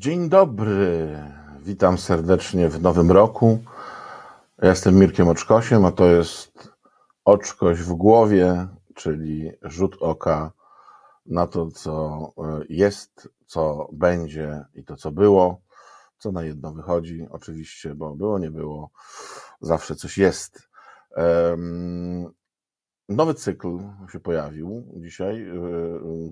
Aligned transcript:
Dzień 0.00 0.28
dobry, 0.28 1.18
witam 1.62 1.98
serdecznie 1.98 2.68
w 2.68 2.82
nowym 2.82 3.10
roku. 3.10 3.58
Ja 4.62 4.68
jestem 4.68 4.94
Mirkiem 4.94 5.28
Oczkosiem, 5.28 5.84
a 5.84 5.92
to 5.92 6.06
jest 6.06 6.68
Oczkoś 7.24 7.78
w 7.80 7.92
głowie, 7.92 8.66
czyli 8.94 9.52
rzut 9.62 9.96
oka 10.00 10.52
na 11.26 11.46
to, 11.46 11.70
co 11.70 12.18
e, 12.38 12.60
jest, 12.68 13.28
co 13.46 13.88
będzie 13.92 14.64
i 14.74 14.84
to, 14.84 14.96
co 14.96 15.10
było, 15.10 15.60
co 16.18 16.32
na 16.32 16.42
jedno 16.44 16.72
wychodzi, 16.72 17.26
oczywiście, 17.30 17.94
bo 17.94 18.16
było, 18.16 18.38
nie 18.38 18.50
było, 18.50 18.90
zawsze 19.60 19.94
coś 19.94 20.18
jest. 20.18 20.68
Nowy 23.08 23.34
cykl 23.34 23.78
się 24.12 24.20
pojawił 24.20 24.84
dzisiaj. 24.96 25.48
E, 25.48 25.54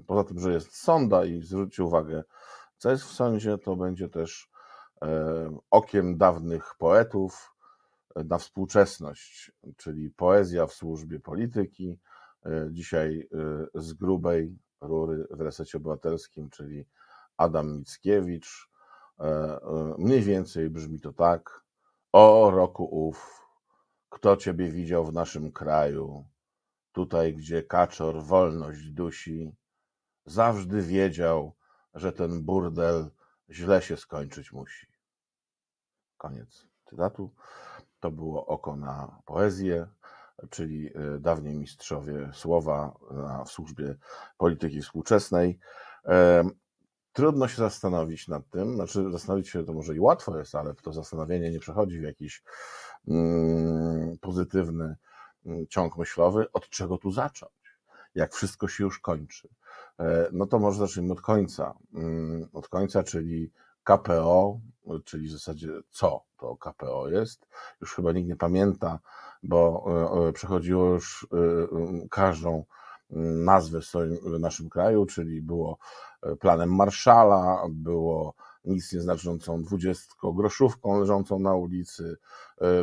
poza 0.06 0.24
tym, 0.24 0.40
że 0.40 0.52
jest 0.52 0.76
sonda 0.76 1.24
i 1.24 1.42
zwróćcie 1.42 1.84
uwagę, 1.84 2.24
co 2.78 2.90
jest 2.90 3.04
w 3.04 3.12
sądzie, 3.12 3.58
to 3.58 3.76
będzie 3.76 4.08
też 4.08 4.50
e, 5.02 5.58
okiem 5.70 6.18
dawnych 6.18 6.74
poetów 6.78 7.54
e, 8.16 8.24
na 8.24 8.38
współczesność, 8.38 9.52
czyli 9.76 10.10
poezja 10.10 10.66
w 10.66 10.72
służbie 10.72 11.20
polityki. 11.20 11.98
E, 12.46 12.68
dzisiaj 12.70 13.28
z 13.74 13.92
grubej 13.92 14.58
rury 14.80 15.26
w 15.30 15.40
resecie 15.40 15.78
obywatelskim, 15.78 16.50
czyli 16.50 16.86
Adam 17.36 17.78
Mickiewicz. 17.78 18.68
Mniej 19.98 20.22
więcej 20.22 20.70
brzmi 20.70 21.00
to 21.00 21.12
tak. 21.12 21.64
O 22.12 22.50
roku 22.50 23.08
ów, 23.08 23.46
kto 24.08 24.36
ciebie 24.36 24.70
widział 24.70 25.04
w 25.04 25.12
naszym 25.12 25.52
kraju? 25.52 26.24
Tutaj, 26.92 27.34
gdzie 27.34 27.62
kaczor 27.62 28.22
wolność 28.22 28.90
dusi, 28.90 29.52
zawsze 30.26 30.66
wiedział, 30.66 31.57
że 31.94 32.12
ten 32.12 32.42
burdel 32.42 33.10
źle 33.50 33.82
się 33.82 33.96
skończyć 33.96 34.52
musi. 34.52 34.86
Koniec 36.16 36.66
cytatu. 36.84 37.34
To 38.00 38.10
było 38.10 38.46
oko 38.46 38.76
na 38.76 39.22
poezję, 39.24 39.86
czyli 40.50 40.90
e, 40.94 41.18
dawniej 41.18 41.56
mistrzowie 41.56 42.30
słowa 42.32 42.98
w 43.46 43.50
służbie 43.50 43.94
polityki 44.36 44.82
współczesnej. 44.82 45.58
Trudno 47.18 47.48
się 47.48 47.56
zastanowić 47.56 48.28
nad 48.28 48.50
tym, 48.50 48.74
znaczy 48.74 49.10
zastanowić 49.12 49.48
się 49.48 49.64
to 49.64 49.72
może 49.72 49.94
i 49.94 50.00
łatwo 50.00 50.38
jest, 50.38 50.54
ale 50.54 50.74
to 50.74 50.92
zastanowienie 50.92 51.50
nie 51.50 51.60
przechodzi 51.60 51.98
w 51.98 52.02
jakiś 52.02 52.42
mm, 53.08 54.18
pozytywny 54.18 54.96
mm, 55.46 55.66
ciąg 55.66 55.96
myślowy, 55.96 56.52
od 56.52 56.68
czego 56.68 56.98
tu 56.98 57.12
zacząć, 57.12 57.52
jak 58.14 58.34
wszystko 58.34 58.68
się 58.68 58.84
już 58.84 58.98
kończy. 58.98 59.48
E, 60.00 60.28
no 60.32 60.46
to 60.46 60.58
może 60.58 60.78
zacznijmy 60.78 61.12
od 61.12 61.20
końca. 61.20 61.74
Mm, 61.94 62.48
od 62.52 62.68
końca, 62.68 63.02
czyli 63.02 63.52
KPO, 63.84 64.60
czyli 65.04 65.28
w 65.28 65.32
zasadzie 65.32 65.68
co 65.90 66.22
to 66.36 66.56
KPO 66.56 67.08
jest. 67.08 67.46
Już 67.80 67.94
chyba 67.94 68.12
nikt 68.12 68.28
nie 68.28 68.36
pamięta, 68.36 68.98
bo 69.42 69.84
e, 69.86 70.28
e, 70.28 70.32
przechodziło 70.32 70.88
już 70.88 71.26
każdą 72.10 72.64
mm, 73.10 73.44
nazwę 73.44 73.80
w 74.22 74.38
naszym 74.40 74.68
kraju, 74.68 75.06
czyli 75.06 75.42
było 75.42 75.78
planem 76.40 76.74
Marszala, 76.76 77.62
było 77.70 78.34
nic 78.64 78.92
nieznaczącą 78.92 79.62
dwudziestkogroszówką 79.62 81.00
leżącą 81.00 81.38
na 81.38 81.54
ulicy, 81.54 82.16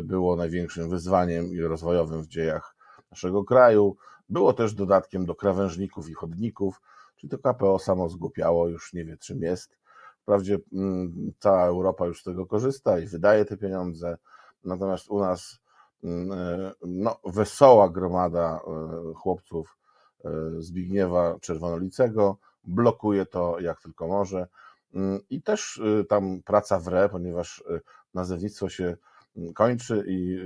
było 0.03 0.35
największym 0.35 0.89
wyzwaniem 0.89 1.45
i 1.53 1.61
rozwojowym 1.61 2.21
w 2.21 2.27
dziejach 2.27 2.75
naszego 3.11 3.43
kraju, 3.43 3.97
było 4.29 4.53
też 4.53 4.73
dodatkiem 4.73 5.25
do 5.25 5.35
krawężników 5.35 6.09
i 6.09 6.13
chodników, 6.13 6.81
Czyli 7.29 7.41
to 7.41 7.53
KPO 7.53 7.79
samo 7.79 8.09
zgłupiało, 8.09 8.67
już 8.67 8.93
nie 8.93 9.05
wie 9.05 9.17
czym 9.17 9.41
jest. 9.41 9.77
Wprawdzie 10.21 10.57
mm, 10.73 11.33
cała 11.39 11.65
Europa 11.65 12.05
już 12.05 12.21
z 12.21 12.23
tego 12.23 12.45
korzysta 12.45 12.99
i 12.99 13.07
wydaje 13.07 13.45
te 13.45 13.57
pieniądze, 13.57 14.17
natomiast 14.63 15.09
u 15.09 15.19
nas 15.19 15.59
mm, 16.03 16.31
e, 16.31 16.71
no, 16.81 17.19
wesoła 17.25 17.89
gromada 17.89 18.59
e, 18.59 19.13
chłopców 19.13 19.77
e, 20.25 20.29
Zbigniewa 20.59 21.39
Czerwonolicego 21.39 22.37
blokuje 22.63 23.25
to 23.25 23.59
jak 23.59 23.81
tylko 23.81 24.07
może. 24.07 24.47
Mm, 24.93 25.19
I 25.29 25.41
też 25.41 25.81
tam 26.09 26.41
praca 26.45 26.79
wre, 26.79 27.09
ponieważ 27.09 27.63
nazewnictwo 28.13 28.69
się 28.69 28.97
kończy 29.55 30.03
i 30.07 30.39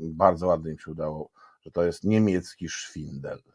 bardzo 0.00 0.46
ładnie 0.46 0.70
im 0.70 0.78
się 0.78 0.90
udało, 0.90 1.30
że 1.62 1.70
to 1.70 1.82
jest 1.82 2.04
niemiecki 2.04 2.68
szwindel. 2.68 3.53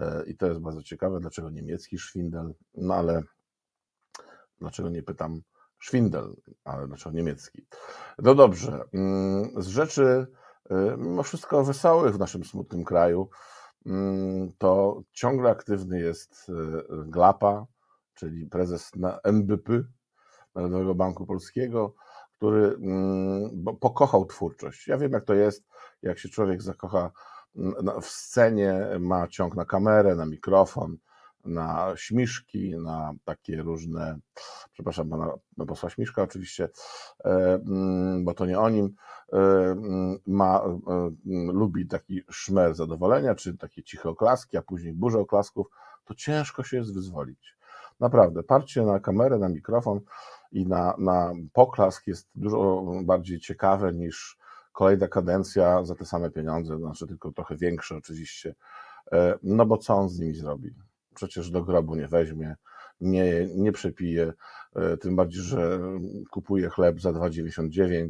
E, 0.00 0.24
I 0.26 0.36
to 0.36 0.46
jest 0.46 0.60
bardzo 0.60 0.82
ciekawe, 0.82 1.20
dlaczego 1.20 1.50
niemiecki 1.50 1.98
szwindel, 1.98 2.54
no 2.74 2.94
ale 2.94 3.22
dlaczego 4.58 4.88
nie 4.88 5.02
pytam 5.02 5.40
szwindel, 5.78 6.36
ale 6.64 6.86
dlaczego 6.88 7.16
niemiecki. 7.16 7.66
No 8.18 8.34
dobrze, 8.34 8.84
mm, 8.92 9.62
z 9.62 9.66
rzeczy 9.66 10.26
e, 10.70 10.96
mimo 10.96 11.22
wszystko 11.22 11.64
wesołych 11.64 12.14
w 12.14 12.18
naszym 12.18 12.44
smutnym 12.44 12.84
kraju, 12.84 13.28
mm, 13.86 14.52
to 14.58 15.02
ciągle 15.12 15.50
aktywny 15.50 16.00
jest 16.00 16.50
e, 16.50 16.82
Glapa, 17.06 17.66
czyli 18.14 18.46
prezes 18.46 18.90
NBP, 19.24 19.84
Narodowego 20.54 20.94
Banku 20.94 21.26
Polskiego, 21.26 21.94
który 22.36 22.66
mm, 22.66 23.64
pokochał 23.80 24.26
twórczość. 24.26 24.88
Ja 24.88 24.98
wiem, 24.98 25.12
jak 25.12 25.24
to 25.24 25.34
jest, 25.34 25.64
jak 26.02 26.18
się 26.18 26.28
człowiek 26.28 26.62
zakocha 26.62 27.10
w 28.02 28.06
scenie 28.06 28.86
ma 29.00 29.28
ciąg 29.28 29.56
na 29.56 29.64
kamerę, 29.64 30.16
na 30.16 30.26
mikrofon, 30.26 30.96
na 31.44 31.92
śmiszki, 31.96 32.76
na 32.76 33.12
takie 33.24 33.62
różne, 33.62 34.18
przepraszam 34.72 35.08
pana 35.08 35.34
posła 35.68 35.90
Śmiszka 35.90 36.22
oczywiście, 36.22 36.68
e, 37.24 37.54
mm, 37.54 38.24
bo 38.24 38.34
to 38.34 38.46
nie 38.46 38.58
o 38.58 38.68
nim, 38.68 38.94
e, 39.32 39.36
mm, 39.36 40.18
ma, 40.26 40.60
e, 40.60 41.10
lubi 41.52 41.86
taki 41.86 42.22
szmer 42.30 42.74
zadowolenia, 42.74 43.34
czy 43.34 43.58
takie 43.58 43.82
ciche 43.82 44.08
oklaski, 44.08 44.56
a 44.56 44.62
później 44.62 44.92
burzę 44.92 45.18
oklasków, 45.18 45.66
to 46.04 46.14
ciężko 46.14 46.64
się 46.64 46.76
jest 46.76 46.94
wyzwolić. 46.94 47.56
Naprawdę, 48.00 48.42
parcie 48.42 48.82
na 48.82 49.00
kamerę, 49.00 49.38
na 49.38 49.48
mikrofon 49.48 50.00
i 50.52 50.66
na, 50.66 50.94
na 50.98 51.32
poklask 51.52 52.06
jest 52.06 52.28
dużo 52.34 52.84
bardziej 53.02 53.40
ciekawe 53.40 53.92
niż 53.92 54.39
kolejna 54.72 55.08
kadencja 55.08 55.84
za 55.84 55.94
te 55.94 56.04
same 56.04 56.30
pieniądze, 56.30 56.78
znaczy 56.78 57.06
tylko 57.06 57.32
trochę 57.32 57.56
większe 57.56 57.96
oczywiście. 57.96 58.54
E, 59.12 59.38
no 59.42 59.66
bo 59.66 59.76
co 59.76 59.94
on 59.94 60.08
z 60.08 60.18
nimi 60.18 60.34
zrobi? 60.34 60.74
Przecież 61.14 61.50
do 61.50 61.62
grobu 61.62 61.94
nie 61.94 62.08
weźmie, 62.08 62.56
nie, 63.00 63.48
nie 63.54 63.72
przepije, 63.72 64.32
e, 64.76 64.96
tym 64.96 65.16
bardziej, 65.16 65.42
że 65.42 65.80
kupuje 66.30 66.70
chleb 66.70 67.00
za 67.00 67.10
2,99 67.10 68.08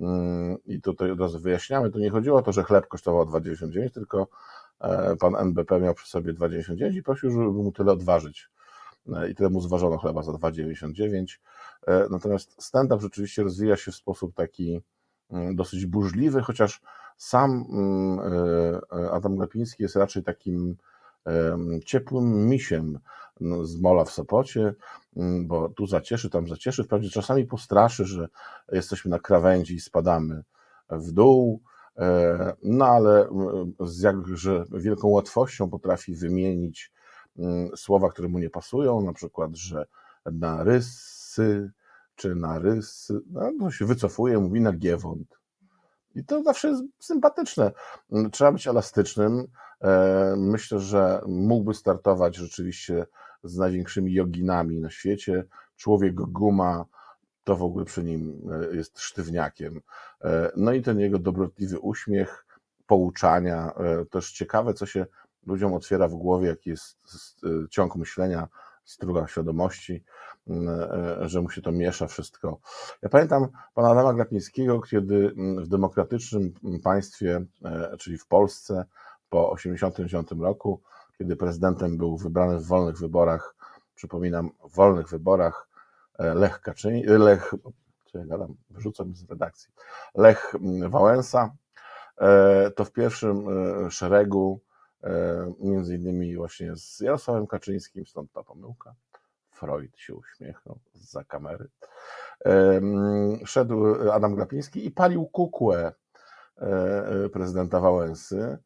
mm, 0.00 0.56
i 0.64 0.80
tutaj 0.80 1.10
od 1.10 1.20
razu 1.20 1.38
wyjaśniamy, 1.38 1.90
to 1.90 1.98
nie 1.98 2.10
chodziło 2.10 2.38
o 2.38 2.42
to, 2.42 2.52
że 2.52 2.62
chleb 2.62 2.88
kosztował 2.88 3.24
2,99, 3.24 3.90
tylko 3.90 4.28
e, 4.80 5.16
pan 5.16 5.36
NBP 5.36 5.80
miał 5.80 5.94
przy 5.94 6.08
sobie 6.08 6.34
2,99 6.34 6.94
i 6.94 7.02
prosił, 7.02 7.30
żeby 7.30 7.44
mu 7.44 7.72
tyle 7.72 7.92
odważyć. 7.92 8.48
I 9.30 9.34
tyle 9.34 9.50
mu 9.50 9.60
zważono 9.60 9.98
chleba 9.98 10.22
za 10.22 10.32
2,99. 10.32 11.38
Natomiast 12.10 12.62
stand-up 12.62 13.02
rzeczywiście 13.02 13.42
rozwija 13.42 13.76
się 13.76 13.92
w 13.92 13.94
sposób 13.94 14.34
taki 14.34 14.80
dosyć 15.54 15.86
burzliwy, 15.86 16.42
chociaż 16.42 16.80
sam 17.16 17.66
mm, 17.70 18.18
e, 18.18 19.02
e, 19.04 19.10
Adam 19.10 19.36
Glapiński 19.36 19.82
jest 19.82 19.96
raczej 19.96 20.22
takim 20.22 20.76
ciepłym 21.84 22.48
misiem 22.48 22.98
no, 23.40 23.64
z 23.64 23.80
mola 23.80 24.04
w 24.04 24.10
Sopocie, 24.10 24.74
mm, 25.16 25.46
bo 25.46 25.68
tu 25.68 25.86
zacieszy, 25.86 26.30
tam 26.30 26.48
zacieszy, 26.48 26.84
wprawdzie 26.84 27.10
czasami 27.10 27.44
postraszy, 27.44 28.04
że 28.04 28.28
jesteśmy 28.72 29.10
na 29.10 29.18
krawędzi 29.18 29.74
i 29.74 29.80
spadamy 29.80 30.42
w 30.90 31.12
dół, 31.12 31.62
e, 31.98 32.52
no 32.62 32.86
ale 32.86 33.28
z 33.80 34.00
jakże 34.00 34.64
wielką 34.72 35.08
łatwością 35.08 35.70
potrafi 35.70 36.14
wymienić 36.14 36.92
słowa, 37.76 38.08
które 38.10 38.28
mu 38.28 38.38
nie 38.38 38.50
pasują, 38.50 39.00
na 39.00 39.12
przykład, 39.12 39.56
że 39.56 39.86
na 40.26 40.64
rysy 40.64 41.70
czy 42.20 42.34
na 42.34 42.58
rys, 42.58 43.12
no, 43.58 43.70
się 43.70 43.84
wycofuje, 43.84 44.38
mówi 44.38 44.60
na 44.60 44.72
giewont. 44.72 45.38
I 46.14 46.24
to 46.24 46.42
zawsze 46.42 46.68
jest 46.68 46.82
sympatyczne. 46.98 47.72
Trzeba 48.32 48.52
być 48.52 48.66
elastycznym. 48.66 49.46
E, 49.80 50.34
myślę, 50.36 50.80
że 50.80 51.20
mógłby 51.26 51.74
startować 51.74 52.36
rzeczywiście 52.36 53.06
z 53.44 53.56
największymi 53.56 54.12
joginami 54.12 54.78
na 54.80 54.90
świecie. 54.90 55.44
Człowiek 55.76 56.14
guma 56.14 56.84
to 57.44 57.56
w 57.56 57.62
ogóle 57.62 57.84
przy 57.84 58.04
nim 58.04 58.40
e, 58.52 58.76
jest 58.76 59.00
sztywniakiem. 59.00 59.80
E, 60.24 60.52
no 60.56 60.72
i 60.72 60.82
ten 60.82 61.00
jego 61.00 61.18
dobrotliwy 61.18 61.78
uśmiech, 61.78 62.46
pouczania, 62.86 63.72
też 64.10 64.32
ciekawe, 64.32 64.74
co 64.74 64.86
się 64.86 65.06
ludziom 65.46 65.74
otwiera 65.74 66.08
w 66.08 66.14
głowie, 66.14 66.48
jaki 66.48 66.70
jest 66.70 66.96
ciąg 67.70 67.96
myślenia 67.96 68.48
struga 68.90 69.26
świadomości, 69.26 70.04
mm, 70.46 70.68
e, 70.68 71.28
że 71.28 71.42
mu 71.42 71.50
się 71.50 71.62
to 71.62 71.72
miesza 71.72 72.06
wszystko. 72.06 72.60
Ja 73.02 73.08
pamiętam 73.08 73.48
pana 73.74 73.90
Adama 73.90 74.14
Glapińskiego, 74.14 74.80
kiedy 74.80 75.32
mm, 75.36 75.64
w 75.64 75.68
demokratycznym 75.68 76.52
państwie, 76.84 77.44
e, 77.64 77.96
czyli 77.96 78.18
w 78.18 78.26
Polsce, 78.26 78.84
po 79.28 79.54
1989 79.56 80.42
roku, 80.42 80.82
kiedy 81.18 81.36
prezydentem 81.36 81.96
był 81.96 82.16
wybrany 82.16 82.58
w 82.58 82.66
wolnych 82.66 82.98
wyborach, 82.98 83.54
przypominam, 83.94 84.50
w 84.70 84.74
wolnych 84.74 85.08
wyborach 85.08 85.68
Lech 86.18 86.60
Kaczyń, 86.60 87.02
Lech, 87.06 87.54
co 88.12 88.18
ja 88.18 88.24
gadam, 88.24 88.54
wyrzucam 88.70 89.14
z 89.14 89.30
redakcji, 89.30 89.70
Lech 90.14 90.54
Wałęsa, 90.88 91.52
to 92.76 92.84
w 92.84 92.92
pierwszym 92.92 93.46
szeregu 93.90 94.60
między 95.60 95.94
innymi 95.94 96.36
właśnie 96.36 96.76
z 96.76 97.00
Jarosławem 97.00 97.46
Kaczyńskim, 97.46 98.06
stąd 98.06 98.32
ta 98.32 98.42
pomyłka. 98.42 98.94
Freud 99.50 99.98
się 99.98 100.14
uśmiechnął 100.14 100.78
za 100.94 101.24
kamery. 101.24 101.68
Szedł 103.44 104.10
Adam 104.12 104.34
Glapiński 104.34 104.86
i 104.86 104.90
palił 104.90 105.26
kukłę 105.26 105.92
prezydenta 107.32 107.80
Wałęsy. 107.80 108.58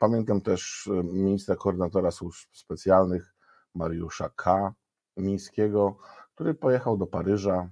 Pamiętam 0.00 0.40
też 0.40 0.90
ministra 1.04 1.56
koordynatora 1.56 2.10
służb 2.10 2.48
specjalnych 2.52 3.34
Mariusza 3.74 4.30
K. 4.36 4.74
Mińskiego, 5.16 5.96
który 6.34 6.54
pojechał 6.54 6.96
do 6.96 7.06
Paryża 7.06 7.68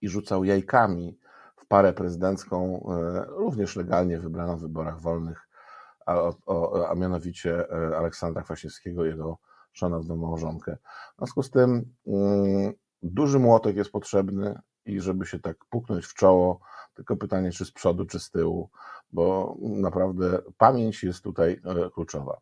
i 0.00 0.08
rzucał 0.08 0.44
jajkami 0.44 1.18
w 1.56 1.66
parę 1.66 1.92
prezydencką, 1.92 2.86
również 3.26 3.76
legalnie 3.76 4.20
wybraną 4.20 4.56
w 4.56 4.60
wyborach 4.60 5.00
wolnych, 5.00 5.48
a, 6.06 6.32
a, 6.46 6.88
a 6.90 6.94
mianowicie 6.94 7.66
Aleksandra 7.96 8.42
Kwaśniewskiego 8.42 9.04
jego 9.04 9.38
szanowną 9.72 10.16
małżonkę. 10.16 10.76
W 11.14 11.18
związku 11.18 11.42
z 11.42 11.50
tym 11.50 11.94
mm, 12.06 12.72
duży 13.02 13.38
młotek 13.38 13.76
jest 13.76 13.90
potrzebny 13.90 14.58
i 14.86 15.00
żeby 15.00 15.26
się 15.26 15.38
tak 15.38 15.56
puknąć 15.70 16.06
w 16.06 16.14
czoło, 16.14 16.60
tylko 16.94 17.16
pytanie, 17.16 17.52
czy 17.52 17.64
z 17.64 17.72
przodu, 17.72 18.06
czy 18.06 18.20
z 18.20 18.30
tyłu, 18.30 18.70
bo 19.12 19.56
naprawdę 19.60 20.38
pamięć 20.58 21.04
jest 21.04 21.22
tutaj 21.22 21.60
e, 21.64 21.90
kluczowa. 21.90 22.40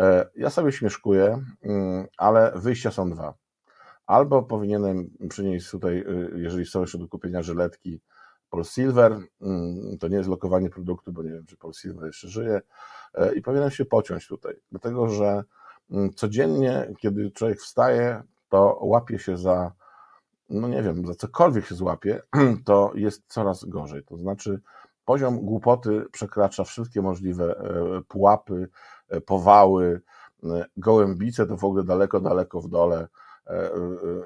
E, 0.00 0.30
ja 0.36 0.50
sobie 0.50 0.72
śmieszkuję, 0.72 1.44
mm, 1.62 2.06
ale 2.18 2.52
wyjścia 2.56 2.90
są 2.90 3.10
dwa. 3.10 3.34
Albo 4.06 4.42
powinienem 4.42 5.10
przynieść 5.28 5.70
tutaj, 5.70 5.98
e, 5.98 6.38
jeżeli 6.38 6.66
są 6.66 6.80
jeszcze 6.80 6.98
do 6.98 7.08
kupienia 7.08 7.42
żyletki 7.42 8.00
Paul 8.54 8.64
Silver, 8.64 9.18
mm, 9.40 9.98
to 9.98 10.08
nie 10.08 10.16
jest 10.16 10.28
lokowanie 10.28 10.70
produktu, 10.70 11.12
bo 11.12 11.22
nie 11.22 11.30
wiem, 11.30 11.46
czy 11.46 11.56
Paul 11.56 11.74
Silver 11.74 12.06
jeszcze 12.06 12.28
żyje, 12.28 12.60
i 13.36 13.42
powinienem 13.42 13.70
się 13.70 13.84
pociąć 13.84 14.26
tutaj, 14.28 14.54
dlatego 14.70 15.08
że 15.08 15.44
mm, 15.90 16.12
codziennie, 16.14 16.94
kiedy 16.98 17.30
człowiek 17.30 17.60
wstaje, 17.60 18.22
to 18.48 18.78
łapie 18.80 19.18
się 19.18 19.36
za 19.36 19.72
no 20.50 20.68
nie 20.68 20.82
wiem, 20.82 21.06
za 21.06 21.14
cokolwiek 21.14 21.66
się 21.66 21.74
złapie, 21.74 22.22
to 22.64 22.92
jest 22.94 23.22
coraz 23.28 23.64
gorzej. 23.64 24.04
To 24.04 24.16
znaczy, 24.16 24.60
poziom 25.04 25.40
głupoty 25.40 26.04
przekracza 26.12 26.64
wszystkie 26.64 27.02
możliwe 27.02 27.56
e, 27.58 28.02
pułapy, 28.08 28.68
e, 29.08 29.20
powały, 29.20 30.00
e, 30.44 30.64
gołębice 30.76 31.46
to 31.46 31.56
w 31.56 31.64
ogóle 31.64 31.84
daleko, 31.84 32.20
daleko 32.20 32.60
w 32.60 32.68
dole 32.68 33.08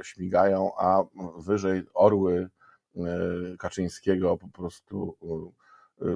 śmigają, 0.03 0.71
a 0.79 1.05
wyżej 1.39 1.83
orły 1.95 2.51
Kaczyńskiego 3.59 4.37
po 4.37 4.49
prostu. 4.49 5.17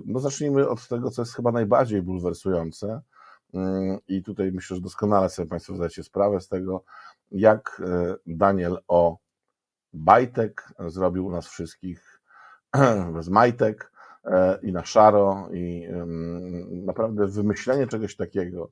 No 0.04 0.20
zacznijmy 0.20 0.68
od 0.68 0.88
tego, 0.88 1.10
co 1.10 1.22
jest 1.22 1.34
chyba 1.34 1.52
najbardziej 1.52 2.02
bulwersujące. 2.02 3.00
Mm, 3.54 3.98
I 4.08 4.22
tutaj 4.22 4.52
myślę, 4.52 4.76
że 4.76 4.82
doskonale 4.82 5.30
sobie 5.30 5.48
Państwo 5.48 5.76
zdajecie 5.76 6.04
sprawę 6.04 6.40
z 6.40 6.48
tego, 6.48 6.84
jak 7.30 7.82
Daniel 8.26 8.78
O 8.88 9.18
Bajtek 9.92 10.68
zrobił 10.78 11.30
nas 11.30 11.46
wszystkich 11.46 12.20
bez 13.14 13.28
majtek 13.28 13.92
e, 14.24 14.58
i 14.62 14.72
na 14.72 14.84
szaro 14.84 15.48
i 15.52 15.88
naprawdę 16.70 17.26
wymyślenie 17.26 17.86
czegoś 17.86 18.16
takiego, 18.16 18.70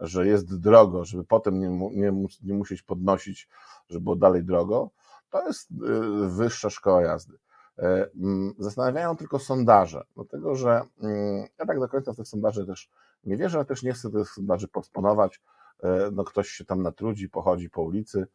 że 0.00 0.26
jest 0.26 0.60
drogo, 0.60 1.04
żeby 1.04 1.24
potem 1.24 1.60
nie, 1.60 1.90
nie, 1.96 2.12
nie 2.42 2.54
musieć 2.54 2.82
podnosić, 2.82 3.48
żeby 3.88 4.04
było 4.04 4.16
dalej 4.16 4.44
drogo, 4.44 4.90
to 5.30 5.46
jest 5.46 5.68
wyższa 6.28 6.70
szkoła 6.70 7.02
jazdy. 7.02 7.38
E, 7.80 8.10
zastanawiają 8.58 9.16
tylko 9.16 9.38
sondaże, 9.38 10.04
dlatego 10.14 10.54
że 10.54 10.82
ja 11.58 11.66
tak 11.66 11.80
do 11.80 11.88
końca 11.88 12.12
w 12.12 12.16
tych 12.16 12.28
sondaży 12.28 12.66
też 12.66 12.90
nie 13.24 13.36
wierzę, 13.36 13.58
ale 13.58 13.64
też 13.64 13.82
nie 13.82 13.92
chcę 13.92 14.10
tych 14.10 14.28
sondaży 14.28 14.68
posponować. 14.68 15.40
E, 15.82 16.10
no 16.12 16.24
ktoś 16.24 16.48
się 16.48 16.64
tam 16.64 16.82
natrudzi, 16.82 17.28
pochodzi 17.28 17.70
po 17.70 17.82
ulicy, 17.82 18.26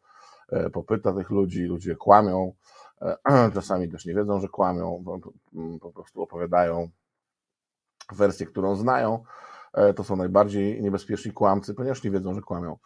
E, 0.48 0.70
popyta 0.70 1.12
tych 1.12 1.30
ludzi, 1.30 1.62
ludzie 1.62 1.96
kłamią, 1.96 2.52
czasami 3.54 3.88
też 3.88 4.06
nie 4.06 4.14
wiedzą, 4.14 4.40
że 4.40 4.48
kłamią, 4.48 5.04
po 5.80 5.92
prostu 5.92 6.22
opowiadają 6.22 6.88
wersję, 8.12 8.46
którą 8.46 8.76
znają. 8.76 9.24
To 9.96 10.04
są 10.04 10.16
najbardziej 10.16 10.82
niebezpieczni 10.82 11.32
kłamcy, 11.32 11.74
ponieważ 11.74 12.04
nie 12.04 12.10
wiedzą, 12.10 12.34
że 12.34 12.40
kłamią. 12.40 12.78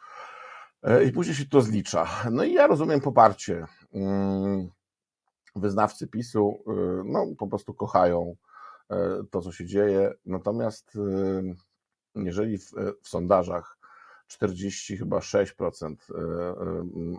I 1.07 1.13
później 1.13 1.37
się 1.37 1.45
to 1.47 1.61
zlicza. 1.61 2.07
No 2.31 2.45
i 2.45 2.53
ja 2.53 2.67
rozumiem 2.67 3.01
poparcie. 3.01 3.67
Wyznawcy 5.57 6.09
PiSu 6.09 6.65
no, 7.05 7.27
po 7.39 7.47
prostu 7.47 7.75
kochają 7.75 8.37
to, 9.31 9.41
co 9.41 9.53
się 9.53 9.67
dzieje. 9.67 10.15
Natomiast 10.27 10.99
jeżeli 12.15 12.59
w, 12.59 12.71
w 13.03 13.09
sondażach 13.09 13.79
40 14.27 14.97
chyba 14.97 15.19
6% 15.19 15.45
e, 15.85 16.19
e, 16.19 16.55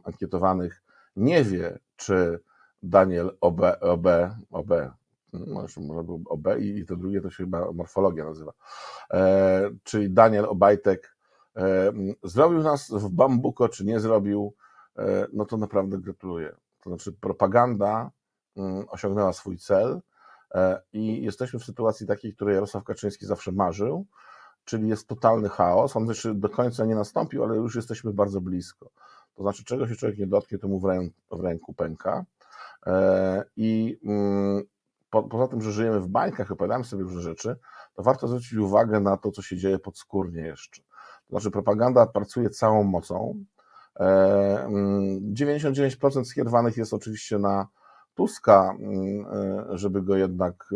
ankietowanych 0.03 0.83
nie 1.15 1.43
wie, 1.43 1.79
czy 1.95 2.39
Daniel 2.83 3.37
OB, 3.41 3.61
OB, 3.81 4.07
OB 4.51 4.71
może, 5.33 5.81
może 5.81 6.03
był 6.03 6.23
OB 6.25 6.47
i 6.59 6.85
to 6.85 6.95
drugie 6.95 7.21
to 7.21 7.29
się 7.29 7.43
chyba 7.43 7.71
morfologia 7.71 8.25
nazywa, 8.25 8.53
e, 9.13 9.69
czyli 9.83 10.09
Daniel 10.09 10.45
Obajtek 10.45 11.15
e, 11.55 11.91
zrobił 12.23 12.63
nas 12.63 12.91
w 12.91 13.09
bambuko, 13.09 13.69
czy 13.69 13.85
nie 13.85 13.99
zrobił, 13.99 14.53
e, 14.97 15.27
no 15.33 15.45
to 15.45 15.57
naprawdę 15.57 15.97
gratuluję. 15.97 16.55
To 16.83 16.89
znaczy 16.89 17.13
propaganda 17.13 18.11
osiągnęła 18.87 19.33
swój 19.33 19.57
cel 19.57 20.01
e, 20.55 20.81
i 20.93 21.23
jesteśmy 21.23 21.59
w 21.59 21.63
sytuacji 21.63 22.07
takiej, 22.07 22.33
której 22.33 22.55
Jarosław 22.55 22.83
Kaczyński 22.83 23.25
zawsze 23.25 23.51
marzył, 23.51 24.05
czyli 24.65 24.87
jest 24.87 25.07
totalny 25.07 25.49
chaos. 25.49 25.95
On 25.95 26.07
jeszcze 26.07 26.33
do 26.33 26.49
końca 26.49 26.85
nie 26.85 26.95
nastąpił, 26.95 27.43
ale 27.43 27.55
już 27.55 27.75
jesteśmy 27.75 28.13
bardzo 28.13 28.41
blisko. 28.41 28.89
To 29.35 29.43
znaczy, 29.43 29.63
czego 29.63 29.87
się 29.87 29.95
człowiek 29.95 30.17
nie 30.17 30.27
dotknie, 30.27 30.57
to 30.57 30.67
mu 30.67 30.79
w, 30.79 30.85
ręku, 30.85 31.15
w 31.31 31.39
ręku 31.39 31.73
pęka. 31.73 32.25
E, 32.87 33.43
I 33.55 33.99
mm, 34.05 34.63
po, 35.09 35.23
poza 35.23 35.47
tym, 35.47 35.61
że 35.61 35.71
żyjemy 35.71 35.99
w 35.99 36.07
bańkach, 36.07 36.51
opowiadamy 36.51 36.83
sobie 36.83 37.03
różne 37.03 37.21
rzeczy, 37.21 37.55
to 37.93 38.03
warto 38.03 38.27
zwrócić 38.27 38.53
uwagę 38.53 38.99
na 38.99 39.17
to, 39.17 39.31
co 39.31 39.41
się 39.41 39.57
dzieje 39.57 39.79
podskórnie 39.79 40.41
jeszcze. 40.41 40.81
To 40.81 41.29
znaczy, 41.29 41.51
propaganda 41.51 42.05
pracuje 42.05 42.49
całą 42.49 42.83
mocą. 42.83 43.45
99% 43.99 46.07
e, 46.07 46.13
mm, 46.13 46.25
skierowanych 46.25 46.77
jest 46.77 46.93
oczywiście 46.93 47.39
na 47.39 47.67
Tuska, 48.15 48.75
mm, 48.79 49.25
e, 49.71 49.77
żeby 49.77 50.01
go 50.01 50.15
jednak 50.15 50.69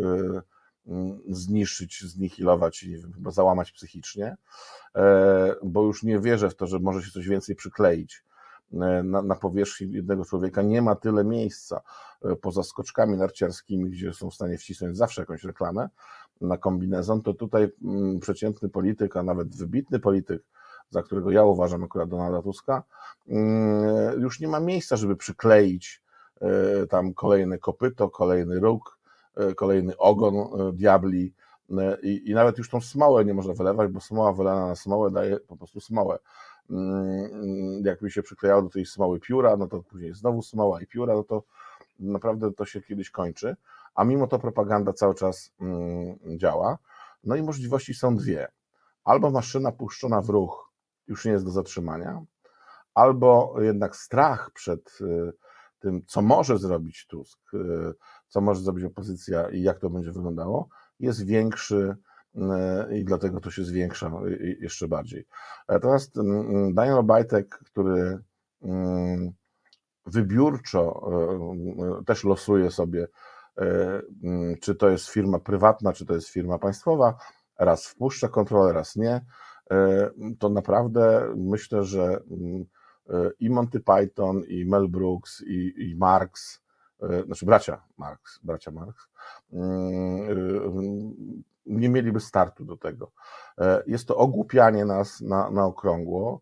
Mm, 0.88 1.20
zniszczyć, 1.30 2.04
znihilować 2.04 2.84
i 2.84 2.98
załamać 3.30 3.72
psychicznie, 3.72 4.38
e, 4.96 5.56
bo 5.64 5.84
już 5.84 6.04
nie 6.04 6.20
wierzę 6.20 6.50
w 6.50 6.56
to, 6.56 6.68
że 6.68 6.80
może 6.80 7.02
się 7.02 7.12
coś 7.12 7.28
więcej 7.28 7.56
przykleić. 7.56 8.24
E, 8.74 9.04
na, 9.04 9.22
na 9.22 9.36
powierzchni 9.36 9.92
jednego 9.92 10.26
człowieka 10.26 10.62
nie 10.62 10.82
ma 10.82 10.96
tyle 10.96 11.24
miejsca 11.24 11.82
e, 12.22 12.36
poza 12.36 12.64
skoczkami 12.64 13.18
narciarskimi, 13.18 13.90
gdzie 13.90 14.14
są 14.14 14.30
w 14.30 14.34
stanie 14.34 14.58
wcisnąć 14.58 14.98
zawsze 14.98 15.22
jakąś 15.22 15.44
reklamę 15.44 15.90
na 16.42 16.58
kombinezon, 16.58 17.22
to 17.22 17.34
tutaj 17.34 17.68
mm, 17.84 18.20
przeciętny 18.20 18.70
polityk, 18.70 19.18
a 19.18 19.24
nawet 19.24 19.56
wybitny 19.56 20.00
polityk, 20.00 20.44
za 20.90 21.04
którego 21.04 21.32
ja 21.32 21.44
uważam 21.44 21.84
akurat 21.84 22.10
Donalda 22.10 22.42
Tuska, 22.42 22.84
już 24.18 24.40
nie 24.40 24.48
ma 24.48 24.60
miejsca, 24.60 24.96
żeby 24.96 25.16
przykleić 25.16 26.05
tam 26.90 27.14
kolejne 27.14 27.58
kopyto, 27.58 28.10
kolejny 28.10 28.60
róg, 28.60 28.96
E, 29.36 29.54
kolejny 29.54 29.98
ogon 29.98 30.36
e, 30.36 30.72
diabli 30.74 31.34
e, 31.72 31.98
i, 32.02 32.30
i 32.30 32.34
nawet 32.34 32.58
już 32.58 32.70
tą 32.70 32.82
smołę 32.82 33.26
nie 33.26 33.34
można 33.34 33.54
wylewać, 33.54 33.92
bo 33.92 34.02
smoła 34.02 34.34
wylana 34.34 34.68
na 34.68 34.76
smołę 34.76 35.12
daje 35.12 35.40
po 35.40 35.58
prostu 35.58 35.80
smołę. 35.80 36.20
Mm, 36.70 37.86
jakby 37.86 38.12
się 38.12 38.24
przyklejało 38.24 38.62
do 38.62 38.70
tej 38.70 38.86
smoły 38.86 39.20
pióra, 39.20 39.58
no 39.58 39.68
to 39.68 39.84
później 39.84 40.14
znowu 40.14 40.42
smoła 40.42 40.82
i 40.82 40.88
pióra, 40.88 41.14
no 41.14 41.24
to 41.24 41.44
naprawdę 42.00 42.52
to 42.52 42.66
się 42.66 42.82
kiedyś 42.82 43.10
kończy, 43.10 43.56
a 43.96 44.04
mimo 44.04 44.28
to 44.28 44.40
propaganda 44.40 44.94
cały 44.94 45.16
czas 45.16 45.54
mm, 45.62 46.18
działa. 46.38 46.78
No 47.24 47.36
i 47.36 47.44
możliwości 47.44 47.94
są 47.94 48.16
dwie. 48.16 48.48
Albo 49.04 49.32
maszyna 49.32 49.72
puszczona 49.72 50.22
w 50.22 50.30
ruch 50.30 50.72
już 51.08 51.26
nie 51.26 51.32
jest 51.32 51.46
do 51.46 51.52
zatrzymania, 51.52 52.22
albo 52.94 53.56
jednak 53.62 53.96
strach 53.96 54.52
przed 54.52 55.00
tym, 55.80 56.02
co 56.08 56.22
może 56.22 56.58
zrobić 56.58 57.08
Tusk, 57.08 57.40
co 58.28 58.42
może 58.42 58.62
zrobić 58.62 58.86
opozycja 58.86 59.50
i 59.50 59.62
jak 59.62 59.80
to 59.80 59.90
będzie 59.90 60.12
wyglądało, 60.12 60.70
jest 61.00 61.26
większy 61.26 61.96
e, 62.36 62.98
i 62.98 63.06
dlatego 63.06 63.40
to 63.40 63.52
się 63.52 63.64
zwiększa 63.64 64.12
jeszcze 64.60 64.88
bardziej. 64.88 65.26
Natomiast 65.68 66.16
Daniel 66.74 66.98
Obajtek, 66.98 67.60
który 67.66 68.20
wybiórczo 70.06 71.12
e, 72.00 72.04
też 72.06 72.24
losuje 72.24 72.72
sobie, 72.72 73.08
e, 73.58 74.02
czy 74.62 74.76
to 74.76 74.90
jest 74.90 75.08
firma 75.08 75.40
prywatna, 75.40 75.94
czy 75.94 76.06
to 76.06 76.14
jest 76.14 76.30
firma 76.30 76.60
państwowa, 76.60 77.18
raz 77.60 77.88
wpuszcza 77.88 78.28
kontrolę, 78.28 78.74
raz 78.74 78.96
nie, 78.96 79.26
to 80.40 80.50
naprawdę 80.50 81.34
myślę, 81.36 81.84
że 81.84 82.22
i 83.40 83.50
Monty 83.50 83.80
Python, 83.80 84.44
i 84.48 84.66
Mel 84.66 84.88
Brooks, 84.88 85.42
i, 85.42 85.74
i 85.78 85.96
Marx, 85.96 86.62
znaczy 87.26 87.46
bracia 87.46 87.82
Marx, 87.98 88.40
bracia 88.44 88.72
Marx, 88.72 89.08
nie 91.66 91.90
mieliby 91.90 92.20
startu 92.20 92.66
do 92.66 92.78
tego. 92.78 93.12
Jest 93.88 94.08
to 94.08 94.18
ogłupianie 94.18 94.86
nas 94.86 95.22
na, 95.22 95.52
na 95.52 95.66
okrągło 95.66 96.42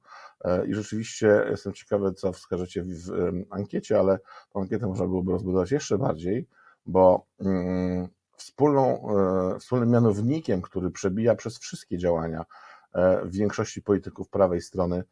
i 0.68 0.74
rzeczywiście 0.74 1.46
jestem 1.50 1.74
ciekawy, 1.74 2.14
co 2.14 2.32
wskażecie 2.32 2.84
w 2.84 3.12
ankiecie, 3.50 4.00
ale 4.00 4.18
tę 4.54 4.60
ankietę 4.60 4.88
można 4.88 5.06
byłoby 5.06 5.32
rozbudować 5.32 5.72
jeszcze 5.72 5.98
bardziej, 5.98 6.48
bo 6.86 7.26
wspólną, 8.44 9.08
e, 9.56 9.60
wspólnym 9.60 9.90
mianownikiem, 9.90 10.62
który 10.62 10.92
przebija 10.92 11.36
przez 11.36 11.58
wszystkie 11.58 11.98
działania 11.98 12.46
e, 12.94 13.22
większości 13.26 13.82
polityków 13.82 14.30
prawej 14.30 14.62
strony 14.62 15.04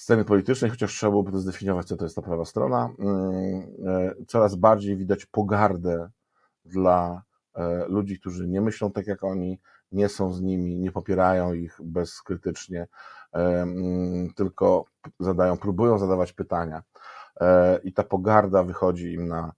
sceny 0.00 0.24
politycznej, 0.24 0.70
chociaż 0.70 0.92
trzeba 0.92 1.10
byłoby 1.10 1.32
to 1.32 1.38
zdefiniować, 1.38 1.86
co 1.86 1.96
to 1.96 2.04
jest 2.04 2.16
ta 2.16 2.22
prawa 2.22 2.44
strona, 2.44 2.90
mm, 2.98 3.62
e, 3.86 4.14
coraz 4.26 4.54
bardziej 4.54 4.96
widać 4.96 5.26
pogardę 5.26 6.10
dla 6.64 7.22
ludzi, 7.88 8.20
którzy 8.20 8.48
nie 8.48 8.60
myślą 8.60 8.92
tak 8.92 9.06
jak 9.06 9.24
oni, 9.24 9.60
nie 9.92 10.08
są 10.08 10.32
z 10.32 10.40
nimi, 10.40 10.78
nie 10.78 10.92
popierają 10.92 11.52
ich 11.52 11.80
bezkrytycznie, 11.84 12.86
mm, 13.32 14.32
tylko 14.34 14.84
zadają, 15.20 15.56
próbują 15.56 15.98
zadawać 15.98 16.32
pytania. 16.32 16.82
I 17.84 17.92
ta 17.92 18.02
pogarda 18.02 18.62
wychodzi 18.62 19.12
im 19.12 19.28
na, 19.28 19.52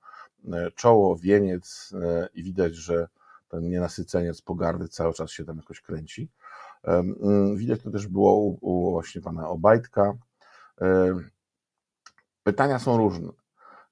E, 0.50 0.70
czoło, 0.70 1.16
wieniec 1.16 1.94
e, 2.02 2.28
i 2.34 2.42
widać, 2.42 2.75
że 2.75 3.08
ten 3.49 3.68
nienasyceniec 3.68 4.42
pogardy 4.42 4.88
cały 4.88 5.14
czas 5.14 5.30
się 5.30 5.44
tam 5.44 5.56
jakoś 5.56 5.80
kręci. 5.80 6.28
Mm, 6.82 7.56
widać 7.56 7.82
to 7.82 7.90
też 7.90 8.06
było 8.06 8.34
u, 8.34 8.58
u 8.61 8.90
właśnie 8.90 9.20
pana 9.20 9.49
Obajtka. 9.49 10.14
Pytania 12.42 12.78
są 12.78 12.96
różne. 12.96 13.28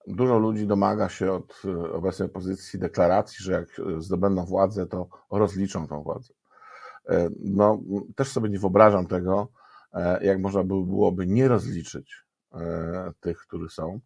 Dużo 0.06 0.38
ludzi 0.38 0.66
domaga 0.66 1.08
się 1.08 1.32
od 1.32 1.62
e, 1.64 1.92
obecnej 1.92 2.28
opozycji 2.28 2.78
deklaracji, 2.78 3.36
że 3.44 3.52
jak 3.52 3.68
zdobędą 3.98 4.44
władzę, 4.44 4.86
to 4.86 5.08
rozliczą 5.30 5.88
tą 5.88 6.02
władzę. 6.02 6.34
No, 7.40 7.78
też 8.16 8.32
sobie 8.32 8.48
nie 8.48 8.58
wyobrażam 8.58 9.06
tego, 9.06 9.48
jak 10.20 10.40
można 10.40 10.64
byłoby 10.64 11.26
nie 11.26 11.48
rozliczyć 11.48 12.24
tych, 13.20 13.38
którzy 13.38 13.68
są 13.68 14.00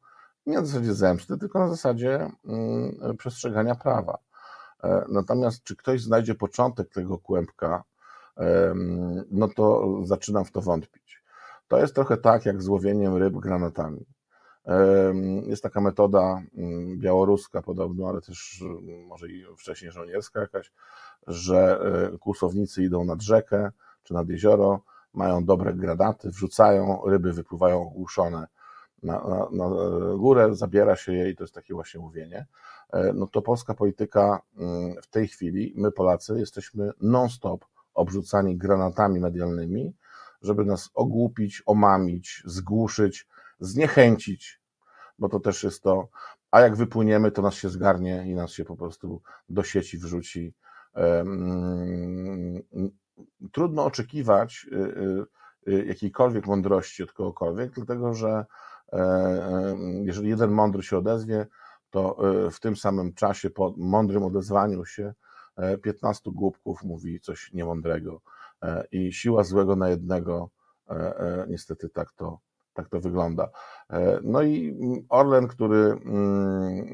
nie 0.46 0.54
na 0.54 0.64
zasadzie 0.64 0.94
zemsty, 0.94 1.38
tylko 1.38 1.58
na 1.58 1.68
zasadzie 1.68 2.30
mm, 2.44 3.16
przestrzegania 3.18 3.74
prawa. 3.74 4.18
E, 4.84 5.04
natomiast 5.08 5.64
czy 5.64 5.76
ktoś 5.76 6.02
znajdzie 6.02 6.34
początek 6.34 6.88
tego 6.88 7.18
kłębka, 7.18 7.84
no 9.30 9.48
to 9.48 9.96
zaczynam 10.04 10.44
w 10.44 10.52
to 10.52 10.60
wątpić. 10.60 11.03
To 11.68 11.78
jest 11.78 11.94
trochę 11.94 12.16
tak 12.16 12.46
jak 12.46 12.62
z 12.62 12.68
łowieniem 12.68 13.16
ryb 13.16 13.34
granatami. 13.34 14.06
Jest 15.46 15.62
taka 15.62 15.80
metoda 15.80 16.42
mm, 16.56 16.98
białoruska 16.98 17.62
podobno, 17.62 18.08
ale 18.08 18.20
też 18.20 18.62
mm, 18.62 19.06
może 19.06 19.28
i 19.28 19.44
wcześniej 19.58 19.92
żołnierska 19.92 20.40
jakaś, 20.40 20.72
że 21.26 21.80
e, 22.14 22.18
kłusownicy 22.18 22.82
idą 22.82 23.04
nad 23.04 23.22
rzekę 23.22 23.70
czy 24.02 24.14
nad 24.14 24.28
jezioro, 24.28 24.80
mają 25.14 25.44
dobre 25.44 25.74
granaty, 25.74 26.30
wrzucają, 26.30 27.00
ryby 27.06 27.32
wypływają 27.32 27.82
ogłuszone 27.82 28.46
na, 29.02 29.20
na, 29.20 29.48
na, 29.52 29.68
górę, 30.16 30.54
zabiera 30.54 30.96
się 30.96 31.12
jej, 31.12 31.36
to 31.36 31.44
jest 31.44 31.54
takie 31.54 31.74
właśnie 31.74 32.00
mówienie, 32.00 32.46
e, 32.92 33.12
no 33.12 33.26
to 33.26 33.42
polska 33.42 33.74
polityka 33.74 34.40
mm, 34.56 35.02
w 35.02 35.06
tej 35.06 35.28
chwili, 35.28 35.74
my 35.76 35.92
Polacy 35.92 36.38
jesteśmy 36.38 36.90
non-stop 37.00 37.64
obrzucani 37.94 38.56
granatami 38.56 39.20
medialnymi, 39.20 39.94
żeby 40.44 40.64
nas 40.64 40.90
ogłupić, 40.94 41.62
omamić, 41.66 42.42
zgłuszyć, 42.44 43.28
zniechęcić, 43.60 44.60
bo 45.18 45.28
to 45.28 45.40
też 45.40 45.64
jest 45.64 45.82
to, 45.82 46.08
a 46.50 46.60
jak 46.60 46.76
wypłyniemy, 46.76 47.30
to 47.30 47.42
nas 47.42 47.54
się 47.54 47.68
zgarnie 47.68 48.24
i 48.26 48.34
nas 48.34 48.50
się 48.50 48.64
po 48.64 48.76
prostu 48.76 49.22
do 49.48 49.62
sieci 49.62 49.98
wrzuci. 49.98 50.54
Trudno 53.52 53.84
oczekiwać 53.84 54.66
y, 54.72 54.76
y, 55.68 55.72
y, 55.72 55.84
jakiejkolwiek 55.86 56.46
mądrości 56.46 57.02
od 57.02 57.12
kogokolwiek, 57.12 57.72
dlatego 57.74 58.14
że 58.14 58.44
E, 58.94 58.96
e, 58.96 59.76
jeżeli 60.02 60.28
jeden 60.28 60.50
mądry 60.50 60.82
się 60.82 60.98
odezwie, 60.98 61.46
to 61.90 62.16
e, 62.46 62.50
w 62.50 62.60
tym 62.60 62.76
samym 62.76 63.14
czasie, 63.14 63.50
po 63.50 63.74
mądrym 63.76 64.22
odezwaniu 64.22 64.84
się, 64.84 65.14
15 65.82 66.30
głupków 66.30 66.82
mówi 66.82 67.20
coś 67.20 67.52
niemądrego. 67.52 68.20
I 68.92 69.12
siła 69.12 69.44
złego 69.44 69.76
na 69.76 69.88
jednego, 69.88 70.50
niestety 71.48 71.88
tak 71.88 72.12
to, 72.12 72.38
tak 72.74 72.88
to 72.88 73.00
wygląda. 73.00 73.48
No 74.22 74.42
i 74.42 74.76
Orlen, 75.08 75.48
który 75.48 75.76
mm, 75.76 76.86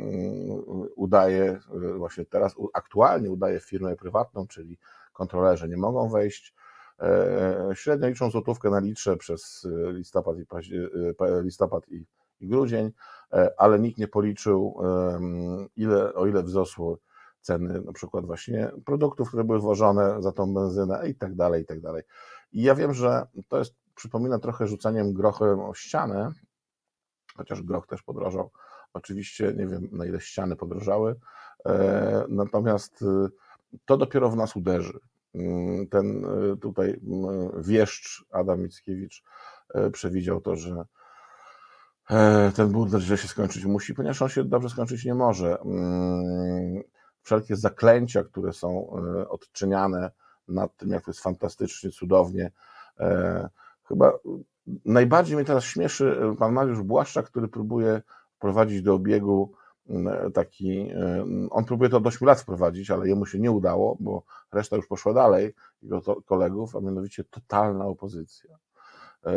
udaje, 0.96 1.58
właśnie 1.96 2.24
teraz 2.24 2.54
aktualnie 2.74 3.30
udaje 3.30 3.60
firmę 3.60 3.96
prywatną, 3.96 4.46
czyli 4.46 4.78
kontrolerzy 5.12 5.68
nie 5.68 5.76
mogą 5.76 6.08
wejść, 6.08 6.54
E, 7.02 7.70
średnio 7.74 8.08
liczą 8.08 8.30
złotówkę 8.30 8.70
na 8.70 8.80
litrze 8.80 9.16
przez 9.16 9.66
e, 9.88 9.92
listopad 9.92 10.36
i, 10.38 10.46
e, 11.20 11.42
listopad 11.42 11.88
i, 11.88 12.06
grudzień, 12.40 12.92
ale 13.58 13.78
nikt 13.78 13.98
nie 13.98 14.08
policzył, 14.08 14.78
ile, 15.76 16.14
o 16.14 16.26
ile 16.26 16.42
wzrosły 16.42 16.96
ceny 17.40 17.80
na 17.80 17.92
przykład 17.92 18.26
właśnie 18.26 18.70
produktów, 18.84 19.28
które 19.28 19.44
były 19.44 19.58
włożone 19.58 20.22
za 20.22 20.32
tą 20.32 20.54
benzynę 20.54 21.08
i 21.08 21.14
tak 21.14 21.34
dalej, 21.34 21.62
i 21.62 21.66
tak 21.66 21.80
dalej. 21.80 22.02
I 22.52 22.62
ja 22.62 22.74
wiem, 22.74 22.94
że 22.94 23.26
to 23.48 23.58
jest, 23.58 23.74
przypomina 23.94 24.38
trochę 24.38 24.66
rzucaniem 24.66 25.12
grochem 25.12 25.60
o 25.60 25.74
ścianę, 25.74 26.32
chociaż 27.36 27.62
groch 27.62 27.86
też 27.86 28.02
podrożał. 28.02 28.50
Oczywiście 28.92 29.54
nie 29.56 29.66
wiem, 29.66 29.88
na 29.92 30.06
ile 30.06 30.20
ściany 30.20 30.56
podrożały, 30.56 31.16
natomiast 32.28 33.04
to 33.84 33.96
dopiero 33.96 34.30
w 34.30 34.36
nas 34.36 34.56
uderzy. 34.56 35.00
Mm, 35.34 35.86
ten 35.86 36.24
y, 36.24 36.56
tutaj 36.56 37.00
mm, 37.06 37.62
wieszcz 37.62 38.24
Adam 38.30 38.62
Mickiewicz 38.62 39.22
y, 39.76 39.90
przewidział 39.90 40.40
to, 40.40 40.56
że 40.56 40.84
e, 42.10 42.52
ten 42.56 42.68
bunt 42.68 42.94
źle 42.94 43.16
się 43.16 43.28
skończyć 43.28 43.64
musi, 43.64 43.94
ponieważ 43.94 44.22
on 44.22 44.28
się 44.28 44.44
dobrze 44.44 44.68
skończyć 44.68 45.04
nie 45.04 45.14
może. 45.14 45.58
Wszelkie 47.22 47.56
zaklęcia, 47.56 48.24
które 48.24 48.52
są 48.52 48.96
y, 49.20 49.28
odczyniane 49.28 50.10
nad 50.48 50.76
tym, 50.76 50.90
jak 50.90 51.04
to 51.04 51.10
jest 51.10 51.20
fantastycznie, 51.20 51.90
cudownie. 51.90 52.50
E, 53.00 53.48
chyba 53.88 54.12
najbardziej 54.84 55.36
mnie 55.36 55.44
teraz 55.44 55.64
śmieszy 55.64 56.20
pan 56.38 56.52
Mariusz 56.52 56.82
Błaszczak, 56.82 57.26
który 57.26 57.48
próbuje 57.48 58.02
wprowadzić 58.36 58.82
do 58.82 58.94
obiegu 58.94 59.52
E, 59.90 60.30
taki, 60.30 60.80
e, 60.80 61.26
on 61.50 61.64
próbuje 61.64 61.90
to 61.90 61.96
od 61.96 62.06
8 62.06 62.26
lat 62.26 62.40
wprowadzić, 62.40 62.90
ale 62.90 63.08
jemu 63.08 63.26
się 63.26 63.38
nie 63.38 63.50
udało, 63.50 63.96
bo 64.00 64.22
reszta 64.52 64.76
już 64.76 64.86
poszła 64.86 65.12
dalej, 65.12 65.54
jego 65.82 66.22
kolegów, 66.22 66.76
a 66.76 66.80
mianowicie 66.80 67.24
totalna 67.24 67.86
opozycja. 67.86 68.56
E, 69.26 69.32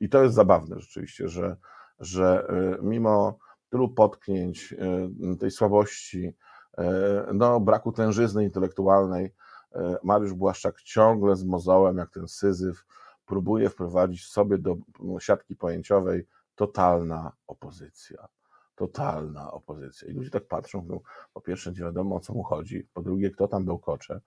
I 0.00 0.08
to 0.08 0.22
jest 0.22 0.34
zabawne 0.34 0.80
rzeczywiście, 0.80 1.28
że, 1.28 1.56
że 2.00 2.46
mimo 2.82 3.38
tylu 3.70 3.88
potknięć, 3.88 4.74
tej 5.40 5.50
słabości, 5.50 6.34
no, 7.34 7.60
braku 7.60 7.92
tężyzny 7.92 8.44
intelektualnej, 8.44 9.34
Mariusz 10.02 10.34
Błaszczak 10.34 10.82
ciągle 10.82 11.36
z 11.36 11.44
mozołem, 11.44 11.96
jak 11.96 12.10
ten 12.10 12.28
syzyf, 12.28 12.84
próbuje 13.26 13.70
wprowadzić 13.70 14.26
sobie 14.26 14.58
do 14.58 14.76
siatki 15.18 15.56
pojęciowej 15.56 16.26
totalna 16.54 17.32
opozycja 17.46 18.28
totalna 18.78 19.52
opozycja. 19.52 20.08
I 20.08 20.12
ludzie 20.12 20.30
tak 20.30 20.46
patrzą, 20.46 20.80
mówią, 20.82 21.00
po 21.32 21.40
pierwsze 21.40 21.72
nie 21.72 21.78
wiadomo 21.78 22.16
o 22.16 22.20
co 22.20 22.34
mu 22.34 22.42
chodzi, 22.42 22.88
po 22.94 23.02
drugie 23.02 23.30
kto 23.30 23.48
tam 23.48 23.64
był 23.64 23.78
kocze. 23.78 24.20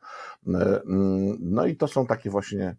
E, 0.48 0.82
mm, 0.82 1.38
no 1.40 1.66
i 1.66 1.76
to 1.76 1.88
są 1.88 2.06
takie 2.06 2.30
właśnie 2.30 2.76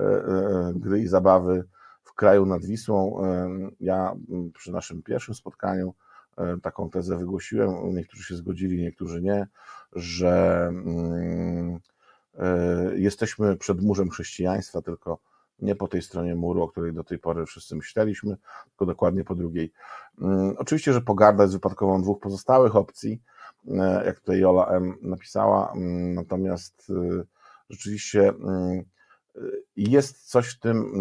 e, 0.00 0.04
e, 0.04 0.72
gry 0.74 1.00
i 1.00 1.08
zabawy 1.08 1.64
w 2.02 2.14
kraju 2.14 2.46
nad 2.46 2.64
Wisłą. 2.64 3.22
Ja 3.80 4.16
mm, 4.30 4.52
przy 4.52 4.72
naszym 4.72 5.02
pierwszym 5.02 5.34
spotkaniu 5.34 5.94
taką 6.62 6.90
tezę 6.90 7.18
wygłosiłem, 7.18 7.94
niektórzy 7.94 8.24
się 8.24 8.36
zgodzili, 8.36 8.82
niektórzy 8.82 9.22
nie, 9.22 9.46
że 9.92 10.66
mm, 10.68 11.78
jesteśmy 12.96 13.56
przed 13.56 13.82
murzem 13.82 14.10
chrześcijaństwa, 14.10 14.82
tylko 14.82 15.18
nie 15.58 15.74
po 15.74 15.88
tej 15.88 16.02
stronie 16.02 16.34
muru, 16.34 16.62
o 16.62 16.68
której 16.68 16.92
do 16.92 17.04
tej 17.04 17.18
pory 17.18 17.46
wszyscy 17.46 17.76
myśleliśmy, 17.76 18.36
tylko 18.68 18.86
dokładnie 18.86 19.24
po 19.24 19.34
drugiej. 19.34 19.72
Mm, 20.20 20.54
oczywiście, 20.58 20.92
że 20.92 21.00
pogarda 21.00 21.42
jest 21.42 21.54
wypadkową 21.54 22.02
dwóch 22.02 22.20
pozostałych 22.20 22.76
opcji, 22.76 23.22
e, 23.68 24.04
jak 24.06 24.20
tutaj 24.20 24.40
Jola 24.40 24.66
M. 24.66 24.94
napisała, 25.02 25.72
mm, 25.72 26.14
natomiast 26.14 26.90
e, 26.90 27.24
rzeczywiście 27.70 28.28
e, 28.28 28.34
jest 29.76 30.30
coś 30.30 30.48
w 30.48 30.60
tym 30.60 30.92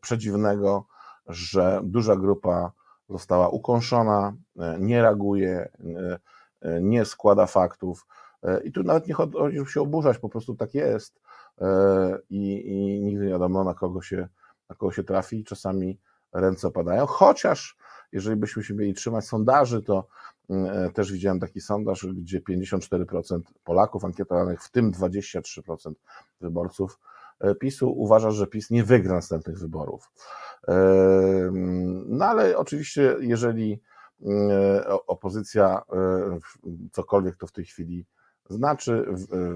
przedziwnego, 0.00 0.86
że 1.26 1.80
duża 1.84 2.16
grupa 2.16 2.72
została 3.12 3.48
ukąszona, 3.48 4.36
nie 4.78 5.02
reaguje, 5.02 5.68
nie 6.80 7.04
składa 7.04 7.46
faktów. 7.46 8.06
I 8.64 8.72
tu 8.72 8.82
nawet 8.82 9.06
nie 9.06 9.14
chodzi 9.14 9.58
się 9.66 9.80
oburzać, 9.80 10.18
po 10.18 10.28
prostu 10.28 10.54
tak 10.54 10.74
jest. 10.74 11.20
E, 11.60 12.18
i, 12.30 12.68
i 12.68 13.00
nigdy 13.00 13.24
nie 13.24 13.30
wiadomo, 13.30 13.64
na 13.64 13.74
kogo 13.74 14.02
się 14.02 14.28
na 14.70 14.76
kogo 14.76 14.92
się 14.92 15.04
trafi, 15.04 15.44
czasami 15.44 15.98
ręce 16.32 16.68
opadają, 16.68 17.06
chociaż 17.06 17.76
jeżeli 18.12 18.36
byśmy 18.36 18.64
się 18.64 18.74
mieli 18.74 18.94
trzymać 18.94 19.24
sondaży, 19.24 19.82
to 19.82 20.06
mm, 20.50 20.92
też 20.92 21.12
widziałem 21.12 21.40
taki 21.40 21.60
sondaż, 21.60 22.06
gdzie 22.06 22.40
54% 22.40 23.40
Polaków 23.64 24.04
ankietowanych, 24.04 24.62
w 24.62 24.70
tym 24.70 24.92
23% 24.92 25.92
wyborców 26.40 26.98
PiSu 27.60 27.92
uważa, 27.92 28.30
że 28.30 28.46
PiS 28.46 28.70
nie 28.70 28.84
wygra 28.84 29.14
następnych 29.14 29.58
wyborów. 29.58 30.10
No 32.06 32.24
ale 32.24 32.56
oczywiście, 32.56 33.16
jeżeli 33.20 33.80
opozycja 35.06 35.82
cokolwiek 36.92 37.36
to 37.36 37.46
w 37.46 37.52
tej 37.52 37.64
chwili 37.64 38.06
znaczy, 38.52 39.04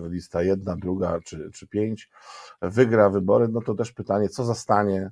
lista 0.09 0.43
jedna, 0.43 0.77
druga 0.77 1.21
czy, 1.25 1.51
czy 1.51 1.67
pięć, 1.67 2.11
wygra 2.63 3.11
wybory, 3.11 3.49
no 3.49 3.61
to 3.61 3.75
też 3.75 3.93
pytanie, 3.93 4.29
co 4.29 4.45
zastanie 4.45 5.11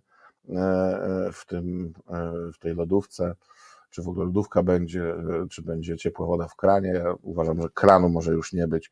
e, 0.49 0.59
e, 0.59 1.33
w, 1.33 1.47
tym, 1.47 1.93
e, 2.09 2.33
w 2.55 2.59
tej 2.59 2.75
lodówce, 2.75 3.35
czy 3.95 4.03
w 4.03 4.09
ogóle 4.09 4.27
lodówka 4.27 4.63
będzie, 4.63 5.15
czy 5.51 5.63
będzie 5.63 5.97
ciepła 5.97 6.27
woda 6.27 6.49
w 6.49 6.57
kranie. 6.57 6.89
Ja 6.89 7.15
uważam, 7.23 7.63
że 7.63 7.69
kranu 7.75 8.09
może 8.09 8.33
już 8.33 8.53
nie 8.53 8.69
być. 8.69 8.91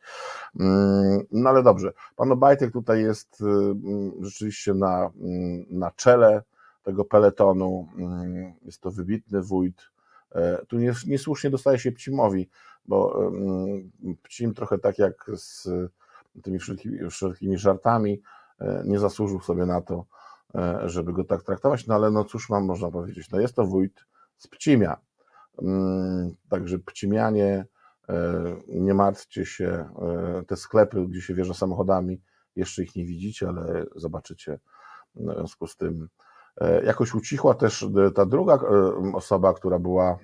Mm, 0.61 1.23
no 1.33 1.51
ale 1.51 1.63
dobrze, 1.63 1.93
pan 2.17 2.33
Obajtek 2.33 2.73
tutaj 2.73 3.03
jest 3.03 3.41
mm, 3.41 4.13
rzeczywiście 4.21 4.75
na, 4.75 5.11
mm, 5.21 5.65
na 5.71 5.91
czele 5.91 6.43
tego 6.83 7.05
peletonu. 7.05 7.89
Jest 8.63 8.81
to 8.81 8.91
wybitny 8.91 9.43
wójt. 9.43 9.93
Tu 10.69 10.77
niesłusznie 11.07 11.51
dostaje 11.51 11.79
się 11.79 11.93
Pcimowi 11.93 12.49
bo 12.87 13.31
Pcim 14.23 14.55
trochę 14.55 14.79
tak 14.79 14.99
jak 14.99 15.31
z 15.35 15.69
tymi 16.43 16.59
wszelkimi, 16.59 17.11
wszelkimi 17.11 17.59
żartami 17.59 18.23
e, 18.61 18.83
nie 18.87 18.99
zasłużył 18.99 19.41
sobie 19.41 19.67
na 19.67 19.81
to, 19.81 20.05
e, 20.55 20.89
żeby 20.89 21.13
go 21.13 21.25
tak 21.25 21.43
traktować, 21.43 21.87
no 21.87 21.95
ale 21.95 22.11
no 22.11 22.25
cóż 22.25 22.51
mam 22.51 22.65
można 22.65 22.91
powiedzieć, 22.91 23.31
no 23.31 23.41
jest 23.41 23.55
to 23.57 23.65
wójt 23.65 24.07
z 24.43 24.47
Pcimia, 24.49 24.97
mm, 25.63 26.35
także 26.49 26.79
Pcimianie, 26.79 27.67
e, 28.09 28.57
nie 28.69 28.95
martwcie 28.95 29.47
się, 29.47 29.89
te 30.47 30.57
sklepy, 30.57 31.07
gdzie 31.09 31.23
się 31.23 31.35
wjeżdża 31.35 31.55
samochodami, 31.55 32.23
jeszcze 32.57 32.83
ich 32.83 32.97
nie 32.97 33.05
widzicie, 33.05 33.49
ale 33.49 33.85
zobaczycie 33.97 34.59
w 35.15 35.33
związku 35.33 35.67
z 35.67 35.77
tym. 35.77 36.09
Jakoś 36.85 37.15
ucichła 37.15 37.55
też 37.55 37.87
ta 38.15 38.27
druga 38.27 38.59
osoba, 39.15 39.55
która 39.55 39.79
była 39.79 40.19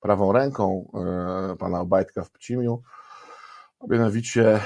prawą 0.00 0.32
ręką 0.32 0.90
e, 0.94 1.56
pana 1.56 1.80
Obajtka 1.80 2.24
w 2.24 2.30
Pcimiu, 2.30 2.82
mianowicie 3.88 4.54
e, 4.54 4.60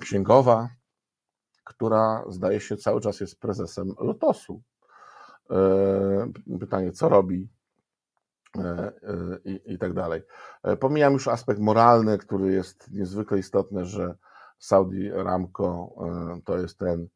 księgowa, 0.00 0.68
która 1.64 2.24
zdaje 2.28 2.60
się 2.60 2.76
cały 2.76 3.00
czas 3.00 3.20
jest 3.20 3.40
prezesem 3.40 3.94
Lotosu. 3.98 4.62
E, 5.50 6.58
pytanie, 6.60 6.92
co 6.92 7.08
robi 7.08 7.48
i, 9.44 9.60
i 9.64 9.78
tak 9.78 9.92
dalej. 9.92 10.22
Pomijam 10.80 11.12
już 11.12 11.28
aspekt 11.28 11.60
moralny, 11.60 12.18
który 12.18 12.52
jest 12.52 12.90
niezwykle 12.90 13.38
istotny, 13.38 13.84
że 13.84 14.14
Saudi 14.58 15.10
Ramco 15.10 15.94
to 16.44 16.58
jest 16.58 16.78
ten 16.78 17.08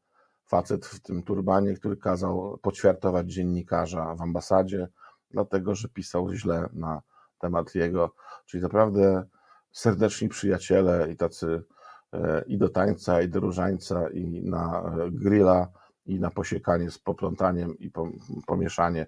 facet 0.45 0.85
w 0.85 0.99
tym 0.99 1.23
turbanie, 1.23 1.73
który 1.73 1.97
kazał 1.97 2.59
poćwiartować 2.61 3.33
dziennikarza 3.33 4.15
w 4.15 4.21
ambasadzie, 4.21 4.87
dlatego 5.31 5.75
że 5.75 5.89
pisał 5.89 6.33
źle 6.33 6.69
na 6.73 7.01
temat 7.39 7.75
jego. 7.75 8.13
Czyli 8.45 8.63
naprawdę 8.63 9.23
serdeczni 9.71 10.29
przyjaciele 10.29 11.11
i 11.11 11.17
tacy 11.17 11.63
e, 12.13 12.43
i 12.47 12.57
do 12.57 12.69
tańca, 12.69 13.21
i 13.21 13.29
do 13.29 13.39
różańca, 13.39 14.09
i 14.09 14.43
na 14.43 14.81
e, 14.81 15.11
grilla, 15.11 15.67
i 16.05 16.19
na 16.19 16.29
posiekanie 16.31 16.91
z 16.91 16.99
poplątaniem 16.99 17.79
i 17.79 17.91
pomieszanie. 18.47 19.07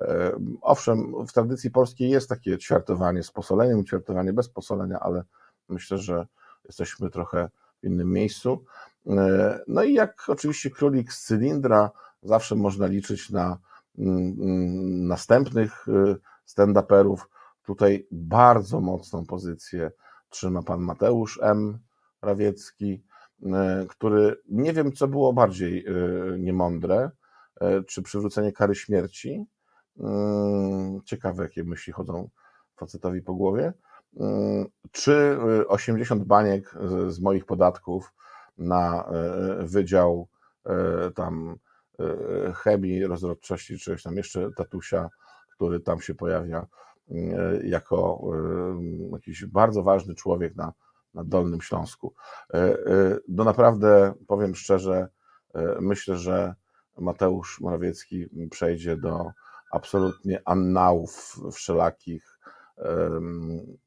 E, 0.00 0.32
owszem, 0.60 1.26
w 1.26 1.32
tradycji 1.32 1.70
polskiej 1.70 2.10
jest 2.10 2.28
takie 2.28 2.58
ćwiartowanie 2.58 3.22
z 3.22 3.30
posoleniem, 3.30 3.84
ćwiartowanie 3.84 4.32
bez 4.32 4.48
posolenia, 4.48 5.00
ale 5.00 5.24
myślę, 5.68 5.98
że 5.98 6.26
jesteśmy 6.64 7.10
trochę 7.10 7.48
w 7.82 7.86
innym 7.86 8.12
miejscu. 8.12 8.64
No 9.66 9.82
i 9.82 9.94
jak 9.94 10.24
oczywiście 10.28 10.70
królik 10.70 11.12
z 11.12 11.24
cylindra, 11.24 11.90
zawsze 12.22 12.54
można 12.54 12.86
liczyć 12.86 13.30
na 13.30 13.58
Mm, 13.98 14.36
mm, 14.40 15.06
następnych 15.06 15.88
y, 15.88 16.16
stand-uperów. 16.46 17.28
Tutaj 17.62 18.06
bardzo 18.10 18.80
mocną 18.80 19.26
pozycję 19.26 19.90
trzyma 20.28 20.62
pan 20.62 20.80
Mateusz 20.80 21.40
M. 21.42 21.78
Rawiecki, 22.22 23.02
który 23.88 24.36
nie 24.48 24.72
wiem, 24.72 24.92
co 24.92 25.08
było 25.08 25.32
bardziej 25.32 25.86
y, 25.86 26.38
niemądre, 26.38 27.10
czy 27.86 28.02
przywrócenie 28.02 28.52
kary 28.52 28.74
śmierci. 28.74 29.44
Ciekawe, 31.04 31.42
jakie 31.42 31.64
myśli 31.64 31.92
chodzą 31.92 32.28
facetowi 32.76 33.22
po 33.22 33.34
głowie. 33.34 33.72
Czy 34.92 35.38
80 35.68 36.24
baniek 36.24 36.74
z 37.08 37.20
moich 37.20 37.44
podatków 37.44 38.12
na 38.58 39.08
wydział 39.58 40.28
tam 41.14 41.58
E, 42.00 42.52
chemii, 42.52 43.06
rozrodczości, 43.06 43.78
czegoś 43.78 44.02
tam 44.02 44.16
jeszcze 44.16 44.50
tatusia, 44.56 45.08
który 45.54 45.80
tam 45.80 46.00
się 46.00 46.14
pojawia 46.14 46.66
e, 47.10 47.16
jako 47.66 48.20
e, 48.32 49.12
jakiś 49.12 49.44
bardzo 49.44 49.82
ważny 49.82 50.14
człowiek 50.14 50.56
na, 50.56 50.72
na 51.16 51.24
Dolnym 51.24 51.60
Śląsku. 51.60 52.14
No 53.28 53.44
naprawdę, 53.44 54.14
powiem 54.26 54.54
szczerze, 54.54 55.08
myślę, 55.80 56.16
że 56.16 56.54
Mateusz 56.98 57.60
Morawiecki 57.60 58.26
przejdzie 58.50 58.96
do 58.96 59.30
absolutnie 59.72 60.42
annałów 60.44 61.36
wszelakich 61.52 62.38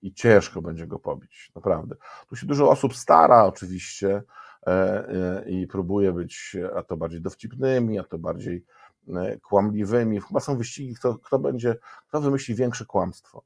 i 0.02 0.14
ciężko 0.14 0.62
będzie 0.62 0.88
go 0.88 1.00
pobić, 1.00 1.52
naprawdę. 1.56 1.96
Tu 2.30 2.36
się 2.36 2.48
dużo 2.48 2.70
osób 2.70 2.96
stara 2.96 3.46
oczywiście, 3.46 4.24
E, 4.68 5.08
e, 5.08 5.50
i 5.50 5.68
próbuje 5.68 6.14
być 6.14 6.58
a 6.76 6.84
to 6.84 6.98
bardziej 6.98 7.22
dowcipnymi, 7.22 8.00
a 8.00 8.04
to 8.04 8.18
bardziej 8.18 8.66
e, 9.08 9.40
kłamliwymi. 9.40 10.22
Chyba 10.22 10.40
są 10.40 10.58
wyścigi, 10.58 10.96
kto, 10.96 11.18
kto 11.18 11.40
będzie, 11.40 11.76
kto 12.08 12.22
wymyśli 12.22 12.56
większe 12.56 12.86
kłamstwo. 12.86 13.44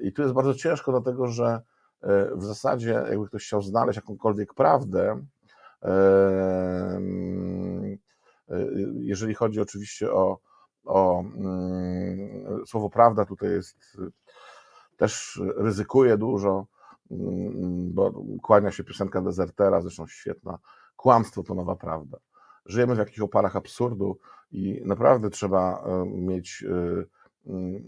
I 0.00 0.12
tu 0.12 0.22
jest 0.22 0.34
bardzo 0.34 0.54
ciężko, 0.54 0.92
dlatego 0.92 1.26
że 1.26 1.60
w 2.36 2.44
zasadzie, 2.44 3.04
jakby 3.10 3.26
ktoś 3.26 3.46
chciał 3.46 3.62
znaleźć 3.62 3.96
jakąkolwiek 3.96 4.54
prawdę, 4.54 5.26
jeżeli 8.94 9.34
chodzi 9.34 9.60
oczywiście 9.60 10.12
o, 10.12 10.38
o 10.84 11.20
mm, 11.20 12.66
słowo 12.66 12.90
prawda, 12.90 13.24
tutaj 13.24 13.50
jest 13.50 13.98
też 14.96 15.40
ryzykuje 15.56 16.16
dużo, 16.18 16.66
Mm, 17.10 17.92
bo 17.92 18.12
kłania 18.42 18.70
się 18.70 18.84
piosenka 18.84 19.22
dezertera, 19.22 19.80
zresztą 19.80 20.06
świetna. 20.06 20.58
Kłamstwo 20.96 21.42
to 21.42 21.54
nowa 21.54 21.76
prawda. 21.76 22.18
Żyjemy 22.66 22.94
w 22.94 22.98
jakichś 22.98 23.20
oparach 23.20 23.56
absurdu 23.56 24.18
i 24.52 24.82
naprawdę 24.84 25.30
trzeba 25.30 25.84
e, 25.86 26.06
mieć 26.06 26.64
e, 26.68 27.04
mm, 27.50 27.84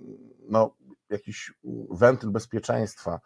no, 0.48 0.74
jakiś 1.10 1.52
wentyl 1.90 2.30
bezpieczeństwa. 2.30 3.20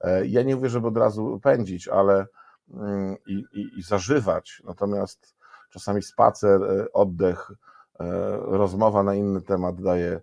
E, 0.00 0.26
ja 0.26 0.42
nie 0.42 0.56
mówię, 0.56 0.68
żeby 0.68 0.86
od 0.86 0.96
razu 0.96 1.40
pędzić, 1.42 1.88
ale 1.88 2.26
mm, 2.70 3.16
i, 3.26 3.44
i, 3.52 3.78
i 3.78 3.82
zażywać, 3.82 4.62
natomiast 4.64 5.36
czasami 5.70 6.02
spacer, 6.02 6.60
oddech, 6.92 7.50
rozmowa 8.40 9.02
na 9.02 9.14
inny 9.14 9.42
temat 9.42 9.82
daje 9.82 10.20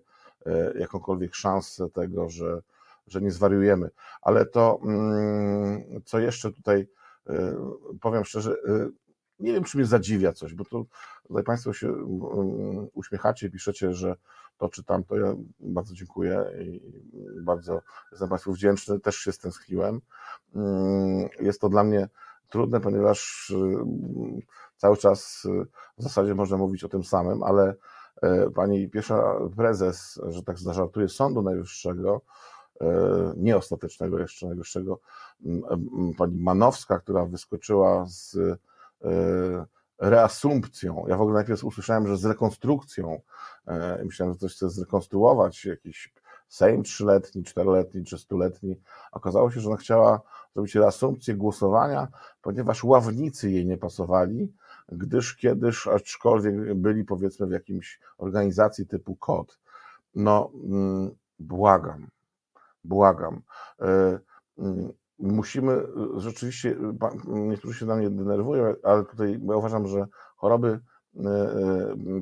jakąkolwiek 0.78 1.34
szansę 1.34 1.90
tego, 1.90 2.28
że 2.28 2.62
że 3.06 3.20
nie 3.20 3.30
zwariujemy. 3.30 3.90
Ale 4.22 4.46
to, 4.46 4.80
mm, 4.84 6.02
co 6.04 6.18
jeszcze 6.18 6.52
tutaj 6.52 6.88
powiem 8.00 8.24
szczerze, 8.24 8.56
nie 9.38 9.52
wiem, 9.52 9.64
czy 9.64 9.76
mnie 9.76 9.86
zadziwia 9.86 10.32
coś, 10.32 10.54
bo 10.54 10.64
to 10.64 10.84
tutaj 11.28 11.44
Państwo 11.44 11.72
się 11.72 11.88
mm, 11.88 12.88
uśmiechacie, 12.92 13.50
piszecie, 13.50 13.92
że 13.92 14.16
to 14.58 14.68
czytam, 14.68 15.04
to 15.04 15.16
ja 15.16 15.34
bardzo 15.60 15.94
dziękuję 15.94 16.44
i 16.60 16.80
bardzo 17.42 17.82
jestem 18.10 18.28
Państwu 18.28 18.52
wdzięczny, 18.52 19.00
też 19.00 19.16
się 19.16 19.32
stęskniłem. 19.32 20.00
Mm, 20.54 21.28
jest 21.40 21.60
to 21.60 21.68
dla 21.68 21.84
mnie 21.84 22.08
trudne, 22.48 22.80
ponieważ 22.80 23.50
y, 23.50 24.76
cały 24.76 24.96
czas 24.96 25.46
w 25.98 26.02
zasadzie 26.02 26.34
można 26.34 26.56
mówić 26.56 26.84
o 26.84 26.88
tym 26.88 27.04
samym, 27.04 27.42
ale 27.42 27.74
pani 28.54 28.90
pierwsza 28.90 29.34
prezes, 29.56 30.20
że 30.28 30.42
tak 30.42 30.58
zażartuje, 30.58 31.08
Sądu 31.08 31.42
Najwyższego, 31.42 32.20
E, 32.80 33.32
nie 33.36 33.56
ostatecznego, 33.56 34.18
jeszcze 34.18 34.46
najwyższego, 34.46 35.00
pani 36.18 36.42
Manowska, 36.42 36.98
która 36.98 37.26
wyskoczyła 37.26 38.06
z 38.08 38.36
e, 39.04 39.66
reasumpcją. 39.98 41.04
Ja 41.08 41.16
w 41.16 41.20
ogóle 41.20 41.34
najpierw 41.34 41.64
usłyszałem, 41.64 42.06
że 42.06 42.16
z 42.16 42.24
rekonstrukcją. 42.24 43.20
E, 43.66 44.04
myślałem, 44.04 44.34
że 44.34 44.40
coś 44.40 44.54
chce 44.54 44.70
zrekonstruować, 44.70 45.64
jakiś 45.64 46.12
Sejm 46.48 46.82
trzyletni, 46.82 47.44
czteroletni 47.44 48.04
czy 48.04 48.18
stuletni. 48.18 48.80
Okazało 49.12 49.50
się, 49.50 49.60
że 49.60 49.68
ona 49.68 49.76
chciała 49.76 50.20
zrobić 50.54 50.74
reasumpcję 50.74 51.34
głosowania, 51.34 52.08
ponieważ 52.42 52.84
ławnicy 52.84 53.50
jej 53.50 53.66
nie 53.66 53.78
pasowali, 53.78 54.52
gdyż 54.88 55.36
kiedyś, 55.36 55.86
aczkolwiek 55.86 56.74
byli 56.74 57.04
powiedzmy 57.04 57.46
w 57.46 57.50
jakimś 57.50 58.00
organizacji 58.18 58.86
typu 58.86 59.16
KOD, 59.16 59.58
no 60.14 60.50
mm, 60.64 61.10
błagam, 61.38 62.06
błagam. 62.84 63.42
E, 63.80 64.18
mm, 64.58 64.92
musimy 65.18 65.82
rzeczywiście, 66.16 66.76
niektórzy 67.26 67.78
się 67.78 67.86
na 67.86 67.96
mnie 67.96 68.10
denerwują, 68.10 68.74
ale 68.82 69.04
tutaj 69.04 69.40
ja 69.48 69.56
uważam, 69.56 69.86
że 69.86 70.06
choroby 70.36 70.80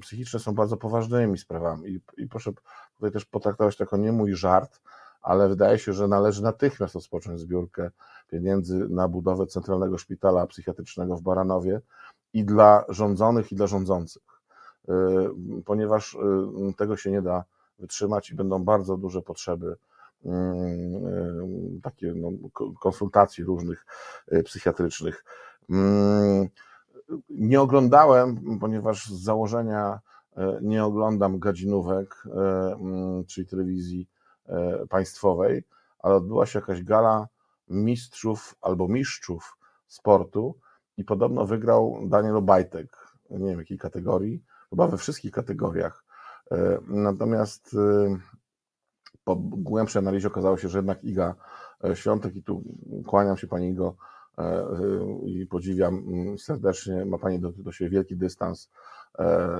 psychiczne 0.01 0.41
są 0.41 0.55
bardzo 0.55 0.77
poważnymi 0.77 1.39
sprawami. 1.39 1.91
I, 1.91 2.01
i 2.17 2.29
proszę 2.29 2.53
tutaj 2.95 3.13
też 3.13 3.25
potraktować 3.25 3.77
to 3.77 3.85
jako 3.85 3.97
nie 3.97 4.13
mój 4.13 4.35
żart, 4.35 4.81
ale 5.23 5.49
wydaje 5.49 5.79
się, 5.79 5.93
że 5.93 6.09
należy 6.09 6.43
natychmiast 6.43 6.95
rozpocząć 6.95 7.41
zbiórkę 7.41 7.91
pieniędzy 8.29 8.89
na 8.89 9.09
budowę 9.09 9.47
Centralnego 9.47 9.99
Szpitala 9.99 10.47
Psychiatrycznego 10.47 11.17
w 11.17 11.23
Baranowie 11.23 11.81
i 12.33 12.45
dla 12.45 12.85
rządzonych, 12.89 13.53
i 13.53 13.57
dla 13.57 13.67
rządzących, 13.67 14.23
y, 14.89 14.93
ponieważ 15.65 16.15
y, 16.15 16.19
tego 16.77 16.97
się 16.97 17.11
nie 17.11 17.23
da 17.23 17.45
wytrzymać 17.79 18.31
i 18.31 18.35
będą 18.35 18.65
bardzo 18.65 18.97
duże 18.97 19.23
potrzeby 19.23 19.67
y, 19.67 19.94
takie 21.83 22.15
no, 22.15 22.31
konsultacji 22.81 23.45
różnych 23.45 23.87
psychiatrycznych. 24.45 25.25
Nie 27.29 27.61
oglądałem, 27.61 28.59
ponieważ 28.61 29.07
z 29.07 29.23
założenia 29.23 30.01
nie 30.63 30.85
oglądam 30.85 31.39
gadzinówek, 31.39 32.25
czyli 33.27 33.47
telewizji 33.47 34.09
E, 34.49 34.87
państwowej, 34.87 35.65
ale 35.99 36.15
odbyła 36.15 36.47
się 36.47 36.59
jakaś 36.59 36.83
gala 36.83 37.29
mistrzów 37.69 38.55
albo 38.61 38.89
mistrzów 38.89 39.59
sportu 39.87 40.59
i 40.97 41.05
podobno 41.05 41.47
wygrał 41.47 42.01
Daniel 42.07 42.37
Obajtek, 42.37 42.97
nie 43.31 43.51
wiem 43.51 43.59
jakiej 43.59 43.79
kategorii, 43.79 44.45
chyba 44.71 44.89
we 44.89 44.99
wszystkich 44.99 45.33
kategoriach. 45.33 46.05
E, 46.51 46.79
natomiast 46.89 47.75
e, 47.75 48.17
po 49.25 49.37
głębszej 49.37 50.01
analizie 50.01 50.29
okazało 50.29 50.57
się, 50.57 50.69
że 50.69 50.79
jednak 50.79 51.05
Iga 51.05 51.35
Świątek 51.95 52.37
i 52.37 52.43
tu 52.43 52.63
kłaniam 53.07 53.37
się 53.37 53.47
Pani 53.47 53.69
Igo 53.69 53.97
i 55.25 55.47
podziwiam 55.47 55.95
mm, 55.95 56.39
serdecznie, 56.39 57.05
ma 57.05 57.19
Pani 57.19 57.41
do, 57.41 57.53
do 57.53 57.73
siebie 57.73 57.91
wielki 57.91 58.17
dystans, 58.17 58.71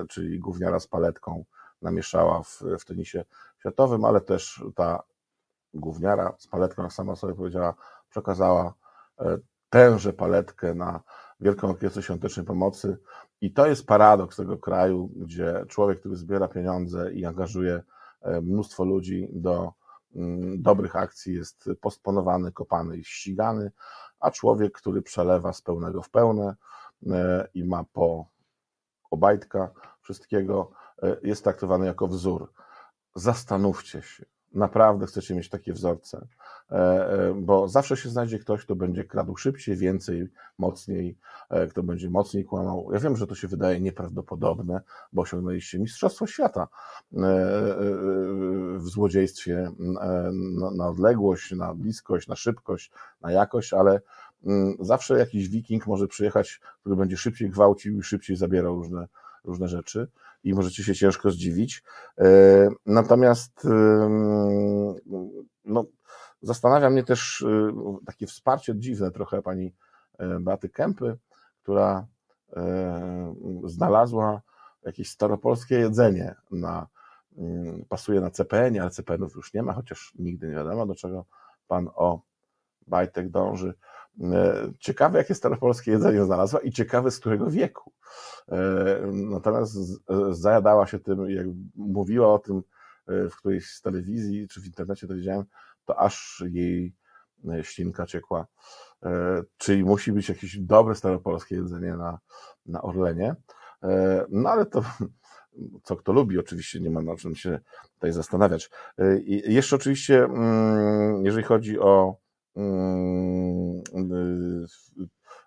czyli 0.09 0.39
gówniara 0.39 0.81
z 0.81 0.87
paletką 0.87 1.45
namieszała 1.83 2.43
w, 2.43 2.63
w 2.81 2.85
tenisie 2.85 3.25
światowym, 3.59 4.05
ale 4.05 4.21
też 4.21 4.65
ta 4.75 5.03
gówniara 5.75 6.35
z 6.39 6.47
paletką, 6.47 6.83
jak 6.83 6.93
sama 6.93 7.17
sobie 7.17 7.35
powiedziała, 7.35 7.75
przekazała 8.11 8.75
e, 9.21 9.39
tęże 9.71 10.13
paletkę 10.13 10.75
na 10.75 11.01
Wielką 11.41 11.69
Orkiestrę 11.69 12.03
Świątecznej 12.03 12.47
Pomocy. 12.47 12.99
I 13.41 13.53
to 13.53 13.67
jest 13.67 13.87
paradoks 13.87 14.37
tego 14.37 14.59
kraju, 14.59 15.11
gdzie 15.17 15.65
człowiek, 15.69 16.01
który 16.01 16.17
zbiera 16.17 16.49
pieniądze 16.49 17.13
i 17.13 17.25
angażuje 17.25 17.75
e, 17.75 17.83
mnóstwo 18.43 18.85
ludzi 18.85 19.29
do 19.33 19.73
mm, 20.15 20.63
dobrych 20.63 20.97
akcji, 20.97 21.35
jest 21.35 21.71
postponowany, 21.81 22.53
kopany 22.53 22.97
i 22.97 23.05
ścigany, 23.05 23.73
a 24.21 24.31
człowiek, 24.31 24.73
który 24.73 25.03
przelewa 25.03 25.53
z 25.53 25.63
pełnego 25.63 26.03
w 26.03 26.11
pełne 26.11 26.57
e, 27.07 27.49
i 27.55 27.65
ma 27.65 27.85
po 27.93 28.27
obajtka 29.11 29.71
wszystkiego, 30.01 30.71
jest 31.23 31.45
traktowany 31.45 31.87
jako 31.87 32.09
wzór 32.09 32.53
zastanówcie 33.15 34.03
się. 34.03 34.25
Naprawdę 34.55 35.07
chcecie 35.07 35.35
mieć 35.35 35.49
takie 35.49 35.73
wzorce, 35.73 36.27
e, 36.71 36.75
e, 36.75 37.35
bo 37.35 37.69
zawsze 37.69 37.97
się 37.97 38.09
znajdzie 38.09 38.39
ktoś, 38.39 38.65
kto 38.65 38.77
będzie 38.77 39.05
kradł 39.05 39.37
szybciej, 39.37 39.77
więcej, 39.77 40.29
mocniej, 40.59 41.19
e, 41.51 41.67
kto 41.67 41.83
będzie 41.83 42.11
mocniej 42.11 42.45
kłamał. 42.45 42.91
Ja 42.93 42.99
wiem, 42.99 43.17
że 43.17 43.27
to 43.27 43.35
się 43.35 43.49
wydaje 43.49 43.81
nieprawdopodobne, 43.81 44.81
bo 45.13 45.23
osiągnęliście 45.23 45.79
Mistrzostwo 45.79 46.27
Świata 46.27 46.69
w 48.77 48.83
złodziejstwie 48.83 49.71
na 50.77 50.89
odległość, 50.89 51.53
na 51.53 51.75
bliskość, 51.75 52.29
na 52.29 52.37
szybkość, 52.37 52.93
na 53.21 53.33
jakość, 53.33 53.73
ale 53.73 54.01
mm, 54.47 54.77
zawsze 54.81 55.19
jakiś 55.19 55.49
wiking 55.49 55.87
może 55.87 56.09
przyjechać, 56.09 56.61
który 56.81 56.97
będzie 56.97 57.17
szybciej 57.17 57.51
gwałcił 57.51 57.99
i 57.99 58.03
szybciej 58.03 58.37
zabierał 58.37 58.75
różne, 58.77 59.09
różne 59.45 59.69
rzeczy 59.69 60.09
i 60.45 60.55
możecie 60.55 60.85
się 60.85 60.95
ciężko 60.95 61.31
zdziwić. 61.31 61.83
E, 62.19 62.25
natomiast 62.87 63.67
no, 65.65 65.85
zastanawia 66.43 66.91
mnie 66.91 67.05
też 67.05 67.43
e, 67.43 67.73
takie 68.07 68.27
wsparcie 68.27 68.77
dziwne 68.77 69.11
trochę 69.11 69.43
pani 69.43 69.75
e, 70.19 70.41
Beaty 70.41 70.69
Kępy, 70.69 71.19
która 71.63 72.07
znalazła 73.65 74.43
jakieś 74.85 75.11
staropolskie 75.11 75.75
jedzenie 75.75 76.35
na, 76.51 76.87
mm, 77.37 77.85
pasuje 77.89 78.21
na 78.21 78.31
CPN, 78.31 78.81
ale 78.81 78.91
CPN-ów 78.91 79.35
już 79.35 79.55
nie 79.55 79.63
ma, 79.63 79.73
chociaż 79.73 80.13
nigdy 80.19 80.49
nie 80.49 80.55
wiadomo, 80.55 80.87
do 80.87 80.95
czego 80.95 81.25
pan 81.69 81.89
o 81.95 82.21
Bajtek 82.87 83.31
dąży. 83.31 83.75
Ciekawe, 84.79 85.19
jakie 85.19 85.35
staropolskie 85.35 85.91
jedzenie 85.91 86.25
znalazła 86.25 86.61
i 86.61 86.71
ciekawe, 86.71 87.11
z 87.11 87.21
którego 87.21 87.51
wieku. 87.51 87.93
E, 88.49 88.57
natomiast 89.13 89.77
zajadała 90.31 90.87
się 90.87 90.99
tym, 90.99 91.31
jak 91.31 91.47
mówiła 91.77 92.35
o 92.35 92.39
tym 92.39 92.63
e, 93.09 93.29
w 93.29 93.37
którejś 93.37 93.71
z 93.71 93.83
telewizji 93.83 94.49
czy 94.49 94.61
w 94.61 94.67
internecie 94.67 95.07
to 95.07 95.15
widziałem, 95.15 95.45
to 95.85 96.01
aż 96.01 96.45
jej 96.51 96.95
e, 97.53 97.65
ślinka 97.65 98.07
ciekła. 98.07 98.47
Czyli 99.57 99.85
musi 99.85 100.13
być 100.13 100.29
jakieś 100.29 100.59
dobre 100.59 100.95
staropolskie 100.95 101.57
jedzenie 101.57 101.97
na, 101.97 102.19
na 102.67 102.83
Orlenie. 102.83 103.35
No 104.31 104.51
ale 104.51 104.67
to 104.67 104.85
co 105.83 105.97
kto 105.97 106.13
lubi, 106.13 106.39
oczywiście 106.39 106.81
nie 106.81 106.91
ma 106.91 107.03
na 107.03 107.17
czym 107.17 107.35
się 107.35 107.59
tutaj 107.95 108.13
zastanawiać. 108.13 108.71
I 109.25 109.55
jeszcze 109.55 109.77
oczywiście, 109.77 110.25
mm, 110.25 111.25
jeżeli 111.25 111.45
chodzi 111.45 111.79
o 111.79 112.17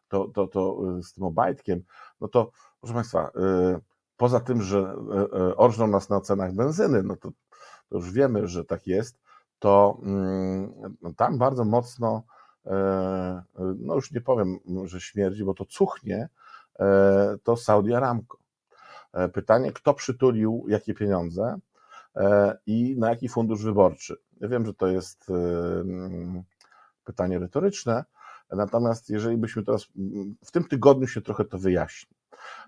to, 0.07 0.27
to, 0.27 0.47
to 0.47 0.81
z 1.01 1.13
tym 1.13 1.23
obajtkiem, 1.23 1.83
no 2.21 2.27
to 2.27 2.51
Proszę 2.79 2.93
Państwa, 2.93 3.31
y, 3.75 3.79
poza 4.17 4.39
tym, 4.39 4.61
że 4.61 4.77
y, 4.77 5.37
y, 5.49 5.55
orżną 5.55 5.87
nas 5.87 6.09
na 6.09 6.21
cenach 6.21 6.53
benzyny, 6.53 7.03
no 7.03 7.15
to, 7.15 7.31
to 7.89 7.97
już 7.97 8.11
wiemy, 8.11 8.47
że 8.47 8.65
tak 8.65 8.87
jest, 8.87 9.19
to 9.59 9.99
mm, 10.03 10.95
no 11.01 11.13
tam 11.13 11.37
bardzo 11.37 11.65
mocno, 11.65 12.23
no 13.79 13.95
już 13.95 14.11
nie 14.11 14.21
powiem, 14.21 14.59
że 14.85 15.01
śmierdzi, 15.01 15.43
bo 15.43 15.53
to 15.53 15.65
cuchnie, 15.65 16.29
to 17.43 17.57
Saudi 17.57 17.93
Aramco. 17.93 18.37
Pytanie, 19.33 19.71
kto 19.71 19.93
przytulił 19.93 20.65
jakie 20.67 20.93
pieniądze 20.93 21.59
i 22.65 22.95
na 22.97 23.09
jaki 23.09 23.29
fundusz 23.29 23.63
wyborczy. 23.63 24.15
Ja 24.39 24.47
wiem, 24.47 24.65
że 24.65 24.73
to 24.73 24.87
jest 24.87 25.31
pytanie 27.07 27.39
retoryczne, 27.39 28.05
natomiast 28.51 29.09
jeżeli 29.09 29.37
byśmy 29.37 29.63
teraz, 29.63 29.87
w 30.45 30.51
tym 30.51 30.63
tygodniu 30.63 31.07
się 31.07 31.21
trochę 31.21 31.45
to 31.45 31.57
wyjaśni. 31.57 32.17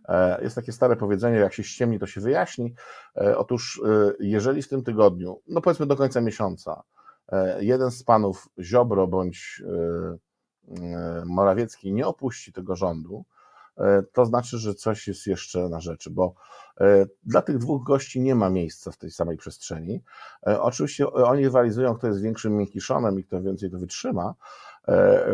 E, 0.08 0.44
jest 0.44 0.56
takie 0.56 0.72
stare 0.72 0.96
powiedzenie, 0.96 1.38
jak 1.38 1.54
się 1.54 1.64
ściemni, 1.64 2.00
to 2.00 2.08
się 2.08 2.22
wyjaśni. 2.22 2.74
E, 3.16 3.38
otóż, 3.38 3.82
e, 3.86 4.14
jeżeli 4.20 4.62
w 4.62 4.68
tym 4.68 4.84
tygodniu, 4.84 5.42
no 5.48 5.62
powiedzmy 5.62 5.86
do 5.86 5.96
końca 5.96 6.22
miesiąca, 6.22 6.84
jeden 7.60 7.92
z 7.92 8.04
panów 8.04 8.50
Ziobro 8.60 9.08
bądź 9.08 9.64
Morawiecki 11.26 11.94
nie 11.94 12.08
opuści 12.08 12.54
tego 12.54 12.76
rządu, 12.76 13.26
to 14.14 14.26
znaczy, 14.26 14.58
że 14.58 14.74
coś 14.74 15.08
jest 15.08 15.28
jeszcze 15.28 15.70
na 15.70 15.80
rzeczy, 15.80 16.10
bo 16.10 16.34
dla 17.24 17.42
tych 17.42 17.58
dwóch 17.58 17.84
gości 17.84 18.22
nie 18.22 18.36
ma 18.36 18.50
miejsca 18.50 18.92
w 18.92 18.98
tej 18.98 19.12
samej 19.12 19.38
przestrzeni. 19.38 20.04
Oczywiście 20.42 21.12
oni 21.12 21.44
rywalizują, 21.44 21.96
kto 21.96 22.08
jest 22.08 22.22
większym 22.22 22.58
miękkiszonem 22.58 23.20
i 23.20 23.24
kto 23.24 23.42
więcej 23.42 23.72
to 23.72 23.80
wytrzyma, 23.80 24.34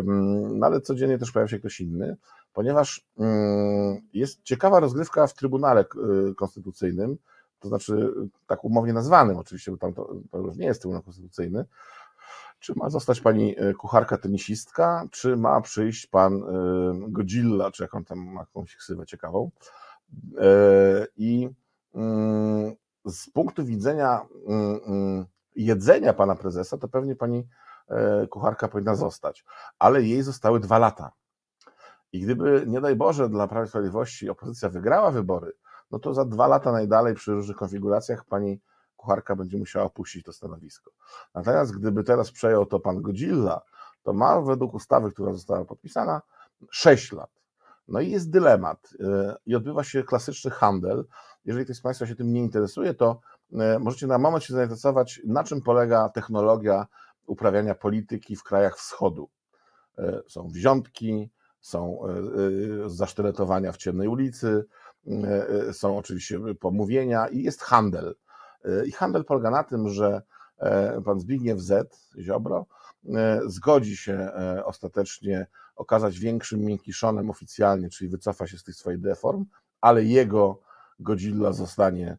no 0.03 0.65
ale 0.65 0.81
codziennie 0.81 1.17
też 1.17 1.31
pojawia 1.31 1.49
się 1.49 1.59
ktoś 1.59 1.81
inny 1.81 2.17
ponieważ 2.55 3.07
mm, 3.19 4.01
jest 4.13 4.43
ciekawa 4.43 4.79
rozgrywka 4.79 5.27
w 5.27 5.33
Trybunale 5.33 5.85
Konstytucyjnym, 6.37 7.17
to 7.59 7.67
znaczy 7.67 8.13
tak 8.47 8.63
umownie 8.63 8.93
nazwanym 8.93 9.37
oczywiście, 9.37 9.71
bo 9.71 9.77
tam 9.77 9.93
to, 9.93 10.15
to 10.31 10.37
już 10.37 10.57
nie 10.57 10.65
jest 10.65 10.81
Trybunał 10.81 11.03
Konstytucyjny, 11.03 11.65
czy 12.59 12.73
ma 12.75 12.89
zostać 12.89 13.21
pani 13.21 13.61
y, 13.61 13.73
kucharka 13.73 14.17
tenisistka, 14.17 15.07
czy 15.11 15.37
ma 15.37 15.61
przyjść 15.61 16.07
pan 16.07 16.33
y, 16.33 16.41
Godzilla, 17.11 17.71
czy 17.71 17.83
jaką 17.83 18.03
tam 18.03 18.19
ma 18.19 18.39
jakąś 18.41 18.75
ksywę 18.75 19.05
ciekawą. 19.05 19.51
I 21.17 21.49
mm, 21.95 22.75
z 23.05 23.29
punktu 23.29 23.65
widzenia 23.65 24.25
mm, 24.47 25.25
jedzenia 25.55 26.13
pana 26.13 26.35
prezesa, 26.35 26.77
to 26.77 26.87
pewnie 26.87 27.15
pani 27.15 27.47
kucharka 28.29 28.67
powinna 28.67 28.95
zostać, 28.95 29.45
ale 29.79 30.03
jej 30.03 30.21
zostały 30.23 30.59
dwa 30.59 30.79
lata. 30.79 31.11
I 32.11 32.19
gdyby, 32.19 32.63
nie 32.67 32.81
daj 32.81 32.95
Boże, 32.95 33.29
dla 33.29 33.47
Prawa 33.47 33.65
i 33.65 33.69
Sprawiedliwości 33.69 34.29
opozycja 34.29 34.69
wygrała 34.69 35.11
wybory, 35.11 35.51
no 35.91 35.99
to 35.99 36.13
za 36.13 36.25
dwa 36.25 36.47
lata 36.47 36.71
najdalej 36.71 37.13
przy 37.15 37.31
różnych 37.33 37.57
konfiguracjach 37.57 38.25
pani 38.25 38.59
kucharka 38.97 39.35
będzie 39.35 39.57
musiała 39.57 39.85
opuścić 39.85 40.25
to 40.25 40.33
stanowisko. 40.33 40.91
Natomiast 41.33 41.77
gdyby 41.79 42.03
teraz 42.03 42.31
przejął 42.31 42.65
to 42.65 42.79
pan 42.79 43.01
Godzilla, 43.01 43.61
to 44.03 44.13
ma 44.13 44.41
według 44.41 44.73
ustawy, 44.73 45.11
która 45.11 45.33
została 45.33 45.65
podpisana, 45.65 46.21
6 46.69 47.11
lat. 47.11 47.29
No 47.87 47.99
i 47.99 48.11
jest 48.11 48.29
dylemat 48.29 48.93
i 49.45 49.55
odbywa 49.55 49.83
się 49.83 50.03
klasyczny 50.03 50.51
handel. 50.51 51.05
Jeżeli 51.45 51.65
ktoś 51.65 51.77
z 51.77 51.81
Państwa 51.81 52.07
się 52.07 52.15
tym 52.15 52.33
nie 52.33 52.41
interesuje, 52.41 52.93
to 52.93 53.19
możecie 53.79 54.07
na 54.07 54.17
moment 54.17 54.43
się 54.43 54.53
zainteresować, 54.53 55.21
na 55.25 55.43
czym 55.43 55.61
polega 55.61 56.09
technologia 56.09 56.87
uprawiania 57.27 57.75
polityki 57.75 58.35
w 58.35 58.43
krajach 58.43 58.77
wschodu. 58.77 59.29
Są 60.27 60.47
wziątki, 60.47 61.29
są 61.61 61.99
zasztyletowania 62.85 63.71
w 63.71 63.77
ciemnej 63.77 64.07
ulicy, 64.07 64.65
są 65.71 65.97
oczywiście 65.97 66.39
pomówienia 66.59 67.27
i 67.27 67.43
jest 67.43 67.61
handel. 67.61 68.15
I 68.85 68.91
handel 68.91 69.25
polega 69.25 69.51
na 69.51 69.63
tym, 69.63 69.89
że 69.89 70.21
e, 70.57 71.01
pan 71.01 71.19
Zbigniew 71.19 71.59
Z. 71.59 71.97
Ziobro 72.19 72.65
e, 73.15 73.41
zgodzi 73.45 73.97
się 73.97 74.13
e, 74.13 74.65
ostatecznie 74.65 75.47
okazać 75.75 76.19
większym 76.19 76.59
miękkiszonem 76.59 77.29
oficjalnie, 77.29 77.89
czyli 77.89 78.09
wycofa 78.09 78.47
się 78.47 78.57
z 78.57 78.63
tych 78.63 78.75
swoich 78.75 78.99
deform, 78.99 79.45
ale 79.81 80.03
jego 80.03 80.59
Godzilla 80.99 81.53
zostanie 81.53 82.17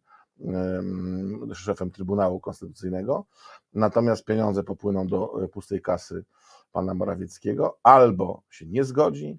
szefem 1.55 1.91
Trybunału 1.91 2.41
Konstytucyjnego, 2.41 3.27
natomiast 3.75 4.25
pieniądze 4.25 4.63
popłyną 4.63 5.07
do 5.07 5.49
pustej 5.53 5.83
kasy 5.83 6.25
pana 6.73 6.95
Morawieckiego, 6.95 7.79
albo 7.83 8.43
się 8.51 8.67
nie 8.67 8.85
zgodzi, 8.85 9.39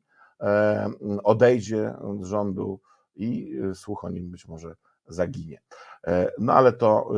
odejdzie 1.23 1.93
z 2.21 2.25
rządu 2.25 2.79
i 3.15 3.59
słuch 3.73 4.03
o 4.03 4.09
nim 4.09 4.31
być 4.31 4.47
może 4.47 4.75
zaginie. 5.07 5.61
E, 6.07 6.31
no 6.37 6.53
ale 6.53 6.73
to 6.73 7.11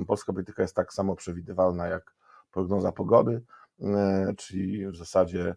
y, 0.00 0.04
polska 0.06 0.32
polityka 0.32 0.62
jest 0.62 0.74
tak 0.74 0.92
samo 0.92 1.16
przewidywalna 1.16 1.86
jak 1.86 2.14
prognoza 2.52 2.92
pogody, 2.92 3.42
e, 3.80 4.34
czyli 4.36 4.86
w 4.88 4.96
zasadzie 4.96 5.54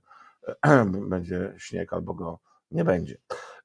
będzie 1.09 1.53
śnieg 1.57 1.93
albo 1.93 2.13
go 2.13 2.39
nie 2.71 2.83
będzie. 2.83 3.17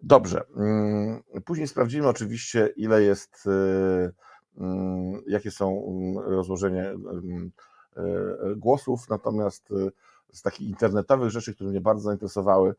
Dobrze. 0.02 0.44
Mm, 0.56 1.22
później 1.44 1.68
sprawdzimy 1.68 2.08
oczywiście, 2.08 2.72
ile 2.76 3.02
jest, 3.02 3.46
y, 3.46 4.12
jakie 5.26 5.50
są 5.50 5.84
rozłożenie 6.26 6.92
y, 6.92 8.56
głosów, 8.56 9.08
natomiast 9.08 9.68
z 10.32 10.42
takich 10.42 10.68
internetowych 10.68 11.30
rzeczy, 11.30 11.54
które 11.54 11.70
mnie 11.70 11.80
bardzo 11.80 12.02
zainteresowały, 12.02 12.74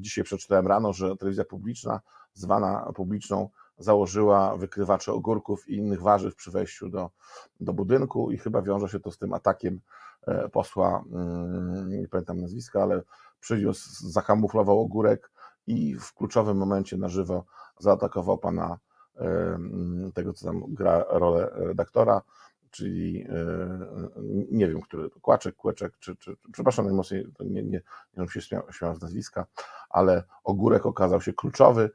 dzisiaj 0.00 0.24
przeczytałem 0.24 0.66
rano, 0.66 0.92
że 0.92 1.16
telewizja 1.16 1.44
publiczna, 1.44 2.00
zwana 2.34 2.92
publiczną, 2.94 3.48
założyła 3.78 4.56
wykrywacze 4.56 5.12
ogórków 5.12 5.68
i 5.68 5.76
innych 5.76 6.02
warzyw 6.02 6.34
przy 6.34 6.50
wejściu 6.50 6.88
do, 6.88 7.10
do 7.60 7.72
budynku 7.72 8.30
i 8.30 8.38
chyba 8.38 8.62
wiąże 8.62 8.88
się 8.88 9.00
to 9.00 9.10
z 9.10 9.18
tym 9.18 9.32
atakiem 9.32 9.80
e, 10.26 10.48
posła, 10.48 11.04
mm, 11.12 11.88
nie 11.88 12.08
pamiętam 12.08 12.40
nazwiska, 12.40 12.82
ale 12.82 13.02
przyniósł, 13.40 14.10
zakamuflował 14.10 14.80
ogórek 14.80 15.30
i 15.66 15.94
w 15.94 16.14
kluczowym 16.14 16.56
momencie 16.56 16.96
na 16.96 17.08
żywo 17.08 17.44
zaatakował 17.78 18.38
pana 18.38 18.78
e, 19.16 19.20
mm, 19.20 20.12
tego, 20.12 20.32
co 20.32 20.46
tam 20.46 20.62
gra 20.68 21.04
rolę 21.08 21.50
redaktora, 21.54 22.22
czyli 22.72 23.26
e, 23.28 23.36
nie 24.50 24.68
wiem, 24.68 24.80
który 24.80 25.10
to 25.10 25.20
Kłaczek, 25.20 25.56
Kłeczek, 25.56 25.98
czy, 25.98 26.16
czy 26.16 26.36
przepraszam 26.52 26.84
najmocniej, 26.84 27.26
nie, 27.40 27.62
nie, 27.62 27.80
nie 28.16 28.28
się 28.28 28.40
śmiał, 28.40 28.62
śmiał 28.72 28.94
z 28.94 29.02
nazwiska, 29.02 29.46
ale 29.90 30.24
ogórek 30.44 30.86
okazał 30.86 31.20
się 31.20 31.32
kluczowy. 31.32 31.90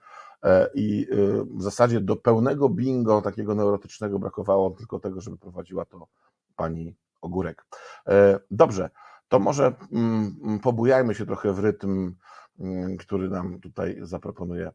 E, 0.47 0.69
i 0.73 1.07
y, 1.11 1.43
w 1.43 1.61
zasadzie 1.61 2.01
do 2.01 2.15
pełnego 2.15 2.69
bingo 2.69 3.21
takiego 3.21 3.55
neurotycznego 3.55 4.19
brakowało 4.19 4.69
tylko 4.69 4.99
tego, 4.99 5.21
żeby 5.21 5.37
prowadziła 5.37 5.85
to 5.85 6.07
pani 6.55 6.95
Ogórek. 7.21 7.65
E, 8.07 8.39
dobrze, 8.51 8.89
to 9.27 9.39
może 9.39 9.73
mm, 9.91 10.59
pobujajmy 10.63 11.15
się 11.15 11.25
trochę 11.25 11.53
w 11.53 11.59
rytm, 11.59 12.15
mm, 12.59 12.97
który 12.97 13.29
nam 13.29 13.59
tutaj 13.59 13.97
zaproponuje 14.01 14.71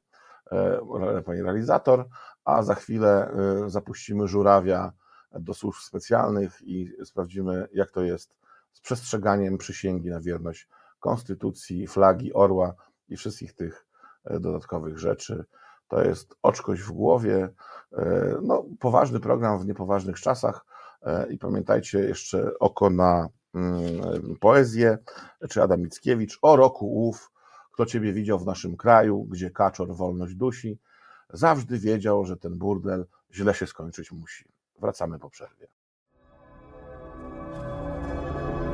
e, 0.53 1.23
pani 1.27 1.43
realizator, 1.43 2.09
a 2.45 2.63
za 2.63 2.75
chwilę 2.75 3.31
zapuścimy 3.67 4.29
żurawia 4.29 4.93
do 5.33 5.55
służb 5.55 5.81
specjalnych 5.81 6.63
i 6.63 6.93
sprawdzimy, 7.05 7.69
jak 7.73 7.91
to 7.91 8.03
jest 8.03 8.35
z 8.73 8.81
przestrzeganiem 8.81 9.59
przysięgi 9.59 10.11
na 10.11 10.21
wierność 10.21 10.69
konstytucji, 11.01 11.87
flagi, 11.87 12.33
orła 12.33 12.75
i 13.09 13.17
wszystkich 13.17 13.53
tych 13.53 13.87
dodatkowych 14.41 14.99
rzeczy. 14.99 15.45
To 15.93 16.05
jest 16.05 16.35
oczkość 16.43 16.83
w 16.83 16.93
głowie. 16.93 17.49
E, 17.93 18.35
no, 18.43 18.65
poważny 18.81 19.21
program 19.21 19.59
w 19.59 19.67
niepoważnych 19.67 20.21
czasach. 20.21 20.65
E, 21.03 21.33
I 21.33 21.39
pamiętajcie 21.39 21.99
jeszcze 21.99 22.59
oko 22.59 22.91
na 22.91 23.29
mm, 23.55 24.37
poezję, 24.41 24.99
czy 25.51 25.63
Adam 25.63 25.83
Mickiewicz, 25.83 26.39
o 26.43 26.57
roku 26.57 27.09
ów, 27.09 27.33
kto 27.73 27.87
ciebie 27.87 28.13
widział 28.13 28.39
w 28.39 28.47
naszym 28.47 28.77
kraju, 28.77 29.25
gdzie 29.25 29.51
kaczor 29.51 29.95
wolność 29.95 30.35
dusi, 30.35 30.79
zawsze 31.33 31.67
wiedział, 31.71 32.25
że 32.25 32.37
ten 32.37 32.59
burdel 32.59 33.07
źle 33.33 33.55
się 33.55 33.67
skończyć 33.67 34.13
musi. 34.13 34.45
Wracamy 34.81 35.19
po 35.19 35.31
przerwie. 35.31 35.67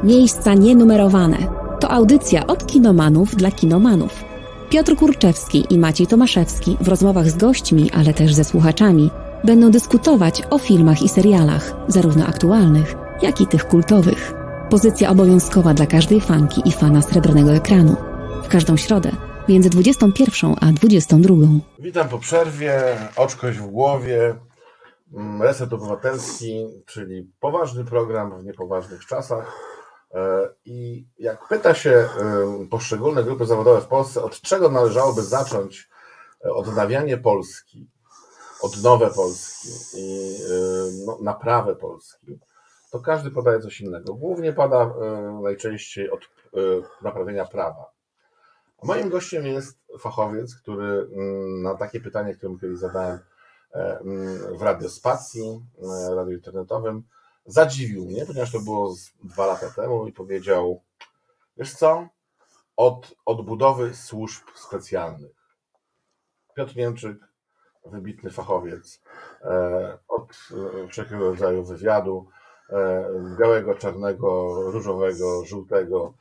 Miejsca 0.02 0.54
nienumerowane. 0.54 1.38
To 1.80 1.90
audycja 1.90 2.46
od 2.46 2.66
kinomanów 2.66 3.36
dla 3.36 3.50
kinomanów. 3.50 4.37
Piotr 4.70 4.96
Kurczewski 4.96 5.66
i 5.70 5.78
Maciej 5.78 6.06
Tomaszewski 6.06 6.76
w 6.80 6.88
rozmowach 6.88 7.30
z 7.30 7.36
gośćmi, 7.36 7.90
ale 7.94 8.14
też 8.14 8.34
ze 8.34 8.44
słuchaczami 8.44 9.10
będą 9.44 9.70
dyskutować 9.70 10.42
o 10.50 10.58
filmach 10.58 11.02
i 11.02 11.08
serialach, 11.08 11.72
zarówno 11.88 12.26
aktualnych, 12.26 12.94
jak 13.22 13.40
i 13.40 13.46
tych 13.46 13.64
kultowych. 13.64 14.34
Pozycja 14.70 15.10
obowiązkowa 15.10 15.74
dla 15.74 15.86
każdej 15.86 16.20
fanki 16.20 16.62
i 16.64 16.72
fana 16.72 17.02
srebrnego 17.02 17.52
ekranu. 17.52 17.96
W 18.44 18.48
każdą 18.48 18.76
środę 18.76 19.10
między 19.48 19.70
21 19.70 20.54
a 20.60 20.66
22. 20.72 21.34
Witam 21.78 22.08
po 22.08 22.18
przerwie, 22.18 22.82
oczkość 23.16 23.58
w 23.58 23.66
głowie, 23.66 24.34
mm, 25.14 25.42
reset 25.42 25.72
obywatelski, 25.72 26.66
czyli 26.86 27.30
poważny 27.40 27.84
program 27.84 28.40
w 28.40 28.44
niepoważnych 28.44 29.06
czasach. 29.06 29.77
E, 30.14 30.48
I 30.64 31.06
jak 31.18 31.48
pyta 31.48 31.74
się 31.74 32.08
poszczególne 32.70 33.24
grupy 33.24 33.46
zawodowe 33.46 33.80
w 33.80 33.86
Polsce, 33.86 34.22
od 34.22 34.40
czego 34.40 34.70
należałoby 34.70 35.22
zacząć 35.22 35.88
e, 36.44 36.52
odnawianie 36.52 37.18
Polski, 37.18 37.90
odnowę 38.62 39.10
Polski 39.16 39.68
i 39.94 40.36
no, 41.06 41.18
naprawę 41.22 41.76
Polski, 41.76 42.38
to 42.90 43.00
każdy 43.00 43.30
podaje 43.30 43.60
coś 43.60 43.80
innego. 43.80 44.14
Głównie 44.14 44.52
pada 44.52 44.82
e, 44.82 45.40
najczęściej 45.42 46.10
od 46.10 46.20
naprawienia 47.02 47.44
prawa. 47.44 47.92
Moim 48.82 49.08
gościem 49.08 49.46
jest 49.46 49.78
fachowiec, 49.98 50.56
który 50.56 51.08
na 51.62 51.74
takie 51.74 52.00
pytanie, 52.00 52.34
które 52.34 52.56
kiedyś 52.60 52.78
zadałem 52.78 53.18
w 54.58 54.62
radiospacji, 54.62 55.60
radiu 56.16 56.32
internetowym, 56.32 57.02
zadziwił 57.48 58.04
mnie, 58.04 58.26
ponieważ 58.26 58.52
to 58.52 58.60
było 58.60 58.94
dwa 59.24 59.46
lata 59.46 59.70
temu 59.70 60.06
i 60.06 60.12
powiedział, 60.12 60.82
wiesz 61.56 61.74
co, 61.74 62.08
od 62.76 63.14
odbudowy 63.26 63.94
służb 63.94 64.42
specjalnych. 64.54 65.30
Piotr 66.56 66.76
Niemczyk, 66.76 67.18
wybitny 67.86 68.30
fachowiec, 68.30 69.00
e, 69.42 69.98
od 70.08 70.30
e, 70.30 70.88
wszelkiego 70.88 71.30
rodzaju 71.30 71.64
wywiadu, 71.64 72.28
e, 72.70 73.04
białego, 73.40 73.74
czarnego, 73.74 74.54
różowego, 74.70 75.44
żółtego, 75.44 76.14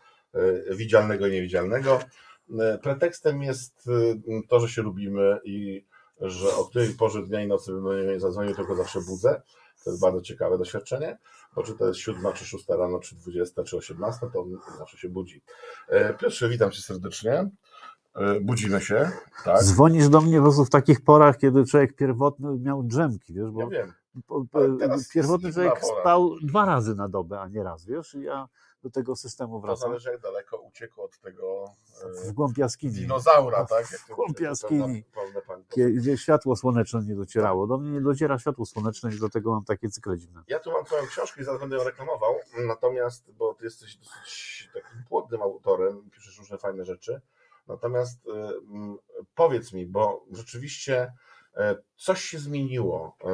widzialnego 0.71 1.27
niewidzialnego. 1.27 1.99
Pretekstem 2.81 3.43
jest 3.43 3.89
to, 4.49 4.59
że 4.59 4.69
się 4.69 4.81
lubimy 4.81 5.39
i 5.43 5.85
że 6.21 6.55
o 6.55 6.65
której 6.65 6.89
porze 6.89 7.23
dnia 7.23 7.41
i 7.41 7.47
nocy 7.47 7.71
bym 7.71 8.07
nie 8.07 8.19
zadzwonił, 8.19 8.55
tylko 8.55 8.75
zawsze 8.75 9.01
budzę. 9.01 9.41
To 9.83 9.89
jest 9.89 10.01
bardzo 10.01 10.21
ciekawe 10.21 10.57
doświadczenie, 10.57 11.17
bo 11.55 11.63
czy 11.63 11.73
to 11.73 11.87
jest 11.87 11.99
7, 11.99 12.33
czy 12.33 12.45
6 12.45 12.69
rano, 12.69 12.99
czy 12.99 13.15
20, 13.15 13.63
czy 13.63 13.77
18, 13.77 14.27
to 14.33 14.41
on 14.41 14.57
zawsze 14.77 14.97
się 14.97 15.09
budzi. 15.09 15.41
E, 15.89 16.13
Piotrze, 16.13 16.49
witam 16.49 16.71
Cię 16.71 16.81
serdecznie. 16.81 17.49
E, 18.15 18.39
budzimy 18.41 18.81
się, 18.81 19.11
tak? 19.43 19.63
Dzwonisz 19.63 20.09
do 20.09 20.21
mnie 20.21 20.37
po 20.37 20.43
prostu 20.43 20.65
w 20.65 20.69
takich 20.69 21.01
porach, 21.01 21.37
kiedy 21.37 21.65
człowiek 21.65 21.95
pierwotny 21.95 22.59
miał 22.59 22.83
drzemki, 22.83 23.33
wiesz, 23.33 23.51
bo 23.51 23.61
ja 23.61 23.67
wiem. 23.67 23.93
Pierwotny 25.13 25.53
człowiek 25.53 25.85
spał 25.85 26.35
dwa 26.41 26.65
razy 26.65 26.95
na 26.95 27.09
dobę, 27.09 27.39
a 27.39 27.47
nie 27.47 27.63
raz, 27.63 27.85
wiesz, 27.85 28.15
i 28.15 28.21
ja 28.21 28.47
do 28.83 28.89
tego 28.89 29.15
systemu 29.15 29.61
wracam. 29.61 29.81
To 29.81 29.87
zależy 29.87 30.11
jak 30.11 30.21
daleko 30.21 30.57
uciekł 30.57 31.01
od 31.01 31.19
tego 31.19 31.65
w 32.25 32.31
głąb 32.31 32.57
jaskini. 32.57 32.93
dinozaura, 32.93 33.65
tak? 33.65 33.85
w 33.85 34.15
głąb 34.15 34.39
jaskini, 34.39 35.03
gdzie 35.95 36.17
światło 36.17 36.55
słoneczne 36.55 37.01
nie 37.05 37.15
docierało. 37.15 37.67
Do 37.67 37.77
mnie 37.77 37.91
nie 37.91 38.01
dociera 38.01 38.39
światło 38.39 38.65
słoneczne 38.65 39.15
i 39.15 39.19
do 39.19 39.29
tego 39.29 39.51
mam 39.51 39.65
takie 39.65 39.89
cykle 39.89 40.17
dziwne. 40.17 40.43
Ja 40.47 40.59
tu 40.59 40.71
mam 40.71 40.85
twoją 40.85 41.03
książkę 41.07 41.41
i 41.41 41.43
zaraz 41.43 41.59
będę 41.59 41.75
ją 41.75 41.83
reklamował, 41.83 42.35
natomiast, 42.67 43.31
bo 43.31 43.53
ty 43.53 43.65
jesteś 43.65 43.97
dosyć 43.97 44.69
takim 44.73 45.03
płodnym 45.09 45.41
autorem, 45.41 46.09
piszesz 46.09 46.37
różne 46.37 46.57
fajne 46.57 46.85
rzeczy, 46.85 47.21
natomiast 47.67 48.19
powiedz 49.35 49.73
mi, 49.73 49.85
bo 49.85 50.25
rzeczywiście 50.31 50.97
e, 51.01 51.13
coś 51.97 52.21
się 52.21 52.39
zmieniło 52.39 53.17
e, 53.23 53.27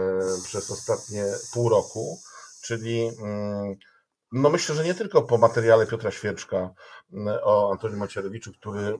przez 0.43 0.71
ostatnie 0.71 1.25
pół 1.53 1.69
roku, 1.69 2.19
czyli 2.62 3.12
mm, 3.21 3.75
no 4.31 4.49
myślę, 4.49 4.75
że 4.75 4.83
nie 4.83 4.93
tylko 4.93 5.21
po 5.21 5.38
materiale 5.38 5.88
Piotra 5.88 6.12
Świeczka 6.12 6.73
mm, 7.13 7.39
o 7.43 7.71
Antoniu 7.71 7.97
Macierewiczu, 7.97 8.53
który 8.53 8.79
mm, 8.79 8.99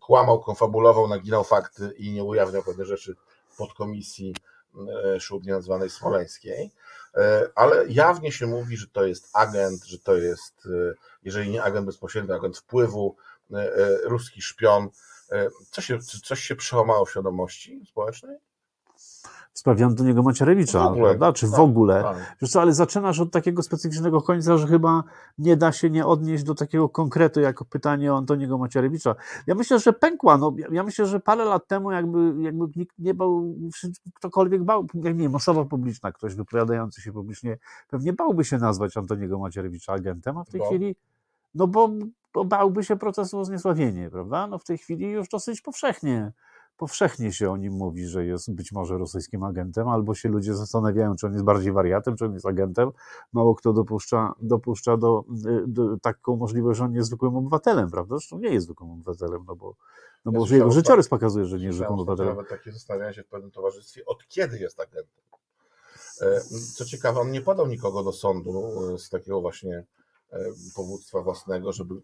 kłamał, 0.00 0.40
konfabulował, 0.40 1.08
naginał 1.08 1.44
fakty 1.44 1.94
i 1.96 2.12
nie 2.12 2.24
ujawniał 2.24 2.62
pewne 2.62 2.84
rzeczy 2.84 3.16
podkomisji 3.58 4.34
ślubnie 5.18 5.52
nazwanej 5.52 5.90
smoleńskiej, 5.90 6.70
ale 7.54 7.86
jawnie 7.88 8.32
się 8.32 8.46
mówi, 8.46 8.76
że 8.76 8.86
to 8.86 9.04
jest 9.04 9.28
agent, 9.32 9.84
że 9.84 9.98
to 9.98 10.16
jest, 10.16 10.68
jeżeli 11.22 11.50
nie 11.50 11.62
agent 11.62 11.86
bezpośredni, 11.86 12.32
agent 12.32 12.58
wpływu, 12.58 13.16
ruski 14.04 14.42
szpion. 14.42 14.88
Co 15.70 15.80
się, 15.80 15.98
coś 15.98 16.40
się 16.40 16.56
przełamało 16.56 17.04
w 17.04 17.10
świadomości 17.10 17.86
społecznej? 17.86 18.36
w 19.52 19.58
sprawie 19.58 19.84
Antoniego 19.84 20.22
Macierewicza, 20.22 20.84
ogóle, 20.90 21.08
prawda? 21.08 21.32
Czy 21.32 21.46
tak, 21.46 21.56
w 21.56 21.60
ogóle. 21.60 22.02
Tak. 22.02 22.36
Wiesz 22.42 22.50
co, 22.50 22.60
ale 22.60 22.72
zaczynasz 22.72 23.20
od 23.20 23.32
takiego 23.32 23.62
specyficznego 23.62 24.22
końca, 24.22 24.56
że 24.56 24.66
chyba 24.66 25.04
nie 25.38 25.56
da 25.56 25.72
się 25.72 25.90
nie 25.90 26.06
odnieść 26.06 26.44
do 26.44 26.54
takiego 26.54 26.88
konkretu, 26.88 27.40
jako 27.40 27.64
pytanie 27.64 28.12
o 28.12 28.16
Antoniego 28.16 28.58
Macierewicza. 28.58 29.14
Ja 29.46 29.54
myślę, 29.54 29.78
że 29.78 29.92
pękła. 29.92 30.38
No, 30.38 30.54
ja 30.72 30.82
myślę, 30.82 31.06
że 31.06 31.20
parę 31.20 31.44
lat 31.44 31.66
temu 31.66 31.92
jakby, 31.92 32.42
jakby 32.42 32.64
nikt 32.76 32.98
nie 32.98 33.14
bał, 33.14 33.54
ktokolwiek 34.14 34.64
bał, 34.64 34.86
jak 34.94 35.14
nie 35.14 35.22
wiem, 35.22 35.34
osoba 35.34 35.64
publiczna, 35.64 36.12
ktoś 36.12 36.34
wypowiadający 36.34 37.02
się 37.02 37.12
publicznie, 37.12 37.58
pewnie 37.88 38.12
bałby 38.12 38.44
się 38.44 38.58
nazwać 38.58 38.96
Antoniego 38.96 39.38
Macierewicza 39.38 39.92
agentem, 39.92 40.38
a 40.38 40.44
w 40.44 40.48
tej 40.48 40.60
bo. 40.60 40.66
chwili, 40.66 40.96
no 41.54 41.66
bo, 41.66 41.90
bo 42.34 42.44
bałby 42.44 42.84
się 42.84 42.96
procesu 42.96 43.38
o 43.38 43.44
zniesławienie, 43.44 44.10
prawda? 44.10 44.46
No 44.46 44.58
w 44.58 44.64
tej 44.64 44.78
chwili 44.78 45.10
już 45.10 45.28
dosyć 45.28 45.60
powszechnie 45.60 46.32
powszechnie 46.80 47.32
się 47.32 47.50
o 47.50 47.56
nim 47.56 47.72
mówi, 47.72 48.06
że 48.06 48.24
jest 48.24 48.54
być 48.54 48.72
może 48.72 48.98
rosyjskim 48.98 49.42
agentem, 49.44 49.88
albo 49.88 50.14
się 50.14 50.28
ludzie 50.28 50.54
zastanawiają, 50.54 51.16
czy 51.16 51.26
on 51.26 51.32
jest 51.32 51.44
bardziej 51.44 51.72
wariatem, 51.72 52.16
czy 52.16 52.24
on 52.24 52.32
jest 52.32 52.46
agentem. 52.46 52.90
Mało 53.32 53.54
kto 53.54 53.72
dopuszcza, 53.72 54.34
dopuszcza 54.42 54.96
do, 54.96 55.24
do 55.66 55.96
taką 56.02 56.36
możliwość, 56.36 56.78
że 56.78 56.84
on 56.84 56.94
jest 56.94 57.08
zwykłym 57.08 57.36
obywatelem, 57.36 57.90
prawda? 57.90 58.16
Zresztą 58.16 58.38
nie 58.38 58.48
jest 58.48 58.66
zwykłym 58.66 58.90
obywatelem, 58.90 59.44
no 59.46 59.56
bo, 59.56 59.74
no 60.24 60.32
bo 60.32 60.46
ja 60.46 60.56
jego 60.56 60.70
życiorys 60.70 61.08
pokazuje, 61.08 61.44
że 61.44 61.58
nie 61.58 61.64
jest 61.64 61.76
zwykłym 61.76 61.98
obywatelem. 61.98 62.36
Nawet 62.36 62.50
takie 62.50 62.72
zastanawianie 62.72 63.14
się 63.14 63.22
w 63.22 63.28
pewnym 63.28 63.50
towarzystwie, 63.50 64.04
od 64.06 64.28
kiedy 64.28 64.58
jest 64.58 64.80
agentem. 64.80 65.24
E, 66.20 66.40
co 66.74 66.84
ciekawe, 66.84 67.20
on 67.20 67.30
nie 67.30 67.40
podał 67.40 67.66
nikogo 67.66 68.02
do 68.02 68.12
sądu 68.12 68.72
e, 68.94 68.98
z 68.98 69.08
takiego 69.08 69.40
właśnie 69.40 69.84
powództwa 70.76 71.22
własnego, 71.22 71.72
żeby 71.72 71.94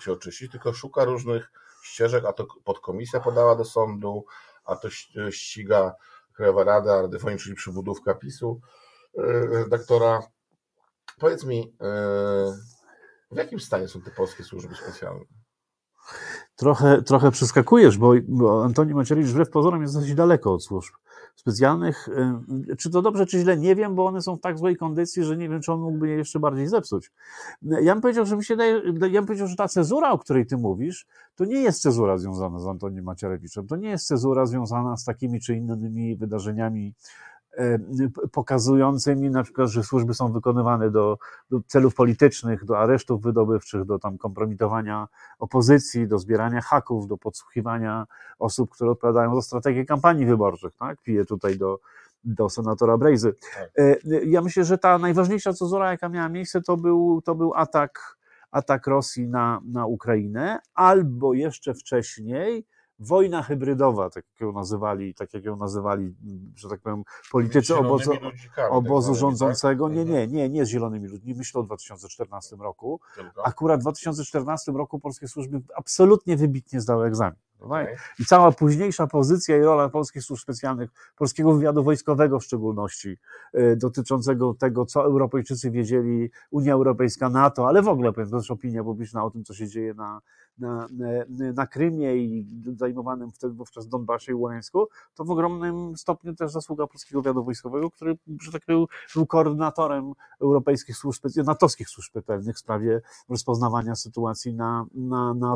się 0.00 0.12
oczyścić, 0.12 0.52
tylko 0.52 0.72
szuka 0.72 1.04
różnych 1.04 1.52
ścieżek, 1.82 2.24
a 2.24 2.32
to 2.32 2.46
podkomisja 2.64 3.20
podała 3.20 3.56
do 3.56 3.64
sądu, 3.64 4.24
a 4.64 4.76
to 4.76 4.88
ściga 5.30 5.94
Krajowa 6.32 6.64
Rada 6.64 7.02
Radiofonii, 7.02 7.38
czyli 7.38 7.54
przybudówka 7.54 8.14
PiSu 8.14 8.60
e, 9.18 9.22
redaktora. 9.46 10.22
Powiedz 11.18 11.44
mi, 11.44 11.76
e, 11.80 11.86
w 13.30 13.36
jakim 13.36 13.60
stanie 13.60 13.88
są 13.88 14.02
te 14.02 14.10
polskie 14.10 14.44
służby 14.44 14.74
specjalne? 14.74 15.24
Trochę, 16.60 17.02
trochę 17.02 17.30
przeskakujesz, 17.30 17.98
bo, 17.98 18.12
bo 18.28 18.64
Antoni 18.64 18.94
Macierewicz 18.94 19.30
wbrew 19.30 19.50
pozorom 19.50 19.82
jest 19.82 19.94
dosyć 19.94 20.14
daleko 20.14 20.54
od 20.54 20.64
służb 20.64 20.94
specjalnych. 21.36 22.08
Czy 22.78 22.90
to 22.90 23.02
dobrze, 23.02 23.26
czy 23.26 23.38
źle, 23.40 23.56
nie 23.56 23.74
wiem, 23.74 23.94
bo 23.94 24.06
one 24.06 24.22
są 24.22 24.36
w 24.36 24.40
tak 24.40 24.58
złej 24.58 24.76
kondycji, 24.76 25.24
że 25.24 25.36
nie 25.36 25.48
wiem, 25.48 25.60
czy 25.62 25.72
on 25.72 25.80
mógłby 25.80 26.08
je 26.08 26.16
jeszcze 26.16 26.40
bardziej 26.40 26.68
zepsuć. 26.68 27.12
Ja 27.62 27.94
bym 27.94 28.02
powiedział, 28.02 28.26
że 28.26 28.36
mi 28.36 28.44
się 28.44 28.56
daje, 28.56 28.82
ja 29.00 29.20
bym 29.20 29.26
powiedział, 29.26 29.46
że 29.48 29.56
ta 29.56 29.68
cezura, 29.68 30.10
o 30.10 30.18
której 30.18 30.46
ty 30.46 30.56
mówisz, 30.56 31.06
to 31.36 31.44
nie 31.44 31.60
jest 31.60 31.82
cezura 31.82 32.18
związana 32.18 32.58
z 32.58 32.66
Antonim 32.66 33.04
Macierewiczem, 33.04 33.66
to 33.66 33.76
nie 33.76 33.88
jest 33.88 34.06
cezura 34.06 34.46
związana 34.46 34.96
z 34.96 35.04
takimi 35.04 35.40
czy 35.40 35.54
innymi 35.54 36.16
wydarzeniami 36.16 36.94
pokazującymi 38.32 39.30
na 39.30 39.42
przykład, 39.42 39.68
że 39.68 39.84
służby 39.84 40.14
są 40.14 40.32
wykonywane 40.32 40.90
do, 40.90 41.18
do, 41.50 41.60
celów 41.66 41.94
politycznych, 41.94 42.64
do 42.64 42.78
aresztów 42.78 43.22
wydobywczych, 43.22 43.84
do 43.84 43.98
tam 43.98 44.18
kompromitowania 44.18 45.08
opozycji, 45.38 46.08
do 46.08 46.18
zbierania 46.18 46.60
haków, 46.60 47.06
do 47.06 47.16
podsłuchiwania 47.16 48.06
osób, 48.38 48.70
które 48.70 48.90
odpowiadają 48.90 49.34
za 49.34 49.42
strategię 49.42 49.84
kampanii 49.84 50.26
wyborczych, 50.26 50.76
tak? 50.76 51.02
Piję 51.02 51.24
tutaj 51.24 51.58
do, 51.58 51.78
do 52.24 52.48
senatora 52.48 52.98
Brejzy. 52.98 53.34
E, 53.78 53.96
ja 54.24 54.42
myślę, 54.42 54.64
że 54.64 54.78
ta 54.78 54.98
najważniejsza 54.98 55.52
cezura, 55.52 55.90
jaka 55.90 56.08
miała 56.08 56.28
miejsce, 56.28 56.62
to 56.62 56.76
był, 56.76 57.22
to 57.24 57.34
był 57.34 57.54
atak, 57.54 58.18
atak 58.50 58.86
Rosji 58.86 59.28
na, 59.28 59.60
na 59.64 59.86
Ukrainę, 59.86 60.58
albo 60.74 61.34
jeszcze 61.34 61.74
wcześniej, 61.74 62.66
wojna 63.00 63.42
hybrydowa, 63.42 64.10
tak 64.10 64.24
jak 64.30 64.40
ją 64.40 64.52
nazywali, 64.52 65.14
tak 65.14 65.34
jak 65.34 65.44
ją 65.44 65.56
nazywali, 65.56 66.14
że 66.56 66.68
tak 66.68 66.80
powiem, 66.80 67.02
politycy 67.32 67.76
obozu, 67.76 68.12
obozu 68.70 69.12
tak 69.12 69.20
rządzącego. 69.20 69.88
Tak? 69.88 69.96
Nie, 69.96 70.04
nie, 70.04 70.26
nie, 70.26 70.48
nie 70.48 70.66
z 70.66 70.68
zielonymi 70.68 71.08
ludźmi. 71.08 71.34
Myślę 71.34 71.60
o 71.60 71.64
2014 71.64 72.56
roku. 72.56 73.00
Akurat 73.44 73.80
w 73.80 73.82
2014 73.82 74.72
roku 74.72 75.00
polskie 75.00 75.28
służby 75.28 75.60
absolutnie 75.76 76.36
wybitnie 76.36 76.80
zdały 76.80 77.06
egzamin. 77.06 77.38
Okay. 77.60 77.96
I 78.18 78.24
cała 78.24 78.52
późniejsza 78.52 79.06
pozycja 79.06 79.56
i 79.56 79.60
rola 79.60 79.88
polskich 79.88 80.22
służb 80.22 80.42
specjalnych, 80.42 80.90
polskiego 81.16 81.54
wywiadu 81.54 81.84
wojskowego 81.84 82.40
w 82.40 82.44
szczególności, 82.44 83.16
y, 83.54 83.76
dotyczącego 83.76 84.54
tego, 84.54 84.86
co 84.86 85.04
Europejczycy 85.04 85.70
wiedzieli, 85.70 86.30
Unia 86.50 86.72
Europejska, 86.72 87.28
NATO, 87.28 87.68
ale 87.68 87.82
w 87.82 87.88
ogóle 87.88 88.12
powiem, 88.12 88.30
też 88.30 88.50
opinia 88.50 88.84
publiczna 88.84 89.24
o 89.24 89.30
tym, 89.30 89.44
co 89.44 89.54
się 89.54 89.68
dzieje 89.68 89.94
na, 89.94 90.20
na, 90.60 90.88
na 91.54 91.66
Krymie 91.66 92.16
i 92.16 92.46
zajmowanym 92.76 93.32
wtedy 93.32 93.54
wówczas 93.54 93.88
Donbasie 93.88 94.32
i 94.32 94.34
Łańsku, 94.34 94.88
to 95.14 95.24
w 95.24 95.30
ogromnym 95.30 95.96
stopniu 95.96 96.34
też 96.34 96.52
zasługa 96.52 96.86
polskiego 96.86 97.22
wywiadu 97.22 97.44
wojskowego, 97.44 97.90
który, 97.90 98.18
że 98.42 98.52
tak 98.52 98.64
powiem, 98.64 98.84
był 99.14 99.26
koordynatorem 99.26 100.12
europejskich 100.40 100.96
służb 100.96 101.22
natowskich 101.44 101.88
służb 101.88 102.08
specjalnych 102.08 102.56
w 102.56 102.58
sprawie 102.58 103.00
rozpoznawania 103.28 103.94
sytuacji 103.94 104.54
na, 104.54 104.86
na, 104.94 105.34
na, 105.34 105.54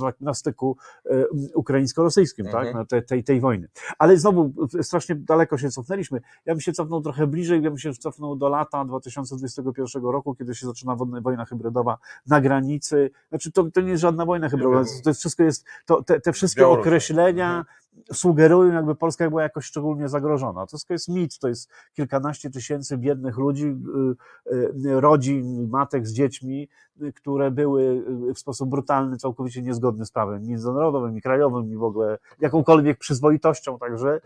na, 0.00 0.12
na 0.20 0.34
styku 0.34 0.76
y, 1.06 1.26
ukraińsko-rosyjskim, 1.54 2.46
tak? 2.46 2.66
mhm. 2.66 2.86
tak, 2.86 2.88
tej, 2.88 3.04
tej, 3.04 3.24
tej 3.24 3.40
wojny. 3.40 3.68
Ale 3.98 4.16
znowu 4.16 4.52
strasznie 4.82 5.14
daleko 5.14 5.58
się 5.58 5.70
cofnęliśmy. 5.70 6.20
Ja 6.46 6.54
bym 6.54 6.60
się 6.60 6.72
cofnął 6.72 7.02
trochę 7.02 7.26
bliżej, 7.26 7.62
ja 7.62 7.70
bym 7.70 7.78
się 7.78 7.92
cofnął 7.92 8.36
do 8.36 8.48
lata 8.48 8.84
2021 8.84 10.02
roku, 10.02 10.34
kiedy 10.34 10.54
się 10.54 10.66
zaczyna 10.66 10.96
wojna 10.96 11.44
hybrydowa 11.44 11.98
na 12.26 12.40
granicy. 12.40 13.10
Znaczy, 13.28 13.52
to, 13.52 13.70
to 13.70 13.80
nie 13.80 13.90
jest 13.90 14.02
żadna 14.02 14.26
wojna 14.26 14.41
hybrydowa, 14.48 14.84
to 15.04 15.10
jest, 15.10 15.20
wszystko 15.20 15.42
jest, 15.42 15.64
to, 15.86 16.02
te, 16.02 16.20
te 16.20 16.32
wszystkie 16.32 16.66
określenia, 16.66 17.48
mhm 17.48 17.81
sugerują, 18.12 18.72
jakby 18.72 18.94
Polska 18.94 19.28
była 19.28 19.42
jakoś 19.42 19.64
szczególnie 19.64 20.08
zagrożona. 20.08 20.66
To 20.66 20.76
jest 20.90 21.08
mit, 21.08 21.38
to 21.38 21.48
jest 21.48 21.70
kilkanaście 21.92 22.50
tysięcy 22.50 22.98
biednych 22.98 23.36
ludzi, 23.36 23.66
y, 24.52 24.52
y, 24.86 25.00
rodzin, 25.00 25.68
matek 25.68 26.06
z 26.06 26.12
dziećmi, 26.12 26.68
y, 27.02 27.12
które 27.12 27.50
były 27.50 28.04
w 28.34 28.38
sposób 28.38 28.70
brutalny, 28.70 29.16
całkowicie 29.16 29.62
niezgodny 29.62 30.06
z 30.06 30.10
prawem 30.10 30.46
międzynarodowym 30.46 31.16
i 31.16 31.22
krajowym 31.22 31.72
i 31.72 31.76
w 31.76 31.82
ogóle 31.82 32.18
jakąkolwiek 32.40 32.98
przyzwoitością, 32.98 33.78
także 33.78 34.20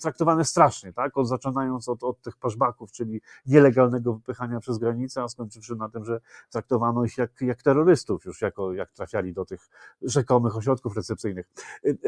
traktowane 0.00 0.44
strasznie, 0.44 0.92
tak? 0.92 1.18
Od, 1.18 1.28
zaczynając 1.28 1.88
od, 1.88 2.04
od 2.04 2.22
tych 2.22 2.36
paszbaków, 2.36 2.92
czyli 2.92 3.20
nielegalnego 3.46 4.14
wypychania 4.14 4.60
przez 4.60 4.78
granicę, 4.78 5.22
a 5.22 5.28
skończywszy 5.28 5.76
na 5.76 5.88
tym, 5.88 6.04
że 6.04 6.20
traktowano 6.50 7.04
ich 7.04 7.18
jak, 7.18 7.30
jak 7.40 7.62
terrorystów 7.62 8.24
już, 8.24 8.40
jako, 8.40 8.72
jak 8.72 8.92
trafiali 8.92 9.32
do 9.32 9.44
tych 9.44 9.68
rzekomych 10.02 10.56
ośrodków 10.56 10.96
recepcyjnych. 10.96 11.50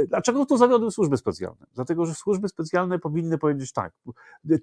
Dlaczego 0.09 0.34
Dlaczego 0.35 0.47
tu 0.47 0.57
zawiodły 0.57 0.91
służby 0.91 1.17
specjalne? 1.17 1.67
Dlatego, 1.75 2.07
że 2.07 2.15
służby 2.15 2.49
specjalne 2.49 2.99
powinny 2.99 3.39
powiedzieć 3.39 3.73
tak. 3.73 3.93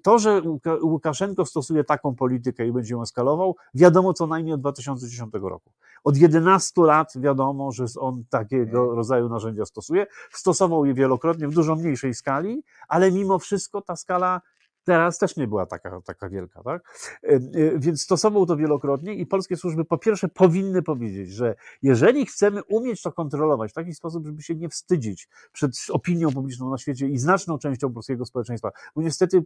To, 0.02 0.18
że 0.18 0.42
Łukaszenko 0.82 1.44
stosuje 1.46 1.84
taką 1.84 2.14
politykę 2.14 2.66
i 2.66 2.72
będzie 2.72 2.94
ją 2.94 3.02
eskalował, 3.02 3.56
wiadomo 3.74 4.12
co 4.12 4.26
najmniej 4.26 4.54
od 4.54 4.60
2010 4.60 5.34
roku. 5.34 5.70
Od 6.04 6.16
11 6.16 6.82
lat 6.82 7.12
wiadomo, 7.16 7.72
że 7.72 7.84
on 7.98 8.24
takiego 8.30 8.94
rodzaju 8.94 9.28
narzędzia 9.28 9.64
stosuje. 9.64 10.06
Stosował 10.30 10.84
je 10.84 10.94
wielokrotnie 10.94 11.48
w 11.48 11.54
dużo 11.54 11.76
mniejszej 11.76 12.14
skali, 12.14 12.62
ale 12.88 13.12
mimo 13.12 13.38
wszystko 13.38 13.80
ta 13.80 13.96
skala 13.96 14.40
Teraz 14.84 15.18
też 15.18 15.36
nie 15.36 15.48
była 15.48 15.66
taka, 15.66 16.00
taka 16.00 16.28
wielka, 16.28 16.62
tak? 16.62 16.82
E, 17.24 17.28
e, 17.28 17.40
więc 17.78 18.02
stosował 18.02 18.46
to 18.46 18.56
wielokrotnie 18.56 19.14
i 19.14 19.26
polskie 19.26 19.56
służby 19.56 19.84
po 19.84 19.98
pierwsze 19.98 20.28
powinny 20.28 20.82
powiedzieć, 20.82 21.30
że 21.30 21.54
jeżeli 21.82 22.26
chcemy 22.26 22.64
umieć 22.64 23.02
to 23.02 23.12
kontrolować 23.12 23.70
w 23.70 23.74
taki 23.74 23.94
sposób, 23.94 24.26
żeby 24.26 24.42
się 24.42 24.54
nie 24.54 24.68
wstydzić 24.68 25.28
przed 25.52 25.72
opinią 25.90 26.32
publiczną 26.32 26.70
na 26.70 26.78
świecie 26.78 27.08
i 27.08 27.18
znaczną 27.18 27.58
częścią 27.58 27.92
polskiego 27.92 28.26
społeczeństwa, 28.26 28.70
bo 28.96 29.02
niestety 29.02 29.44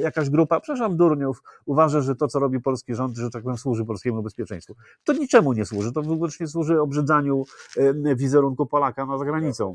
jakaś 0.00 0.30
grupa, 0.30 0.60
przepraszam, 0.60 0.96
durniów 0.96 1.42
uważa, 1.66 2.00
że 2.00 2.16
to, 2.16 2.28
co 2.28 2.38
robi 2.38 2.60
polski 2.60 2.94
rząd, 2.94 3.16
że 3.16 3.30
tak 3.30 3.42
powiem, 3.42 3.58
służy 3.58 3.84
polskiemu 3.84 4.22
bezpieczeństwu. 4.22 4.74
To 5.04 5.12
niczemu 5.12 5.52
nie 5.52 5.64
służy, 5.64 5.92
to 5.92 6.02
wyłącznie 6.02 6.46
służy 6.46 6.80
obrzydzaniu 6.80 7.44
wizerunku 8.16 8.66
Polaka 8.66 9.06
na 9.06 9.18
zagranicą. 9.18 9.74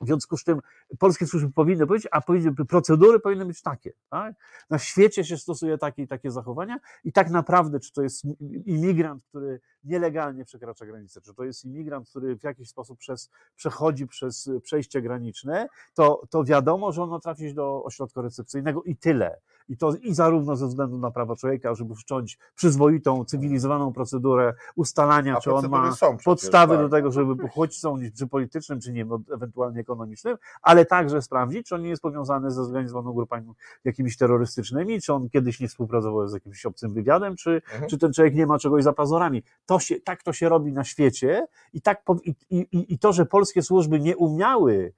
W 0.00 0.06
związku 0.06 0.36
z 0.36 0.44
czym 0.44 0.60
polskie 0.98 1.26
służby 1.26 1.52
powinny 1.52 1.86
powiedzieć, 1.86 2.08
a 2.12 2.20
procedury 2.68 3.20
powinny 3.20 3.46
być 3.46 3.62
takie. 3.62 3.92
Tak? 4.10 4.34
Na 4.70 4.78
świecie 4.78 5.24
się 5.24 5.36
stosuje 5.36 5.78
takie 5.78 6.02
i 6.02 6.08
takie 6.08 6.30
zachowania 6.30 6.78
i 7.04 7.12
tak 7.12 7.30
naprawdę, 7.30 7.80
czy 7.80 7.92
to 7.92 8.02
jest 8.02 8.24
imigrant, 8.66 9.24
który 9.24 9.60
nielegalnie 9.88 10.44
przekracza 10.44 10.86
granicę, 10.86 11.20
czy 11.20 11.34
to 11.34 11.44
jest 11.44 11.64
imigrant, 11.64 12.08
który 12.10 12.36
w 12.36 12.44
jakiś 12.44 12.68
sposób 12.68 12.98
przez, 12.98 13.30
przechodzi 13.56 14.06
przez 14.06 14.50
przejście 14.62 15.02
graniczne, 15.02 15.68
to, 15.94 16.22
to 16.30 16.44
wiadomo, 16.44 16.92
że 16.92 17.02
on 17.02 17.10
ma 17.10 17.20
trafić 17.20 17.54
do 17.54 17.84
ośrodka 17.84 18.22
recepcyjnego 18.22 18.82
i 18.82 18.96
tyle. 18.96 19.36
i 19.68 19.76
to 19.76 19.94
i 19.94 20.14
zarówno 20.14 20.56
ze 20.56 20.66
względu 20.66 20.98
na 20.98 21.10
prawa 21.10 21.36
człowieka, 21.36 21.74
żeby 21.74 21.94
wszcząć 21.94 22.38
przyzwoitą, 22.54 23.24
cywilizowaną 23.24 23.92
procedurę 23.92 24.54
ustalania, 24.76 25.36
A 25.36 25.40
czy 25.40 25.52
on 25.54 25.68
ma 25.68 25.92
przecież, 25.92 26.24
podstawy 26.24 26.74
tak. 26.74 26.82
do 26.84 26.88
tego, 26.88 27.10
żeby 27.12 27.44
uchodźcą, 27.44 27.96
czy 28.18 28.26
politycznym, 28.26 28.80
czy 28.80 28.92
nie 28.92 29.04
wiem, 29.04 29.24
ewentualnie 29.34 29.80
ekonomicznym, 29.80 30.36
ale 30.62 30.86
także 30.86 31.22
sprawdzić, 31.22 31.66
czy 31.66 31.74
on 31.74 31.82
nie 31.82 31.88
jest 31.88 32.02
powiązany 32.02 32.50
ze 32.50 32.64
zorganizowaną 32.64 33.12
grupami 33.12 33.52
jakimiś 33.84 34.16
terrorystycznymi, 34.16 35.00
czy 35.00 35.12
on 35.12 35.30
kiedyś 35.30 35.60
nie 35.60 35.68
współpracował 35.68 36.28
z 36.28 36.32
jakimś 36.32 36.66
obcym 36.66 36.94
wywiadem, 36.94 37.36
czy, 37.36 37.62
Mhm. 37.72 37.90
czy 37.90 37.98
ten 37.98 38.12
człowiek 38.12 38.34
nie 38.34 38.46
ma 38.46 38.58
czegoś 38.58 38.84
za 38.84 38.92
pazurami. 38.92 39.42
To 39.66 39.77
się, 39.80 40.00
tak 40.00 40.22
to 40.22 40.32
się 40.32 40.48
robi 40.48 40.72
na 40.72 40.84
świecie 40.84 41.46
i, 41.72 41.82
tak, 41.82 42.02
i, 42.24 42.34
i, 42.50 42.94
i 42.94 42.98
to, 42.98 43.12
że 43.12 43.26
polskie 43.26 43.62
służby 43.62 44.00
nie 44.00 44.16
umiały 44.16 44.92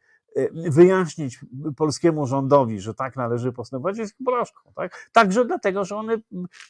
wyjaśnić 0.53 1.41
polskiemu 1.77 2.27
rządowi, 2.27 2.81
że 2.81 2.95
tak 2.95 3.17
należy 3.17 3.53
postępować, 3.53 3.99
jest 3.99 4.15
porażką. 4.25 4.73
Tak? 4.75 5.11
Także 5.13 5.45
dlatego, 5.45 5.85
że 5.85 5.97
one, 5.97 6.19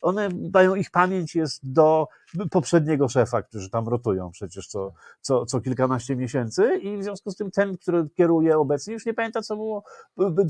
one 0.03 0.29
dają, 0.33 0.75
ich 0.75 0.91
pamięć 0.91 1.35
jest 1.35 1.73
do 1.73 2.09
poprzedniego 2.51 3.09
szefa, 3.09 3.43
którzy 3.43 3.71
tam 3.71 3.89
rotują 3.89 4.31
przecież 4.31 4.67
co, 4.67 4.93
co, 5.21 5.47
co 5.47 5.61
kilkanaście 5.61 6.17
miesięcy 6.17 6.77
i 6.83 6.99
w 6.99 7.03
związku 7.03 7.31
z 7.31 7.37
tym 7.37 7.51
ten, 7.51 7.77
który 7.77 8.09
kieruje 8.17 8.59
obecnie, 8.59 8.95
już 8.95 9.07
nie 9.07 9.15
pamięta, 9.15 9.43
co 9.43 9.57
było 9.57 9.85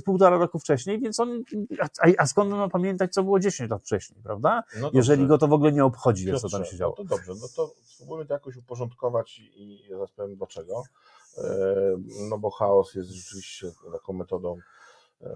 półtora 0.04 0.38
roku 0.38 0.58
wcześniej, 0.58 1.00
więc 1.00 1.20
on, 1.20 1.42
a, 1.80 2.06
a 2.18 2.26
skąd 2.26 2.52
on 2.52 2.58
ma 2.58 2.68
pamiętać, 2.68 3.12
co 3.12 3.22
było 3.22 3.40
10 3.40 3.70
lat 3.70 3.82
wcześniej, 3.82 4.22
prawda? 4.22 4.62
No 4.80 4.90
Jeżeli 4.92 5.26
go 5.26 5.38
to 5.38 5.48
w 5.48 5.52
ogóle 5.52 5.72
nie 5.72 5.84
obchodzi, 5.84 6.26
co 6.26 6.48
tam 6.48 6.61
Piotrze, 6.61 6.72
się 6.72 6.76
działo. 6.76 6.94
No 6.98 7.04
to 7.04 7.16
dobrze, 7.16 7.32
no 7.40 7.48
to 7.56 7.74
spróbujmy 7.84 8.26
to 8.26 8.34
jakoś 8.34 8.56
uporządkować 8.56 9.38
i, 9.38 9.86
i 9.86 9.88
zaraz 9.90 10.11
powiem 10.12 10.36
dlaczego. 10.36 10.82
E, 11.38 11.96
No 12.30 12.38
bo 12.38 12.50
chaos 12.50 12.94
jest 12.94 13.10
rzeczywiście 13.10 13.72
taką 13.92 14.12
metodą 14.12 14.56
e, 15.22 15.28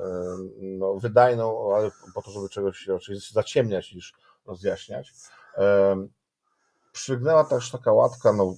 no, 0.61 0.95
wydajną, 0.95 1.75
ale 1.77 1.91
po 2.15 2.23
to, 2.23 2.31
żeby 2.31 2.49
czegoś 2.49 2.87
raczej 2.87 3.17
zaciemniać 3.33 3.93
niż 3.93 4.15
rozjaśniać. 4.47 5.13
E, 5.57 5.97
Przygnęła 6.93 7.45
też 7.45 7.71
taka 7.71 7.93
łatka, 7.93 8.33
no 8.33 8.55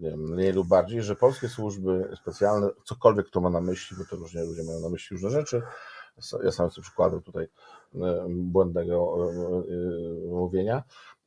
nie 0.00 0.10
wiem, 0.10 0.20
mniej 0.20 0.52
lub 0.52 0.68
bardziej, 0.68 1.02
że 1.02 1.16
polskie 1.16 1.48
służby 1.48 2.16
specjalne, 2.22 2.68
cokolwiek 2.84 3.30
to 3.30 3.40
ma 3.40 3.50
na 3.50 3.60
myśli, 3.60 3.96
bo 3.96 4.04
to 4.04 4.16
różnie 4.16 4.44
ludzie 4.44 4.64
mają 4.64 4.80
na 4.80 4.88
myśli 4.88 5.14
różne 5.14 5.30
rzeczy. 5.30 5.62
Ja 6.44 6.52
sam 6.52 6.66
jestem 6.66 6.82
przykładem 6.82 7.22
tutaj 7.22 7.48
błędnego 8.28 9.16
mówienia. 10.28 10.82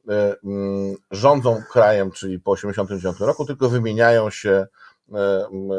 E, 0.10 0.36
mm, 0.44 0.96
Rządzą 1.12 1.62
krajem, 1.72 2.12
czyli 2.12 2.40
po 2.40 2.56
1989 2.56 3.20
roku, 3.20 3.46
tylko 3.46 3.70
wymieniają 3.70 4.30
się 4.30 4.68
e, 5.14 5.46
m, 5.46 5.70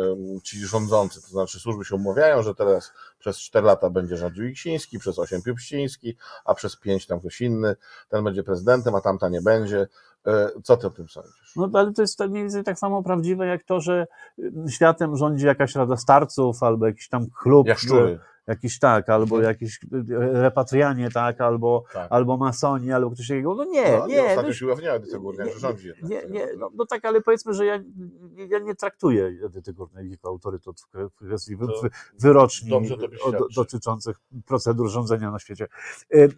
ci 0.42 0.58
rządzący, 0.58 1.22
to 1.22 1.28
znaczy 1.28 1.60
służby 1.60 1.84
się 1.84 1.94
umawiają, 1.94 2.42
że 2.42 2.54
teraz 2.54 2.92
przez 3.18 3.38
4 3.38 3.66
lata 3.66 3.90
będzie 3.90 4.16
rządził 4.16 4.44
Iksiński, 4.44 4.98
przez 4.98 5.18
8 5.18 5.42
Piłpściński, 5.42 6.16
a 6.44 6.54
przez 6.54 6.76
5 6.76 7.06
tam 7.06 7.20
ktoś 7.20 7.40
inny, 7.40 7.76
ten 8.08 8.24
będzie 8.24 8.42
prezydentem, 8.42 8.94
a 8.94 9.00
tamta 9.00 9.28
nie 9.28 9.42
będzie. 9.42 9.86
E, 10.26 10.50
Co 10.64 10.76
ty 10.76 10.86
o 10.86 10.90
tym 10.90 11.08
sądzisz? 11.08 11.52
No 11.56 11.70
ale 11.72 11.92
to 11.92 12.02
jest 12.02 12.20
mniej 12.20 12.42
więcej 12.42 12.64
tak 12.64 12.78
samo 12.78 13.02
prawdziwe, 13.02 13.46
jak 13.46 13.64
to, 13.64 13.80
że 13.80 14.06
y, 14.38 14.52
światem 14.70 15.16
rządzi 15.16 15.46
jakaś 15.46 15.74
rada 15.74 15.96
starców, 15.96 16.62
albo 16.62 16.86
jakiś 16.86 17.08
tam 17.08 17.26
klub, 17.42 17.66
Jaszczury. 17.66 18.18
Jakiś 18.46 18.78
tak, 18.78 19.08
albo 19.08 19.36
Mhm. 19.36 19.42
jakiś 19.44 19.82
y, 19.82 20.04
repatrianie, 20.32 21.10
tak, 21.10 21.40
albo, 21.40 21.84
Tak. 21.92 22.06
albo 22.12 22.36
masoni, 22.36 22.92
albo 22.92 23.10
ktoś 23.10 23.28
takiego. 23.28 23.54
No 23.54 23.64
nie, 23.64 23.98
No, 23.98 24.06
nie. 24.06 24.22
ostatnio 24.24 24.42
no, 24.48 24.52
się 24.52 24.66
ujawniła 24.66 24.92
Edyta 24.94 25.18
Górniak, 25.18 25.46
nie, 25.46 25.52
że 25.52 25.58
rządzi 25.58 25.86
jednak. 25.88 26.10
Nie, 26.10 26.22
nie, 26.30 26.46
no, 26.58 26.70
no 26.74 26.86
tak, 26.86 27.04
ale 27.04 27.20
powiedzmy, 27.20 27.54
że 27.54 27.66
ja, 27.66 27.74
ja 28.48 28.58
nie 28.58 28.74
traktuję 28.74 29.32
Edyty 29.44 29.72
Górnej 29.72 30.10
jako 30.10 30.28
autorytet 30.28 30.80
w 30.94 31.14
kwestii 31.16 31.56
wy, 31.56 31.66
wyroczni 32.20 32.70
dobrze 32.70 32.96
to 32.96 33.06
o- 33.06 33.30
świadczy. 33.30 33.54
dotyczących 33.56 34.16
procedur 34.46 34.88
rządzenia 34.90 35.30
na 35.30 35.38
świecie. 35.38 35.66
E, 36.14 36.22
e, 36.24 36.28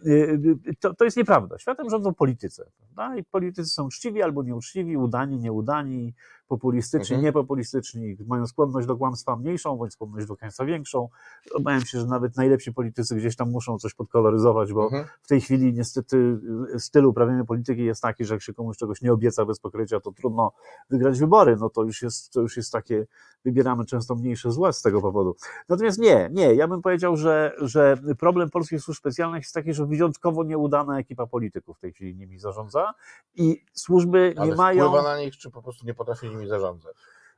To, 0.79 0.93
to 0.93 1.05
jest 1.05 1.17
nieprawda. 1.17 1.57
Światem 1.57 1.89
rządzą 1.89 2.13
politycy. 2.13 2.63
Prawda? 2.95 3.17
I 3.17 3.23
politycy 3.23 3.69
są 3.69 3.85
uczciwi 3.85 4.21
albo 4.21 4.43
nieuczciwi, 4.43 4.97
udani, 4.97 5.39
nieudani, 5.39 6.13
populistyczni, 6.49 7.15
Mhm. 7.15 7.25
niepopulistyczni, 7.25 8.17
mają 8.27 8.47
skłonność 8.47 8.87
do 8.87 8.97
kłamstwa 8.97 9.35
mniejszą, 9.35 9.77
bądź 9.77 9.93
skłonność 9.93 10.27
do 10.27 10.37
kłamstwa 10.37 10.65
większą. 10.65 11.09
Obawiam 11.53 11.81
się, 11.81 11.99
że 11.99 12.05
nawet 12.07 12.37
najlepsi 12.37 12.73
politycy 12.73 13.15
gdzieś 13.15 13.35
tam 13.35 13.51
muszą 13.51 13.77
coś 13.79 13.93
podkoloryzować, 13.93 14.73
bo 14.73 14.83
Mhm. 14.83 15.05
w 15.21 15.27
tej 15.27 15.41
chwili 15.41 15.73
niestety 15.73 16.39
styl 16.77 17.05
uprawiania 17.05 17.43
polityki 17.45 17.83
jest 17.85 18.01
taki, 18.01 18.25
że 18.25 18.33
jak 18.33 18.41
się 18.43 18.53
komuś 18.53 18.77
czegoś 18.77 19.01
nie 19.01 19.13
obieca 19.13 19.45
bez 19.45 19.59
pokrycia, 19.59 19.99
to 19.99 20.11
trudno 20.11 20.51
wygrać 20.89 21.19
wybory. 21.19 21.57
No 21.59 21.69
to 21.69 21.83
już 21.83 22.01
jest, 22.01 22.33
to 22.33 22.41
już 22.41 22.57
jest 22.57 22.71
takie, 22.71 23.05
wybieramy 23.45 23.85
często 23.85 24.15
mniejsze 24.15 24.51
złe 24.51 24.73
z 24.73 24.81
tego 24.81 25.01
powodu. 25.01 25.35
Natomiast 25.69 25.99
nie, 25.99 26.29
nie, 26.33 26.53
ja 26.55 26.67
bym 26.67 26.81
powiedział, 26.81 27.17
że, 27.17 27.53
że 27.61 27.97
problem 28.19 28.49
polskich 28.49 28.81
służb 28.81 28.99
specjalnych 28.99 29.43
jest 29.43 29.53
taki, 29.53 29.73
że 29.73 29.85
wyjątkowo 29.85 30.43
nieudana 30.43 30.99
ekipa 30.99 31.27
polityków 31.27 31.77
w 31.77 31.79
tej 31.79 31.93
chwili 31.93 32.15
nimi 32.15 32.39
zarządza 32.39 32.93
i 33.35 33.63
służby 33.73 34.33
Ale 34.37 34.49
nie 34.49 34.55
mają... 34.55 34.85
wpływa 34.87 35.03
na 35.03 35.19
nich, 35.19 35.37
czy 35.37 35.51
po 35.51 35.61
prostu 35.61 35.85
nie 35.85 35.93
potrafi 35.93 36.27
nimi 36.39 36.49
zarządzać? 36.49 36.95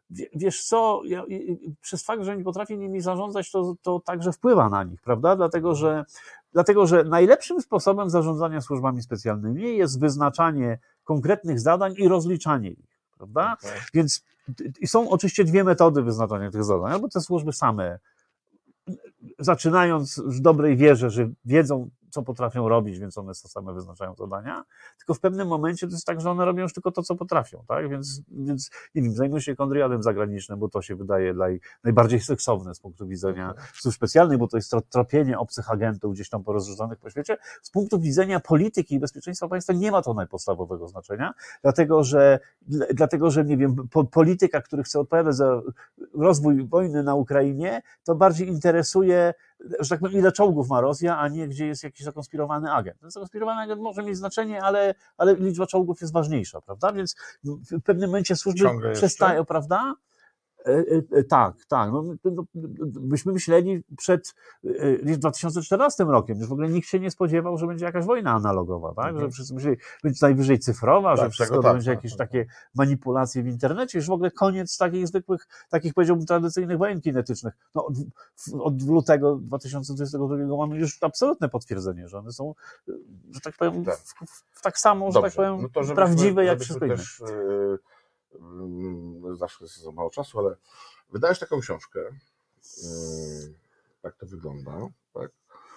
Wie- 0.10 0.30
Wiesz 0.36 0.64
co, 0.64 1.02
ja, 1.06 1.24
przez 1.82 2.04
fakt, 2.04 2.24
że 2.24 2.38
nie 2.38 2.44
potrafi 2.44 2.78
nimi 2.78 3.02
zarządzać, 3.02 3.52
to, 3.52 3.76
to 3.82 4.00
także 4.06 4.32
wpływa 4.32 4.70
na 4.70 4.84
nich, 4.84 5.02
prawda? 5.02 5.36
Dlatego 5.36 5.76
że, 5.76 6.06
dlatego, 6.54 6.88
że 6.88 7.04
najlepszym 7.04 7.62
sposobem 7.62 8.10
zarządzania 8.10 8.62
służbami 8.62 9.02
specjalnymi 9.02 9.78
jest 9.78 10.00
wyznaczanie 10.00 10.80
konkretnych 11.04 11.60
zadań 11.60 11.94
i 11.98 12.08
rozliczanie 12.08 12.70
ich, 12.70 12.98
prawda? 13.18 13.58
Tak. 13.62 13.90
Więc 13.94 14.26
i 14.80 14.88
są 14.88 15.10
oczywiście 15.10 15.44
dwie 15.44 15.64
metody 15.64 16.02
wyznaczania 16.02 16.52
tych 16.52 16.64
zadań, 16.64 16.92
albo 16.92 17.10
te 17.10 17.22
służby 17.22 17.54
same, 17.54 18.00
zaczynając 19.40 20.20
w 20.26 20.40
dobrej 20.40 20.78
wierze, 20.78 21.10
że 21.10 21.30
wiedzą, 21.46 21.90
co 22.12 22.24
potrafią 22.24 22.70
robić, 22.70 23.00
więc 23.00 23.18
one 23.18 23.34
same 23.34 23.74
wyznaczają 23.74 24.16
zadania, 24.16 24.64
tylko 24.98 25.14
w 25.14 25.20
pewnym 25.20 25.48
momencie 25.48 25.88
to 25.88 25.94
jest 25.94 26.06
tak, 26.06 26.22
że 26.22 26.32
one 26.32 26.46
robią 26.46 26.64
już 26.64 26.74
tylko 26.74 26.92
to, 26.92 27.04
co 27.04 27.16
potrafią, 27.16 27.64
tak? 27.68 27.90
Więc, 27.90 28.22
więc 28.32 28.72
nie 28.96 29.02
wiem, 29.02 29.14
zajmują 29.14 29.40
się 29.40 29.56
kontrwywiadem 29.56 30.04
zagranicznym, 30.04 30.60
bo 30.60 30.70
to 30.70 30.82
się 30.82 30.96
wydaje 30.96 31.34
dla, 31.34 31.48
najbardziej 31.84 32.20
seksowne 32.20 32.76
z 32.76 32.80
punktu 32.80 33.08
widzenia 33.08 33.54
służb 33.74 33.96
specjalnych, 33.96 34.38
bo 34.38 34.48
to 34.48 34.58
jest 34.58 34.74
tro- 34.74 34.82
tropienie 34.90 35.40
obcych 35.40 35.72
agentów 35.72 36.14
gdzieś 36.14 36.30
tam 36.30 36.44
porozrzucanych 36.44 37.00
po 37.00 37.10
świecie. 37.10 37.38
Z 37.62 37.72
punktu 37.72 38.00
widzenia 38.00 38.40
polityki 38.40 38.96
i 38.96 39.00
bezpieczeństwa 39.00 39.48
państwa 39.48 39.74
nie 39.74 39.92
ma 39.92 40.02
to 40.02 40.14
najpodstawowego 40.14 40.88
znaczenia, 40.88 41.34
dlatego 41.62 42.04
że, 42.04 42.40
dla- 42.62 42.86
dlatego, 42.94 43.32
że 43.32 43.46
nie 43.46 43.58
wiem, 43.58 43.76
po, 43.92 44.04
polityka, 44.04 44.62
który 44.62 44.84
chce 44.84 45.00
odpowiadać 45.00 45.36
za 45.36 45.62
rozwój 46.14 46.68
wojny 46.68 47.04
na 47.04 47.16
Ukrainie, 47.16 47.82
to 48.04 48.16
bardziej 48.16 48.48
interesuje, 48.48 49.34
że 49.80 49.90
tak 49.90 50.00
powiem, 50.00 50.20
ile 50.20 50.32
czołgów 50.32 50.70
ma 50.70 50.82
Rosja, 50.82 51.18
a 51.18 51.28
nie 51.28 51.48
gdzie 51.48 51.68
jest 51.68 51.84
jakiś 51.84 52.04
zakonspirowany 52.04 52.72
agent. 52.72 53.00
Ten 53.00 53.12
zakonspirowany 53.12 53.62
agent 53.62 53.82
może 53.82 54.04
mieć 54.04 54.18
znaczenie, 54.18 54.64
ale, 54.64 54.96
ale 55.18 55.36
liczba 55.36 55.68
czołgów 55.68 56.02
jest 56.02 56.14
ważniejsza, 56.14 56.62
prawda? 56.62 56.92
Więc 56.92 57.16
w 57.44 57.82
pewnym 57.84 58.10
momencie 58.10 58.36
służby 58.36 58.60
Ciągle 58.60 58.90
jeszcze? 58.90 59.08
przestają, 59.08 59.46
prawda? 59.46 59.94
E, 60.66 60.72
e, 60.72 61.20
e, 61.20 61.24
Tak, 61.24 61.56
tak. 61.68 61.92
No, 61.92 62.04
no, 62.26 62.44
myśmy 63.02 63.34
myśleli 63.34 63.84
przed 63.98 64.34
e, 65.04 65.18
2014 65.18 66.04
rokiem, 66.04 66.42
że 66.42 66.48
w 66.48 66.52
ogóle 66.52 66.70
nikt 66.70 66.88
się 66.88 67.00
nie 67.00 67.12
spodziewał, 67.12 67.58
że 67.58 67.68
będzie 67.68 67.86
jakaś 67.86 68.06
wojna 68.06 68.32
analogowa, 68.32 68.94
tak? 68.94 69.06
Mhm. 69.06 69.20
Że 69.26 69.32
wszyscy 69.32 69.54
myśleli, 69.54 69.78
że 69.80 70.00
będzie 70.04 70.20
najwyżej 70.22 70.60
cyfrowa, 70.60 71.16
Tak, 71.16 71.26
że 71.26 71.30
wszystko 71.30 71.62
tak, 71.64 71.74
będzie 71.74 71.92
tak, 71.92 71.96
jakieś 71.98 72.12
tak, 72.18 72.30
takie 72.30 72.46
manipulacje 72.76 73.44
w 73.44 73.48
internecie, 73.48 73.98
już 73.98 74.08
w 74.08 74.12
ogóle 74.12 74.32
koniec 74.32 74.78
takich 74.78 75.08
zwykłych, 75.08 75.48
takich 75.70 75.94
powiedziałbym 75.94 76.26
tradycyjnych 76.26 76.78
wojen 76.78 77.02
kinetycznych. 77.02 77.54
No, 77.76 77.86
od, 77.86 77.94
w- 78.38 78.62
od 78.62 78.82
lutego 78.82 79.36
2022 79.36 80.58
mamy 80.58 80.78
już 80.80 80.98
absolutne 81.04 81.50
potwierdzenie, 81.50 82.08
że 82.08 82.18
one 82.20 82.32
są, 82.32 82.56
że 83.32 83.40
tak 83.44 83.58
powiem, 83.58 83.86
Tak. 83.86 83.96
w, 83.98 84.14
w, 84.14 84.44
w 84.52 84.62
tak 84.62 84.78
samo, 84.80 85.12
że 85.12 85.14
Dobrze, 85.14 85.30
tak 85.30 85.36
powiem, 85.36 85.62
no 85.62 85.68
to 85.70 85.84
żebyśmy- 85.84 85.96
prawdziwe 85.96 86.46
jak 86.46 86.60
wszystko 86.60 86.86
inne. 86.86 86.96
też, 86.98 87.20
yy, 87.28 87.80
zawsze 89.34 89.66
jest 89.66 89.78
za 89.78 89.92
mało 89.92 90.10
czasu, 90.10 90.40
ale 90.40 90.56
wydałeś 91.10 91.40
taką 91.40 91.60
książkę, 91.60 92.00
yy, 92.00 93.54
jak 94.04 94.16
to 94.16 94.26
wygląda, 94.26 94.72
tak? 95.14 95.32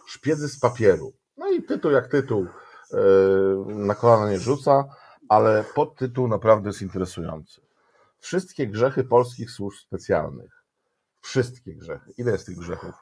Szpiedzy 0.07 0.49
z 0.49 0.61
papieru. 0.61 1.13
No 1.37 1.51
i 1.51 1.63
tytuł 1.63 1.91
jak 1.91 2.09
tytuł, 2.09 2.47
yy, 2.93 3.75
na 3.75 3.95
kolana 3.95 4.31
nie 4.31 4.39
rzuca, 4.39 4.85
ale 5.29 5.65
podtytuł 5.75 6.29
naprawdę 6.29 6.69
jest 6.69 6.83
interesujący. 6.83 7.61
Wszystkie 8.19 8.67
grzechy 8.67 9.05
polskich 9.05 9.51
służb 9.51 9.79
specjalnych. 9.79 10.65
Wszystkie 11.21 11.75
grzechy. 11.75 12.13
Ile 12.19 12.33
jest 12.33 12.47
tych 12.47 12.59
grzechów? 12.59 12.95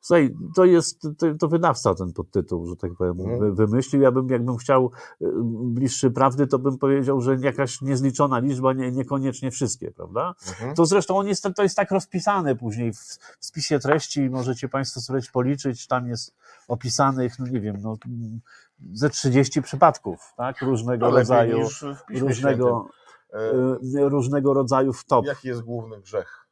Słuchaj, 0.00 0.34
to 0.56 0.64
jest, 0.64 1.00
to, 1.18 1.34
to 1.38 1.48
wydawca 1.48 1.94
ten 1.94 2.12
podtytuł, 2.12 2.66
że 2.66 2.76
tak 2.76 2.90
powiem, 2.98 3.38
wy- 3.40 3.52
wymyślił. 3.52 4.02
Ja 4.02 4.12
bym, 4.12 4.28
jakbym 4.28 4.56
chciał 4.56 4.90
y, 5.22 5.26
bliższy 5.64 6.10
prawdy, 6.10 6.46
to 6.46 6.58
bym 6.58 6.78
powiedział, 6.78 7.20
że 7.20 7.36
jakaś 7.40 7.80
niezliczona 7.82 8.38
liczba, 8.38 8.72
nie, 8.72 8.92
niekoniecznie 8.92 9.50
wszystkie, 9.50 9.90
prawda? 9.90 10.34
Mhm. 10.48 10.74
To 10.74 10.86
zresztą 10.86 11.16
on 11.18 11.26
jest, 11.26 11.48
to 11.56 11.62
jest 11.62 11.76
tak 11.76 11.90
rozpisane 11.90 12.56
później 12.56 12.92
w, 12.92 12.98
w 13.40 13.46
spisie 13.46 13.78
treści, 13.78 14.30
możecie 14.30 14.68
Państwo 14.68 15.00
sobie 15.00 15.20
policzyć, 15.32 15.86
tam 15.86 16.08
jest 16.08 16.34
opisanych, 16.68 17.38
no 17.38 17.46
nie 17.46 17.60
wiem, 17.60 17.76
no, 17.82 17.96
ze 18.92 19.10
30 19.10 19.62
przypadków, 19.62 20.18
tak, 20.36 20.62
różnego 20.62 21.06
lepiej 21.06 21.18
rodzaju, 21.18 21.58
różnego, 22.20 22.88
y, 23.94 24.08
różnego 24.08 24.54
rodzaju 24.54 24.92
wtop. 24.92 25.26
Jaki 25.26 25.48
jest 25.48 25.62
główny 25.62 26.00
grzech? 26.00 26.47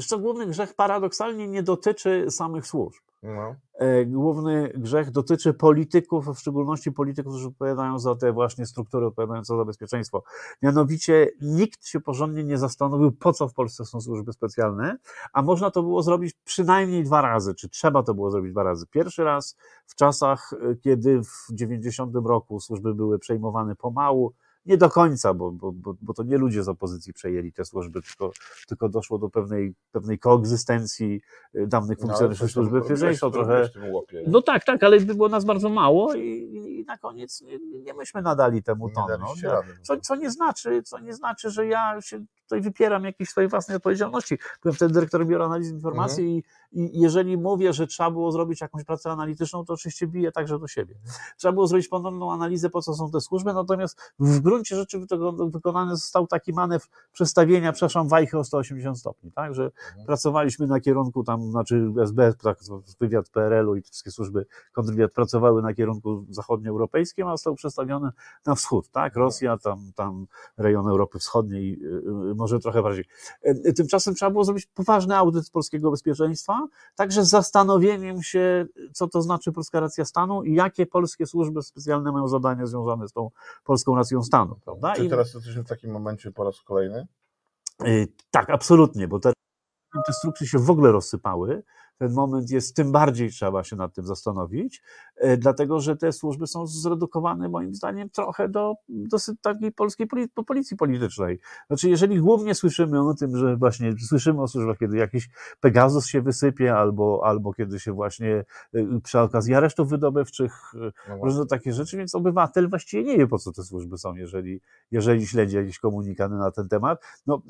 Wiesz 0.00 0.06
co, 0.06 0.18
główny 0.18 0.46
grzech 0.46 0.74
paradoksalnie 0.74 1.48
nie 1.48 1.62
dotyczy 1.62 2.26
samych 2.30 2.66
służb. 2.66 3.00
No. 3.22 3.54
E, 3.74 4.04
Główny 4.04 4.72
grzech 4.74 5.10
dotyczy 5.10 5.54
polityków, 5.54 6.26
w 6.26 6.38
szczególności 6.38 6.92
polityków, 6.92 7.32
którzy 7.32 7.48
odpowiadają 7.48 7.98
za 7.98 8.14
te 8.14 8.32
właśnie 8.32 8.66
struktury 8.66 9.06
odpowiadające 9.06 9.56
za 9.56 9.64
bezpieczeństwo. 9.64 10.22
Mianowicie 10.62 11.30
nikt 11.40 11.86
się 11.86 12.00
porządnie 12.00 12.44
nie 12.44 12.58
zastanowił, 12.58 13.12
po 13.12 13.32
co 13.32 13.48
w 13.48 13.54
Polsce 13.54 13.84
są 13.84 14.00
służby 14.00 14.32
specjalne, 14.32 14.96
a 15.32 15.42
można 15.42 15.70
to 15.70 15.82
było 15.82 16.02
zrobić 16.02 16.34
przynajmniej 16.44 17.04
dwa 17.04 17.20
razy, 17.20 17.54
czy 17.54 17.68
trzeba 17.68 18.02
to 18.02 18.14
było 18.14 18.30
zrobić 18.30 18.52
dwa 18.52 18.62
razy. 18.62 18.86
Pierwszy 18.86 19.24
raz 19.24 19.56
w 19.86 19.94
czasach, 19.94 20.52
e, 20.52 20.76
kiedy 20.76 21.22
w 21.24 21.52
90 21.52 22.14
roku 22.26 22.60
służby 22.60 22.94
były 22.94 23.18
przejmowane 23.18 23.76
pomału, 23.76 24.32
nie 24.66 24.76
do 24.76 24.90
końca, 24.90 25.34
bo, 25.34 25.50
bo, 25.50 25.72
bo, 25.72 25.94
bo 26.02 26.14
to 26.14 26.22
nie 26.22 26.38
ludzie 26.38 26.62
z 26.62 26.68
opozycji 26.68 27.12
przejęli 27.12 27.52
te 27.52 27.64
służby, 27.64 28.02
tylko, 28.02 28.32
tylko 28.68 28.88
doszło 28.88 29.18
do 29.18 29.28
pewnej, 29.28 29.74
pewnej 29.92 30.18
koegzystencji 30.18 31.20
y, 31.54 31.66
dawnych 31.66 31.98
No, 31.98 32.02
funkcjonariuszy 32.02 32.40
tam 32.40 32.48
służby 32.48 32.78
robiłeś 32.78 33.20
Trochę, 33.20 33.68
no 34.26 34.42
tak, 34.42 34.64
tak, 34.64 34.82
ale 34.82 35.00
było 35.00 35.28
nas 35.28 35.44
bardzo 35.44 35.68
mało 35.68 36.14
i, 36.14 36.80
i 36.80 36.84
na 36.84 36.98
koniec 36.98 37.40
nie, 37.40 37.58
nie 37.82 37.94
myśmy 37.94 38.22
nadali 38.22 38.62
temu 38.62 38.88
Nie 38.88 38.94
ton. 38.94 39.06
No. 39.20 39.50
rady. 39.50 39.78
Co, 39.82 39.96
co, 39.96 40.16
nie 40.16 40.30
znaczy, 40.30 40.82
co 40.82 40.98
nie 40.98 41.14
znaczy, 41.14 41.50
że 41.50 41.66
ja 41.66 42.00
się 42.00 42.24
tutaj 42.50 42.60
wypieram 42.60 43.04
jakiejś 43.04 43.30
swojej 43.30 43.50
własnej 43.50 43.76
odpowiedzialności. 43.76 44.38
Byłem 44.62 44.74
wtedy 44.74 44.94
dyrektorem 44.94 45.28
Biura 45.28 45.44
Analizy 45.44 45.74
Informacji 45.74 46.24
Mhm. 46.24 46.42
i, 46.72 46.96
i 46.96 47.00
jeżeli 47.00 47.36
mówię, 47.36 47.72
że 47.72 47.86
trzeba 47.86 48.10
było 48.10 48.32
zrobić 48.32 48.60
jakąś 48.60 48.84
pracę 48.84 49.10
analityczną, 49.10 49.64
to 49.64 49.72
oczywiście 49.72 50.06
biję 50.06 50.32
także 50.32 50.58
do 50.58 50.68
siebie. 50.68 50.94
Trzeba 51.36 51.52
było 51.52 51.66
zrobić 51.66 51.88
ponowną 51.88 52.32
analizę, 52.32 52.70
po 52.70 52.82
co 52.82 52.94
są 52.94 53.10
te 53.10 53.20
służby, 53.20 53.52
natomiast 53.52 54.12
w 54.18 54.40
gruncie 54.40 54.76
rzeczy 54.76 54.98
wyko- 55.00 55.50
wykonany 55.50 55.96
został 55.96 56.26
taki 56.26 56.52
manewr 56.52 56.86
przestawienia, 57.12 57.72
przepraszam, 57.72 58.08
wajchy 58.08 58.38
o 58.38 58.44
180 58.44 58.98
stopni, 58.98 59.32
tak, 59.32 59.54
że 59.54 59.64
Mhm. 59.64 60.06
pracowaliśmy 60.06 60.66
na 60.66 60.80
kierunku 60.80 61.24
tam, 61.24 61.50
znaczy 61.50 61.92
SB, 62.02 62.34
tak, 62.42 62.58
wywiad 63.00 63.28
PRL-u 63.28 63.76
i 63.76 63.82
wszystkie 63.82 64.10
służby 64.10 64.46
kontrwywiad 64.72 65.12
pracowały 65.12 65.62
na 65.62 65.74
kierunku 65.74 66.24
zachodnioeuropejskim, 66.30 67.26
a 67.26 67.30
został 67.30 67.54
przestawiony 67.54 68.10
na 68.46 68.54
wschód, 68.54 68.88
tak, 68.90 69.16
Rosja, 69.16 69.58
tam, 69.58 69.92
tam 69.94 70.26
rejon 70.58 70.88
Europy 70.88 71.18
Wschodniej, 71.18 71.72
y, 71.84 71.86
y, 72.30 72.34
może 72.40 72.58
trochę 72.58 72.82
bardziej. 72.82 73.04
Y, 73.46 73.72
Tymczasem 73.72 74.14
trzeba 74.14 74.30
było 74.30 74.44
zrobić 74.44 74.66
poważny 74.66 75.16
audyt 75.16 75.50
polskiego 75.50 75.90
bezpieczeństwa, 75.90 76.66
także 76.96 77.24
z 77.24 77.28
zastanowieniem 77.28 78.22
się, 78.22 78.66
co 78.92 79.08
to 79.08 79.22
znaczy 79.22 79.52
polska 79.52 79.80
racja 79.80 80.04
stanu 80.04 80.42
i 80.42 80.54
jakie 80.54 80.86
polskie 80.86 81.26
służby 81.26 81.62
specjalne 81.62 82.12
mają 82.12 82.28
zadania 82.28 82.66
związane 82.66 83.08
z 83.08 83.12
tą 83.12 83.30
polską 83.64 83.96
racją 83.96 84.22
stanu, 84.22 84.56
prawda? 84.64 84.94
Czy 84.94 85.04
I- 85.04 85.08
teraz 85.08 85.34
jesteśmy 85.34 85.64
w 85.64 85.68
takim 85.68 85.90
momencie 85.90 86.32
po 86.32 86.44
raz 86.44 86.60
kolejny? 86.62 87.06
Y, 87.86 88.08
Tak, 88.30 88.50
absolutnie, 88.50 89.08
bo 89.08 89.20
te, 89.20 89.32
te 90.06 90.12
struktury 90.12 90.48
się 90.50 90.58
w 90.58 90.70
ogóle 90.70 90.92
rozsypały. 90.92 91.62
Ten 92.00 92.12
moment 92.12 92.50
jest, 92.50 92.76
tym 92.76 92.92
bardziej 92.92 93.30
trzeba 93.30 93.64
się 93.64 93.76
nad 93.76 93.94
tym 93.94 94.06
zastanowić, 94.06 94.82
y, 95.24 95.36
dlatego 95.36 95.80
że 95.80 95.96
te 95.96 96.12
służby 96.12 96.46
są 96.46 96.66
zredukowane 96.66 97.48
moim 97.48 97.74
zdaniem 97.74 98.10
trochę 98.10 98.48
do 98.48 98.74
dosyć 98.88 99.40
takiej 99.40 99.72
polskiej 99.72 100.06
po 100.34 100.44
policji 100.44 100.76
politycznej. 100.76 101.40
Znaczy, 101.66 101.90
jeżeli 101.90 102.20
głównie 102.20 102.54
słyszymy 102.54 103.08
o 103.08 103.14
tym, 103.14 103.36
że 103.36 103.56
właśnie 103.56 103.94
słyszymy 104.08 104.42
o 104.42 104.48
służbach, 104.48 104.78
kiedy 104.78 104.96
jakiś 104.96 105.28
Pegasus 105.60 106.06
się 106.06 106.22
wysypie, 106.22 106.76
albo, 106.76 107.20
albo 107.24 107.52
kiedy 107.54 107.80
się 107.80 107.92
właśnie 107.92 108.44
y, 108.74 109.00
przy 109.02 109.18
okazji 109.20 109.54
aresztów 109.54 109.88
wydobywczych, 109.88 110.74
y, 110.74 110.92
No 111.08 111.16
różne 111.24 111.46
takie 111.46 111.72
rzeczy, 111.72 111.96
więc 111.96 112.14
obywatel 112.14 112.68
właściwie 112.68 113.04
nie 113.04 113.18
wie, 113.18 113.26
po 113.26 113.38
co 113.38 113.52
te 113.52 113.62
służby 113.62 113.98
są, 113.98 114.14
jeżeli, 114.14 114.60
jeżeli 114.90 115.26
śledzi 115.26 115.56
jakieś 115.56 115.78
komunikaty 115.78 116.34
na 116.34 116.50
ten 116.50 116.68
temat. 116.68 117.02
No, 117.26 117.42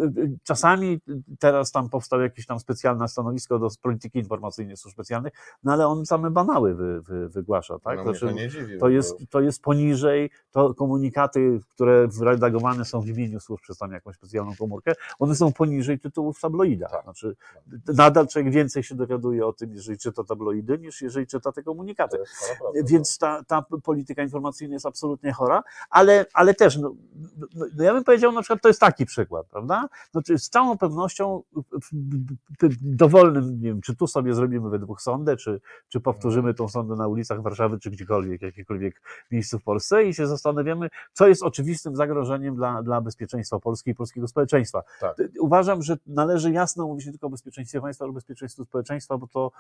czasami 0.42 1.00
teraz 1.38 1.72
tam 1.72 1.88
powstało 1.88 2.22
jakieś 2.22 2.46
tam 2.46 2.60
specjalne 2.60 3.08
stanowisko 3.08 3.58
do 3.58 3.68
polityki 3.82 4.18
informacyjnej 4.18 4.39
służb 4.76 4.94
specjalnych, 4.94 5.32
no 5.64 5.72
ale 5.72 5.86
on 5.86 6.06
same 6.06 6.30
banały 6.30 6.74
wy, 6.74 7.02
wy, 7.02 7.28
wygłasza, 7.28 7.78
tak? 7.78 7.96
No, 7.98 8.04
Znaczy, 8.04 8.26
to 8.26 8.32
nie 8.32 8.48
dziwi. 8.48 8.78
to 8.78 8.88
jest, 8.88 9.16
to 9.30 9.40
jest 9.40 9.62
poniżej, 9.62 10.30
to 10.50 10.74
komunikaty, 10.74 11.60
które 11.74 12.08
redagowane 12.20 12.84
są 12.84 13.00
w 13.00 13.08
imieniu 13.08 13.40
służb 13.40 13.62
przez 13.62 13.78
tam 13.78 13.92
jakąś 13.92 14.16
specjalną 14.16 14.52
komórkę, 14.58 14.92
one 15.18 15.34
są 15.34 15.52
poniżej 15.52 15.98
tytułów 15.98 16.38
w 16.38 16.40
tabloidach. 16.40 16.90
Tak. 16.90 17.02
Znaczy, 17.02 17.36
nadal 17.94 18.28
człowiek 18.28 18.52
więcej 18.52 18.82
się 18.82 18.94
dowiaduje 18.94 19.46
o 19.46 19.52
tym, 19.52 19.72
jeżeli 19.72 19.98
czyta 19.98 20.24
tabloidy, 20.24 20.78
niż 20.78 21.02
jeżeli 21.02 21.26
czyta 21.26 21.52
te 21.52 21.62
komunikaty. 21.62 22.18
naprawdę 22.50 22.82
Więc 22.84 23.18
ta, 23.18 23.44
ta 23.44 23.64
polityka 23.82 24.22
informacyjna 24.22 24.74
jest 24.74 24.86
absolutnie 24.86 25.32
chora, 25.32 25.62
ale, 25.90 26.26
ale 26.34 26.54
też, 26.54 26.76
no, 26.76 26.94
no, 27.54 27.66
no 27.76 27.84
ja 27.84 27.94
bym 27.94 28.04
powiedział, 28.04 28.32
na 28.32 28.42
przykład, 28.42 28.62
to 28.62 28.68
jest 28.68 28.80
taki 28.80 29.06
przykład, 29.06 29.46
prawda? 29.46 29.88
Znaczy, 30.10 30.38
z 30.38 30.50
całą 30.50 30.78
pewnością 30.78 31.42
w 31.82 32.96
dowolnym, 32.96 33.60
nie 33.60 33.68
wiem, 33.68 33.80
czy 33.80 33.96
tu 33.96 34.06
sobie 34.06 34.29
zrobimy 34.34 34.70
we 34.70 34.78
dwóch 34.78 35.00
sądę, 35.02 35.36
czy, 35.36 35.60
czy 35.88 36.00
powtórzymy 36.00 36.54
tą 36.54 36.68
sądę 36.68 36.96
na 36.96 37.08
ulicach 37.08 37.42
Warszawy, 37.42 37.78
czy 37.78 37.90
gdziekolwiek, 37.90 38.42
jakiekolwiek 38.42 39.02
miejscu 39.30 39.58
w 39.58 39.62
Polsce 39.62 40.04
i 40.04 40.14
się 40.14 40.26
zastanawiamy, 40.26 40.88
co 41.12 41.28
jest 41.28 41.42
oczywistym 41.42 41.96
zagrożeniem 41.96 42.56
dla, 42.56 42.82
dla 42.82 43.00
bezpieczeństwa 43.00 43.60
Polski 43.60 43.90
i 43.90 43.94
polskiego 43.94 44.28
społeczeństwa. 44.28 44.82
Tak. 45.00 45.16
Uważam, 45.40 45.82
że 45.82 45.96
należy 46.06 46.52
jasno 46.52 46.86
mówić 46.86 47.06
nie 47.06 47.12
tylko 47.12 47.26
o 47.26 47.30
bezpieczeństwie 47.30 47.80
państwa, 47.80 48.04
ale 48.04 48.10
o 48.10 48.14
bezpieczeństwie 48.14 48.64
społeczeństwa, 48.64 49.18
bo 49.18 49.26
to, 49.26 49.50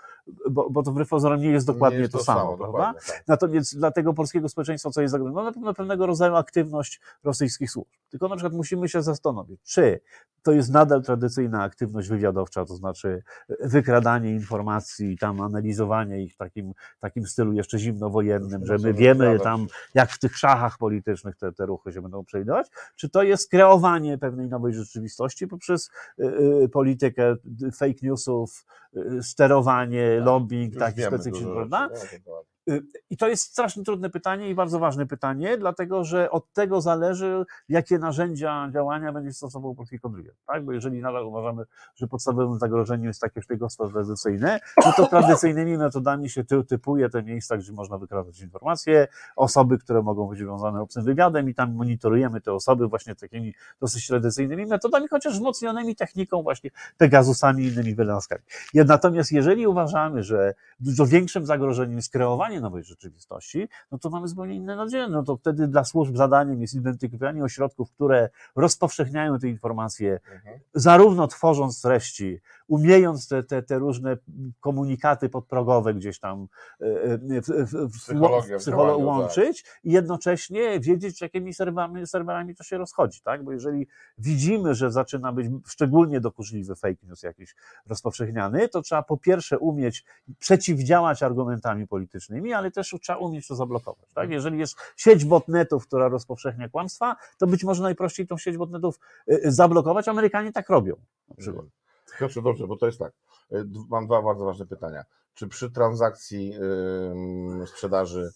bo, 0.50 0.70
bo 0.70 0.82
to 0.82 0.90
wbrew 0.90 1.08
pozorom 1.08 1.40
nie 1.40 1.50
jest 1.50 1.66
dokładnie 1.66 1.98
Nie 1.98 2.02
jest 2.02 2.12
to, 2.12 2.24
samo, 2.24 2.56
prawda? 2.56 2.66
dokładnie, 2.66 3.00
tak. 3.06 3.24
Natomiast 3.28 3.78
dla 3.78 3.90
tego 3.90 4.14
polskiego 4.14 4.48
społeczeństwa, 4.48 4.90
co 4.90 5.00
jest 5.00 5.12
zagrożone? 5.12 5.36
No 5.36 5.44
na 5.44 5.52
pewno 5.52 5.74
pewnego 5.74 6.06
rodzaju 6.06 6.34
aktywność 6.34 7.00
rosyjskich 7.24 7.70
służb. 7.70 7.88
Tylko 8.10 8.28
na 8.28 8.36
przykład 8.36 8.52
musimy 8.52 8.88
się 8.88 9.02
zastanowić, 9.02 9.60
czy 9.62 10.00
to 10.42 10.52
jest 10.52 10.72
nadal 10.72 11.02
tradycyjna 11.02 11.62
aktywność 11.62 12.08
wywiadowcza, 12.08 12.64
to 12.64 12.76
znaczy 12.76 13.22
wykradanie 13.60 14.30
informacji, 14.30 14.59
tam 15.18 15.40
analizowanie 15.40 16.22
ich 16.22 16.34
w 16.34 16.36
takim, 16.36 16.72
takim 17.00 17.26
stylu 17.26 17.52
jeszcze 17.52 17.78
zimnowojennym, 17.78 18.66
że 18.66 18.78
my 18.78 18.94
wiemy 18.94 19.38
tam, 19.40 19.66
jak 19.94 20.10
w 20.10 20.18
tych 20.18 20.36
szachach 20.38 20.78
politycznych 20.78 21.36
te, 21.36 21.52
te 21.52 21.66
ruchy 21.66 21.92
się 21.92 22.02
będą 22.02 22.24
przejdować, 22.24 22.66
czy 22.96 23.08
to 23.08 23.22
jest 23.22 23.50
kreowanie 23.50 24.18
pewnej 24.18 24.48
nowej 24.48 24.74
rzeczywistości 24.74 25.46
poprzez 25.46 25.90
y, 26.18 26.24
y, 26.62 26.68
politykę 26.68 27.36
fake 27.78 27.98
newsów, 28.02 28.64
y, 28.96 29.22
sterowanie, 29.22 30.16
Tak, 30.16 30.26
lobbying 30.26 30.74
Już 30.74 30.80
taki 30.80 31.02
specyficzny, 31.02 31.52
prawda? 31.54 31.88
Tak. 32.74 33.02
I 33.10 33.16
to 33.16 33.28
jest 33.28 33.42
strasznie 33.42 33.84
trudne 33.84 34.10
pytanie 34.10 34.50
i 34.50 34.54
bardzo 34.54 34.78
ważne 34.78 35.06
pytanie, 35.06 35.58
dlatego 35.58 36.04
że 36.04 36.30
od 36.30 36.52
tego 36.52 36.80
zależy, 36.80 37.44
jakie 37.68 37.98
narzędzia 37.98 38.70
działania 38.72 39.12
będzie 39.12 39.32
stosował 39.32 39.74
polski 39.74 40.00
kontrwywiad. 40.00 40.36
Tak? 40.46 40.64
Bo 40.64 40.72
jeżeli 40.72 41.00
nadal 41.00 41.26
uważamy, 41.26 41.64
że 41.94 42.06
podstawowym 42.06 42.58
zagrożeniem 42.58 43.06
jest 43.06 43.20
takie 43.20 43.42
szpiegostwo 43.42 43.88
tradycyjne, 43.88 44.60
no 44.86 44.92
to 44.96 45.06
tradycyjnymi 45.06 45.78
metodami 45.78 46.30
się 46.30 46.44
ty, 46.44 46.64
typuje 46.64 47.10
te 47.10 47.22
miejsca, 47.22 47.56
gdzie 47.56 47.72
można 47.72 47.98
wykradać 47.98 48.40
informacje, 48.40 49.08
osoby, 49.36 49.78
które 49.78 50.02
mogą 50.02 50.28
być 50.28 50.38
związane 50.38 50.80
obcym 50.80 51.04
wywiadem 51.04 51.48
i 51.48 51.54
tam 51.54 51.74
monitorujemy 51.74 52.40
te 52.40 52.52
osoby 52.52 52.88
właśnie 52.88 53.14
takimi 53.14 53.54
dosyć 53.80 54.06
tradycyjnymi 54.06 54.66
metodami, 54.66 55.08
chociaż 55.08 55.34
wzmocnionymi 55.34 55.96
techniką 55.96 56.42
właśnie 56.42 56.70
Pegasusami 56.96 57.64
i 57.64 57.66
innymi 57.72 57.94
wynalazkami. 57.94 58.42
Natomiast 58.74 59.32
jeżeli 59.32 59.66
uważamy, 59.66 60.22
że 60.22 60.54
dużo 60.80 61.06
większym 61.06 61.46
zagrożeniem 61.46 61.96
jest 61.96 62.12
kreowanie 62.12 62.59
nowej 62.60 62.84
rzeczywistości, 62.84 63.68
no 63.92 63.98
to 63.98 64.10
mamy 64.10 64.28
zupełnie 64.28 64.54
inne 64.54 64.76
nadzieje. 64.76 65.08
No 65.08 65.22
to 65.22 65.36
wtedy 65.36 65.68
dla 65.68 65.84
służb 65.84 66.16
zadaniem 66.16 66.60
jest 66.60 66.74
identyfikowanie 66.74 67.44
ośrodków, 67.44 67.90
które 67.92 68.28
rozpowszechniają 68.56 69.38
te 69.38 69.48
informacje, 69.48 70.20
Mhm. 70.34 70.60
zarówno 70.74 71.26
tworząc 71.26 71.82
treści, 71.82 72.40
umiejąc 72.68 73.28
te, 73.28 73.42
te, 73.42 73.62
te 73.62 73.78
różne 73.78 74.16
komunikaty 74.60 75.28
podprogowe 75.28 75.94
gdzieś 75.94 76.18
tam 76.18 76.46
e, 76.80 76.84
e, 76.84 77.18
w, 77.18 77.46
w, 77.46 77.72
w, 77.72 77.98
psycholo- 77.98 78.60
działaniu, 78.70 79.06
łączyć 79.06 79.64
i 79.84 79.92
jednocześnie 79.92 80.80
wiedzieć, 80.80 81.20
jakimi 81.20 81.54
serwerami, 81.54 82.06
serwerami 82.06 82.54
to 82.54 82.64
się 82.64 82.78
rozchodzi, 82.78 83.20
tak? 83.22 83.44
Bo 83.44 83.52
jeżeli 83.52 83.86
widzimy, 84.18 84.74
że 84.74 84.90
zaczyna 84.90 85.32
być 85.32 85.46
szczególnie 85.66 86.20
dokuczliwy 86.20 86.76
fake 86.76 87.06
news 87.06 87.22
jakiś 87.22 87.54
rozpowszechniany, 87.86 88.68
to 88.68 88.82
trzeba 88.82 89.02
po 89.02 89.16
pierwsze 89.16 89.58
umieć 89.58 90.04
przeciwdziałać 90.38 91.22
argumentami 91.22 91.86
politycznymi, 91.86 92.49
ale 92.52 92.70
też 92.70 92.94
trzeba 93.02 93.18
umieć 93.18 93.48
to 93.48 93.54
zablokować. 93.56 94.08
Tak? 94.14 94.30
Jeżeli 94.30 94.58
jest 94.58 94.76
sieć 94.96 95.24
botnetów, 95.24 95.86
która 95.86 96.08
rozpowszechnia 96.08 96.68
kłamstwa, 96.68 97.16
to 97.38 97.46
być 97.46 97.64
może 97.64 97.82
najprościej 97.82 98.26
tą 98.26 98.38
sieć 98.38 98.56
botnetów 98.56 98.98
y, 99.30 99.34
y, 99.46 99.52
zablokować. 99.52 100.08
Amerykanie 100.08 100.52
tak 100.52 100.68
robią. 100.68 100.96
Na 101.28 101.34
przykład. 101.34 101.66
Piotrze, 102.18 102.42
dobrze, 102.42 102.66
bo 102.66 102.76
to 102.76 102.86
jest 102.86 102.98
tak. 102.98 103.12
Y, 103.52 103.64
Mam 103.90 104.06
dwa 104.06 104.22
bardzo 104.22 104.44
ważne 104.44 104.66
pytania. 104.66 105.04
Czy 105.34 105.48
przy 105.48 105.70
transakcji 105.70 106.54
sprzedaży 107.66 108.30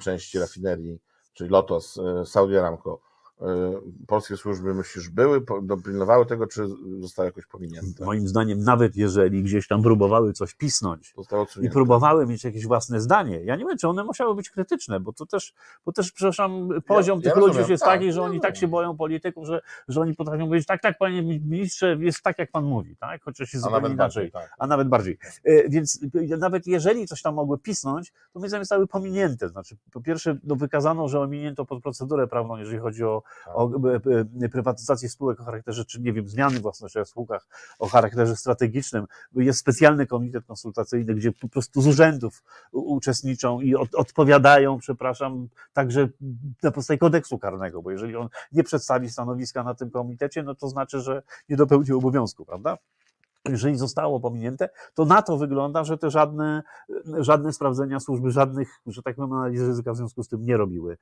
części 0.00 0.38
rafinerii, 0.38 0.98
czyli 1.34 1.50
Lotos, 1.50 2.00
Saudi 2.24 2.56
Aramco, 2.56 3.00
polskie 4.06 4.36
służby, 4.36 4.74
myślisz, 4.74 5.08
były, 5.08 5.44
dopilnowały 5.62 6.26
tego, 6.26 6.46
czy 6.46 6.66
zostały 7.00 7.26
jakoś 7.26 7.46
pominięte? 7.46 8.04
Moim 8.04 8.28
zdaniem, 8.28 8.60
nawet 8.60 8.96
jeżeli 8.96 9.42
gdzieś 9.42 9.68
tam 9.68 9.82
próbowały 9.82 10.32
coś 10.32 10.54
pisnąć, 10.54 11.14
i 11.62 11.70
próbowały 11.70 12.26
mieć 12.26 12.44
jakieś 12.44 12.66
własne 12.66 13.00
zdanie. 13.00 13.40
Ja 13.44 13.56
nie 13.56 13.64
wiem, 13.64 13.78
czy 13.78 13.88
one 13.88 14.04
musiały 14.04 14.34
być 14.34 14.50
krytyczne, 14.50 15.00
bo 15.00 15.12
to 15.12 15.26
też, 15.26 15.54
bo 15.84 15.92
też 15.92 16.12
przepraszam, 16.12 16.68
poziom 16.86 17.18
ja 17.18 17.24
tych 17.24 17.36
rozumiem, 17.36 17.58
ludzi 17.58 17.72
jest 17.72 17.84
tak, 17.84 17.94
taki, 17.94 18.12
że 18.12 18.20
ja 18.20 18.26
oni 18.26 18.40
tak 18.40 18.56
się 18.56 18.68
boją 18.68 18.96
polityków, 18.96 19.46
że, 19.46 19.60
że 19.88 20.00
oni 20.00 20.14
potrafią 20.14 20.46
powiedzieć, 20.46 20.66
tak, 20.66 20.82
tak, 20.82 20.98
panie 20.98 21.22
ministrze, 21.22 21.96
jest 22.00 22.22
tak, 22.22 22.38
jak 22.38 22.50
pan 22.50 22.64
mówi, 22.64 22.96
tak? 22.96 23.22
Chociaż 23.24 23.52
jest 23.52 23.64
A 23.64 23.68
zupełnie 23.68 23.82
nawet 23.82 23.92
inaczej. 23.94 24.30
bardziej, 24.30 24.48
tak. 24.50 24.56
A 24.58 24.66
nawet 24.66 24.88
bardziej. 24.88 25.18
E, 25.44 25.68
Więc 25.68 26.00
nawet 26.38 26.66
jeżeli 26.66 27.06
coś 27.06 27.22
tam 27.22 27.34
mogły 27.34 27.58
pisnąć, 27.58 28.12
to 28.32 28.38
moim 28.38 28.48
zdaniem 28.48 28.64
zostały 28.64 28.86
pominięte. 28.86 29.48
Znaczy, 29.48 29.76
po 29.92 30.00
pierwsze, 30.00 30.38
no, 30.44 30.56
wykazano, 30.56 31.08
że 31.08 31.20
ominięto 31.20 31.64
pod 31.64 31.82
procedurę 31.82 32.26
prawną, 32.26 32.56
jeżeli 32.56 32.78
chodzi 32.78 33.04
o. 33.04 33.22
o 33.46 33.70
e, 33.88 34.00
e, 34.42 34.48
prywatyzację 34.48 35.08
spółek 35.08 35.40
o 35.40 35.44
charakterze, 35.44 35.84
czy 35.84 36.00
nie 36.00 36.12
wiem, 36.12 36.28
zmiany 36.28 36.60
własności 36.60 36.98
w 37.04 37.08
spółkach 37.08 37.46
o 37.78 37.88
charakterze 37.88 38.36
strategicznym. 38.36 39.06
Jest 39.34 39.60
specjalny 39.60 40.06
komitet 40.06 40.44
konsultacyjny, 40.44 41.14
gdzie 41.14 41.32
po 41.32 41.48
prostu 41.48 41.82
z 41.82 41.86
urzędów 41.86 42.42
uczestniczą 42.72 43.60
i 43.60 43.74
od, 43.74 43.94
odpowiadają, 43.94 44.78
przepraszam, 44.78 45.48
także 45.72 46.08
na 46.62 46.70
podstawie 46.70 46.98
kodeksu 46.98 47.38
karnego, 47.38 47.82
bo 47.82 47.90
jeżeli 47.90 48.16
on 48.16 48.28
nie 48.52 48.64
przedstawi 48.64 49.10
stanowiska 49.10 49.62
na 49.62 49.74
tym 49.74 49.90
komitecie, 49.90 50.42
no 50.42 50.54
to 50.54 50.68
znaczy, 50.68 51.00
że 51.00 51.22
nie 51.48 51.56
dopełnił 51.56 51.98
obowiązku, 51.98 52.44
prawda? 52.44 52.78
Jeżeli 53.48 53.76
zostało 53.76 54.20
pominięte, 54.20 54.68
to 54.94 55.04
na 55.04 55.22
to 55.22 55.36
wygląda, 55.36 55.84
że 55.84 55.98
te 55.98 56.10
żadne, 56.10 56.62
żadne 57.18 57.52
sprawdzenia 57.52 58.00
służby, 58.00 58.30
żadnych, 58.30 58.80
że 58.86 59.02
tak 59.02 59.16
powiem, 59.16 59.32
analiz 59.32 59.60
ryzyka 59.60 59.92
w 59.92 59.96
związku 59.96 60.22
z 60.22 60.28
tym 60.28 60.44
nie 60.44 60.56
robiły. 60.56 60.98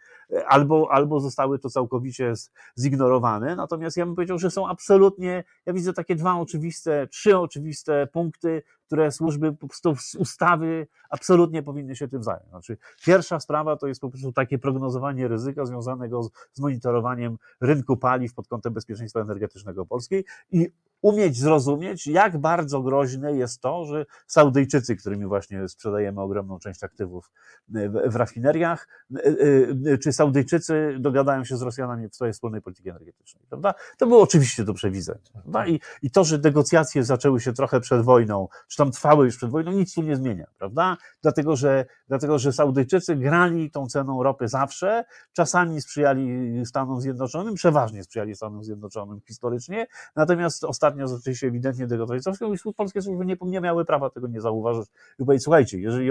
Albo, 0.47 0.89
albo 0.91 1.21
zostały 1.21 1.59
to 1.59 1.71
całkowicie 1.71 2.33
zignorowane. 2.79 3.57
Natomiast 3.57 3.97
ja 3.97 4.07
bym 4.07 4.15
powiedział, 4.15 4.39
że 4.39 4.51
są 4.51 4.69
absolutnie, 4.69 5.45
ja 5.67 5.73
widzę 5.73 5.93
takie 5.93 6.17
dwa 6.17 6.35
oczywiste, 6.35 7.07
trzy 7.07 7.39
oczywiste 7.39 8.07
punkty, 8.13 8.63
które 8.87 9.13
służby 9.13 9.53
po 9.53 9.69
prostu 9.69 9.97
z 9.97 10.15
ustawy 10.15 10.87
absolutnie 11.11 11.63
powinny 11.63 11.97
się 11.97 12.09
tym 12.09 12.23
zająć. 12.23 12.49
Znaczy, 12.49 12.77
pierwsza 13.05 13.41
sprawa 13.41 13.77
to 13.77 13.87
jest 13.87 14.01
po 14.01 14.11
prostu 14.11 14.33
takie 14.33 14.59
prognozowanie 14.59 15.29
ryzyka 15.29 15.67
związanego 15.67 16.23
z, 16.23 16.31
z 16.53 16.61
monitorowaniem 16.61 17.39
rynku 17.61 17.97
paliw 17.97 18.35
pod 18.35 18.49
kątem 18.49 18.73
bezpieczeństwa 18.73 19.21
energetycznego 19.21 19.87
Polskiej 19.87 20.25
i 20.53 20.71
umieć 21.03 21.37
zrozumieć, 21.37 22.07
jak 22.07 22.39
bardzo 22.39 22.83
groźne 22.83 23.33
jest 23.33 23.61
to, 23.61 23.85
że 23.85 24.07
Saudyjczycy, 24.27 24.97
którymi 24.97 25.27
właśnie 25.27 25.69
sprzedajemy 25.69 26.21
ogromną 26.21 26.59
część 26.59 26.85
aktywów 26.85 27.31
w, 27.69 28.11
w 28.13 28.17
rafineriach, 28.17 28.89
y, 29.17 29.77
y, 29.87 29.99
czy 29.99 30.13
Saudyjczycy 30.13 30.97
dogadają 31.01 31.45
się 31.45 31.57
z 31.57 31.63
Rosjanami 31.63 32.09
w 32.09 32.15
swojej 32.15 32.33
wspólnej 32.33 32.63
polityki 32.63 32.89
energetycznej, 32.89 33.45
prawda? 33.49 33.75
To 33.99 34.07
było 34.07 34.23
oczywiście 34.23 34.65
do 34.65 34.75
przewidzenia? 34.75 35.21
I, 35.67 35.81
I 36.03 36.11
to, 36.11 36.25
że 36.25 36.39
negocjacje 36.39 37.05
zaczęły 37.05 37.41
się 37.41 37.53
trochę 37.53 37.81
przed 37.81 38.03
wojną, 38.03 38.49
czy 38.77 38.83
tam 38.83 38.91
trwały 38.91 39.25
już 39.25 39.37
przed 39.37 39.51
wojną, 39.51 39.73
nic 39.73 39.95
tu 39.95 40.03
nie 40.03 40.17
zmienia, 40.17 40.47
prawda? 40.59 40.97
Dlatego, 41.23 41.57
że, 41.57 41.85
dlatego, 42.09 42.39
że 42.39 42.53
Saudyjczycy 42.53 43.17
grali 43.17 43.71
tą 43.71 43.87
ceną 43.87 44.23
ropy 44.23 44.49
zawsze, 44.49 45.05
czasami 45.33 45.81
sprzyjali 45.81 46.67
Stanom 46.67 47.01
Zjednoczonym, 47.01 47.55
przeważnie 47.55 48.05
sprzyjali 48.05 48.35
Stanom 48.35 48.65
Zjednoczonym 48.65 49.21
historycznie, 49.27 49.87
Natomiast 50.17 50.65
ostatnio 50.65 51.09
zaczęli 51.09 51.37
się 51.37 51.47
ewidentnie 51.47 51.87
Całkiem 52.21 52.55
i 52.55 52.75
polskie 52.75 53.03
służby 53.03 53.27
nie, 53.27 53.37
nie 53.41 53.61
miały 53.61 53.85
prawa 53.85 54.11
tego 54.11 54.29
nie 54.29 54.41
zauważyć 54.41 54.89
i 55.19 55.25
powiedzieć, 55.25 55.45
słuchajcie, 55.45 55.79
jeżeli 55.79 56.11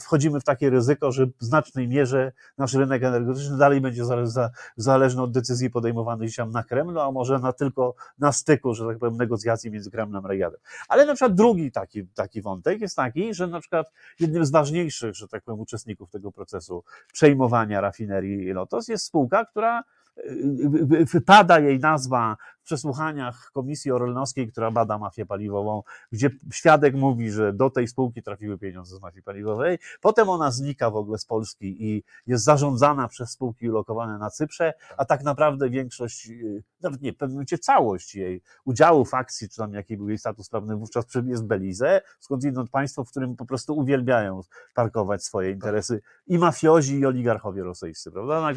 wchodzimy 0.00 0.40
w 0.40 0.44
takie 0.44 0.70
ryzyko, 0.70 1.12
że 1.12 1.26
w 1.26 1.44
znacznej 1.44 1.88
mierze 1.88 2.32
nasz 2.58 2.74
rynek 2.74 3.02
energetyczny 3.02 3.56
dalej 3.56 3.80
będzie 3.80 4.04
zale, 4.04 4.26
za, 4.26 4.50
zależny 4.76 5.22
od 5.22 5.32
decyzji 5.32 5.70
podejmowanych 5.70 6.36
tam 6.36 6.50
na 6.50 6.62
Kremlu, 6.62 7.00
a 7.00 7.12
może 7.12 7.38
na 7.38 7.52
tylko 7.52 7.94
na 8.18 8.32
styku, 8.32 8.74
że 8.74 8.86
tak 8.86 8.98
powiem, 8.98 9.16
negocjacji 9.16 9.70
między 9.70 9.90
Kremlem 9.90 10.26
a 10.26 10.28
Riyadem. 10.28 10.60
Ale 10.88 11.06
na 11.06 11.14
przykład 11.14 11.34
drugi 11.34 11.69
taki, 11.70 12.06
taki 12.06 12.42
wątek 12.42 12.80
jest 12.80 12.96
taki, 12.96 13.34
że 13.34 13.46
na 13.46 13.60
przykład 13.60 13.92
jednym 14.20 14.44
z 14.44 14.50
ważniejszych, 14.50 15.14
że 15.14 15.28
tak 15.28 15.42
powiem, 15.42 15.60
uczestników 15.60 16.10
tego 16.10 16.32
procesu 16.32 16.84
przejmowania 17.12 17.80
rafinerii 17.80 18.52
Lotos 18.52 18.88
jest 18.88 19.04
spółka, 19.04 19.44
która 19.44 19.84
y, 20.18 21.04
wypada 21.12 21.58
jej 21.58 21.78
nazwa 21.78 22.36
przesłuchaniach 22.70 23.50
Komisji 23.52 23.92
Orlenowskiej, 23.92 24.48
która 24.48 24.70
bada 24.70 24.98
mafię 24.98 25.26
paliwową, 25.26 25.82
gdzie 26.12 26.30
świadek 26.52 26.94
mówi, 26.94 27.30
że 27.30 27.52
do 27.52 27.70
tej 27.70 27.88
spółki 27.88 28.22
trafiły 28.22 28.58
pieniądze 28.58 28.96
z 28.96 29.00
mafii 29.00 29.22
paliwowej. 29.22 29.78
Potem 30.00 30.28
ona 30.28 30.50
znika 30.50 30.90
w 30.90 30.96
ogóle 30.96 31.18
z 31.18 31.24
Polski 31.24 31.84
i 31.86 32.04
jest 32.26 32.44
zarządzana 32.44 33.08
przez 33.08 33.30
spółki 33.30 33.70
ulokowane 33.70 34.18
na 34.18 34.30
Cyprze, 34.30 34.72
a 34.96 35.04
tak 35.04 35.22
naprawdę 35.24 35.70
większość, 35.70 36.30
y, 36.30 36.62
nawet 36.80 37.02
nie, 37.02 37.12
w 37.12 37.16
pewnym 37.16 37.34
momencie 37.34 37.58
całość 37.58 38.14
jej 38.14 38.42
udziałów, 38.64 39.14
akcji, 39.14 39.48
czy 39.48 39.56
tam 39.56 39.74
jaki 39.74 39.96
był 39.96 40.08
jej 40.08 40.18
status 40.18 40.48
prawny 40.48 40.76
wówczas 40.76 41.04
jest 41.26 41.46
Belize, 41.46 42.00
skądinąd 42.20 42.70
państwo, 42.70 43.04
w 43.04 43.10
którym 43.10 43.36
po 43.36 43.46
prostu 43.46 43.76
uwielbiają 43.76 44.40
parkować 44.74 45.24
swoje 45.24 45.50
interesy 45.50 46.00
i 46.26 46.38
mafiozi, 46.38 46.98
i 46.98 47.06
oligarchowie 47.06 47.62
rosyjscy, 47.62 48.10
prawda? 48.12 48.52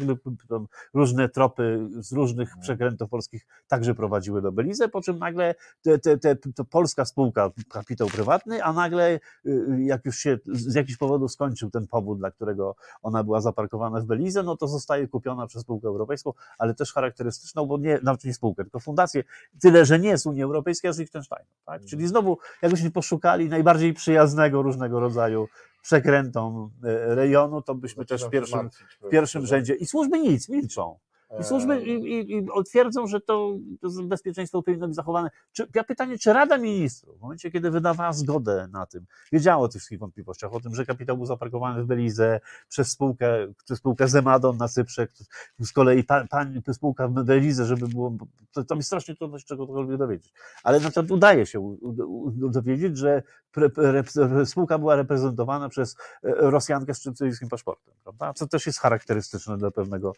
Tam 0.48 0.66
różne 0.94 1.28
tropy 1.28 1.88
z 1.98 2.12
różnych 2.12 2.58
przekrętów 2.60 3.10
polskich 3.10 3.46
także 3.68 3.94
prowadziły 4.04 4.42
do 4.42 4.52
Belize, 4.52 4.88
po 4.88 5.02
czym 5.02 5.18
nagle 5.18 5.54
te, 5.82 5.98
te, 5.98 6.18
te, 6.18 6.36
to 6.36 6.64
polska 6.64 7.04
spółka, 7.04 7.50
kapitał 7.68 8.08
prywatny, 8.08 8.64
a 8.64 8.72
nagle 8.72 9.20
y, 9.46 9.76
jak 9.78 10.04
już 10.04 10.16
się 10.16 10.38
z 10.46 10.74
jakichś 10.74 10.98
powodów 10.98 11.32
skończył 11.32 11.70
ten 11.70 11.86
powód, 11.86 12.18
dla 12.18 12.30
którego 12.30 12.76
ona 13.02 13.24
była 13.24 13.40
zaparkowana 13.40 14.00
w 14.00 14.04
Belize, 14.04 14.42
no 14.42 14.56
to 14.56 14.68
zostaje 14.68 15.08
kupiona 15.08 15.46
przez 15.46 15.62
spółkę 15.62 15.88
europejską, 15.88 16.32
ale 16.58 16.74
też 16.74 16.92
charakterystyczną, 16.92 17.66
bo 17.66 17.78
nie, 17.78 17.98
nawet 18.02 18.24
nie 18.24 18.34
spółkę, 18.34 18.64
tylko 18.64 18.80
fundację, 18.80 19.24
tyle, 19.60 19.84
że 19.84 19.98
nie 19.98 20.18
z 20.18 20.26
Unii 20.26 20.42
Europejskiej, 20.42 20.88
a 20.88 20.92
z 20.92 20.98
Liechtensteinu. 20.98 21.50
Tak? 21.66 21.84
Czyli 21.84 22.06
znowu, 22.06 22.38
jakbyśmy 22.62 22.90
poszukali 22.90 23.48
najbardziej 23.48 23.94
przyjaznego 23.94 24.62
różnego 24.62 25.00
rodzaju 25.00 25.48
przekrętom 25.82 26.70
e, 26.84 27.14
rejonu, 27.14 27.62
to 27.62 27.74
byśmy 27.74 28.04
też 28.04 28.24
w 28.24 28.30
pierwszym, 28.30 28.70
w 29.00 29.08
pierwszym 29.08 29.46
rzędzie. 29.46 29.74
I 29.74 29.86
służby 29.86 30.18
nic, 30.18 30.48
milczą. 30.48 30.98
I 31.40 31.44
służby 31.44 31.82
i, 31.82 31.92
i, 31.92 32.36
i 32.36 32.46
twierdzą, 32.66 33.06
że 33.06 33.20
to, 33.20 33.56
to 33.80 33.88
bezpieczeństwo 34.02 34.62
powinno 34.62 34.86
być 34.86 34.96
zachowane. 34.96 35.30
Czy, 35.52 35.66
ja 35.74 35.84
pytanie, 35.84 36.18
czy 36.18 36.32
Rada 36.32 36.58
Ministrów 36.58 37.18
w 37.18 37.20
momencie, 37.20 37.50
kiedy 37.50 37.70
wydawała 37.70 38.12
zgodę 38.12 38.68
na 38.72 38.86
tym, 38.86 39.06
wiedziała 39.32 39.64
o 39.64 39.68
tych 39.68 39.80
wszystkich 39.80 39.98
wątpliwościach, 39.98 40.54
o 40.54 40.60
tym, 40.60 40.74
że 40.74 40.86
kapitał 40.86 41.16
był 41.16 41.26
zaparkowany 41.26 41.82
w 41.82 41.86
Belize 41.86 42.40
przez 42.68 42.90
spółkę, 42.90 43.52
przez 43.64 43.78
spółkę 43.78 44.08
Zemadon 44.08 44.56
na 44.56 44.68
Cyprze, 44.68 45.08
z 45.58 45.72
kolei 45.72 46.04
pa, 46.04 46.26
pan, 46.26 46.62
spółka 46.72 47.08
w 47.08 47.12
Belize, 47.12 47.64
żeby 47.64 47.88
było, 47.88 48.12
to, 48.52 48.64
to 48.64 48.76
mi 48.76 48.82
strasznie 48.82 49.16
trudno 49.16 49.38
się 49.38 49.44
czegokolwiek 49.44 49.98
dowiedzieć. 49.98 50.32
Ale 50.62 50.80
na 50.80 50.90
przykład 50.90 51.10
udaje 51.10 51.46
się 51.46 51.60
u, 51.60 51.78
u, 52.06 52.50
dowiedzieć, 52.50 52.98
że 52.98 53.22
pre, 53.52 53.70
pre, 53.70 54.04
spółka 54.46 54.78
była 54.78 54.96
reprezentowana 54.96 55.68
przez 55.68 55.96
e, 56.22 56.32
Rosjankę 56.50 56.94
z 56.94 56.98
szczycyjskim 56.98 57.48
paszportem, 57.48 57.94
prawda? 58.02 58.32
Co 58.34 58.46
też 58.46 58.66
jest 58.66 58.78
charakterystyczne 58.78 59.58
dla 59.58 59.70
pewnego 59.70 60.12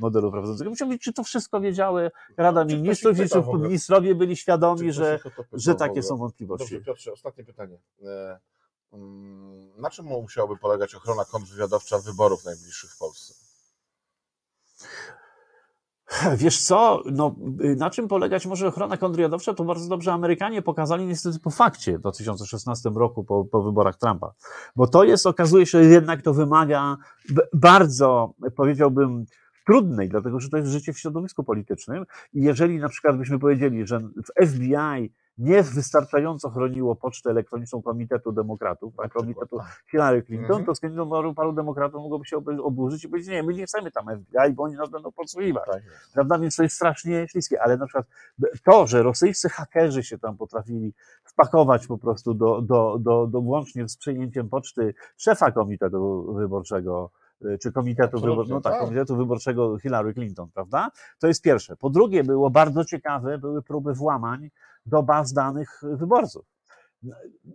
modelu 0.00 0.30
prowadzącego. 0.36 0.70
Musiał 0.70 0.88
wiedzieć, 0.88 1.02
czy 1.02 1.12
to 1.12 1.24
wszystko 1.24 1.60
wiedziały 1.60 2.10
Rada 2.36 2.64
No, 2.64 2.76
Ministrów 2.76 3.18
i 3.18 3.28
czy 3.28 3.42
ministrowie 3.62 4.14
byli 4.14 4.36
świadomi, 4.36 4.92
że, 4.92 5.18
że 5.52 5.74
takie 5.74 6.02
są 6.02 6.16
wątpliwości. 6.16 6.74
Dobrze, 6.74 6.86
Piotrze, 6.86 7.12
ostatnie 7.12 7.44
pytanie. 7.44 7.78
E, 8.02 8.38
mm, 8.92 9.80
Na 9.80 9.90
czym 9.90 10.06
musiałaby 10.06 10.56
polegać 10.56 10.94
ochrona 10.94 11.24
kontrwywiadowcza 11.24 11.98
wyborów 11.98 12.44
najbliższych 12.44 12.90
w 12.90 12.98
Polsce? 12.98 13.34
Wiesz 16.36 16.62
co, 16.62 17.02
no, 17.12 17.34
na 17.76 17.90
czym 17.90 18.08
polegać 18.08 18.46
może 18.46 18.68
ochrona 18.68 18.96
kontrwywiadowcza, 18.96 19.54
to 19.54 19.64
bardzo 19.64 19.88
dobrze 19.88 20.12
Amerykanie 20.12 20.62
pokazali 20.62 21.06
niestety 21.06 21.38
po 21.40 21.50
fakcie 21.50 21.98
w 21.98 22.00
2016 22.00 22.90
roku, 22.94 23.24
po, 23.24 23.44
po 23.44 23.62
wyborach 23.62 23.96
Trumpa. 23.96 24.32
Bo 24.76 24.86
to 24.86 25.04
jest, 25.04 25.26
okazuje 25.26 25.66
się, 25.66 25.84
że 25.84 25.90
jednak 25.90 26.22
to 26.22 26.34
wymaga 26.34 26.96
bardzo, 27.52 28.34
powiedziałbym, 28.56 29.24
trudnej, 29.66 30.08
dlatego 30.08 30.40
że 30.40 30.48
to 30.48 30.56
jest 30.56 30.68
życie 30.70 30.92
w 30.92 30.98
środowisku 30.98 31.44
politycznym. 31.44 32.04
I 32.32 32.42
jeżeli 32.42 32.78
na 32.78 32.88
przykład 32.88 33.16
byśmy 33.18 33.38
powiedzieli, 33.38 33.86
że 33.86 33.98
w 33.98 34.48
FBI 34.48 35.12
nie 35.38 35.62
wystarczająco 35.62 36.50
chroniło 36.50 36.96
pocztę 36.96 37.30
elektroniczną 37.30 37.82
Komitetu 37.82 38.32
Demokratów, 38.32 38.94
a 39.00 39.08
Komitetu 39.08 39.58
Hillary 39.90 40.22
Clinton, 40.22 40.50
Mhm. 40.50 40.64
to 40.66 40.74
z 40.74 40.80
chęcią 40.80 41.10
paru, 41.10 41.34
paru 41.34 41.52
demokratów 41.52 42.02
mogłoby 42.02 42.24
się 42.24 42.36
obu- 42.36 42.60
oburzyć 42.62 43.04
i 43.04 43.08
powiedzieć, 43.08 43.30
nie, 43.30 43.42
my 43.42 43.54
nie 43.54 43.66
chcemy 43.66 43.90
tam 43.90 44.04
FBI, 44.06 44.52
bo 44.54 44.62
oni 44.62 44.74
nas 44.74 44.90
będą 44.90 45.12
podsłuchiwać. 45.12 45.66
Tak. 45.72 45.82
Prawda? 46.14 46.38
Więc 46.38 46.56
to 46.56 46.62
jest 46.62 46.76
strasznie 46.76 47.28
śliskie. 47.28 47.62
Ale 47.62 47.76
na 47.76 47.86
przykład 47.86 48.06
to, 48.64 48.86
że 48.86 49.02
rosyjscy 49.02 49.48
hakerzy 49.48 50.02
się 50.02 50.18
tam 50.18 50.36
potrafili 50.36 50.92
wpakować 51.24 51.86
po 51.86 51.98
prostu 51.98 52.34
do, 52.34 52.62
do, 52.62 52.96
do, 53.00 53.26
do 53.26 53.40
włącznie 53.40 53.88
z 53.88 53.96
przyjęciem 53.96 54.48
poczty 54.48 54.94
szefa 55.16 55.52
Komitetu 55.52 56.34
Wyborczego, 56.34 57.10
czy 57.62 57.72
Komitetu, 57.72 58.18
Wybor- 58.18 58.48
no 58.48 58.60
tak, 58.60 58.72
tak. 58.72 58.82
Komitetu 58.82 59.16
Wyborczego 59.16 59.78
Hillary 59.78 60.14
Clinton, 60.14 60.48
prawda? 60.54 60.90
To 61.18 61.26
jest 61.26 61.42
pierwsze. 61.42 61.76
Po 61.76 61.90
drugie, 61.90 62.24
było 62.24 62.50
bardzo 62.50 62.84
ciekawe, 62.84 63.38
były 63.38 63.62
próby 63.62 63.94
włamań 63.94 64.50
do 64.86 65.02
baz 65.02 65.32
danych 65.32 65.82
wyborców. 65.82 66.46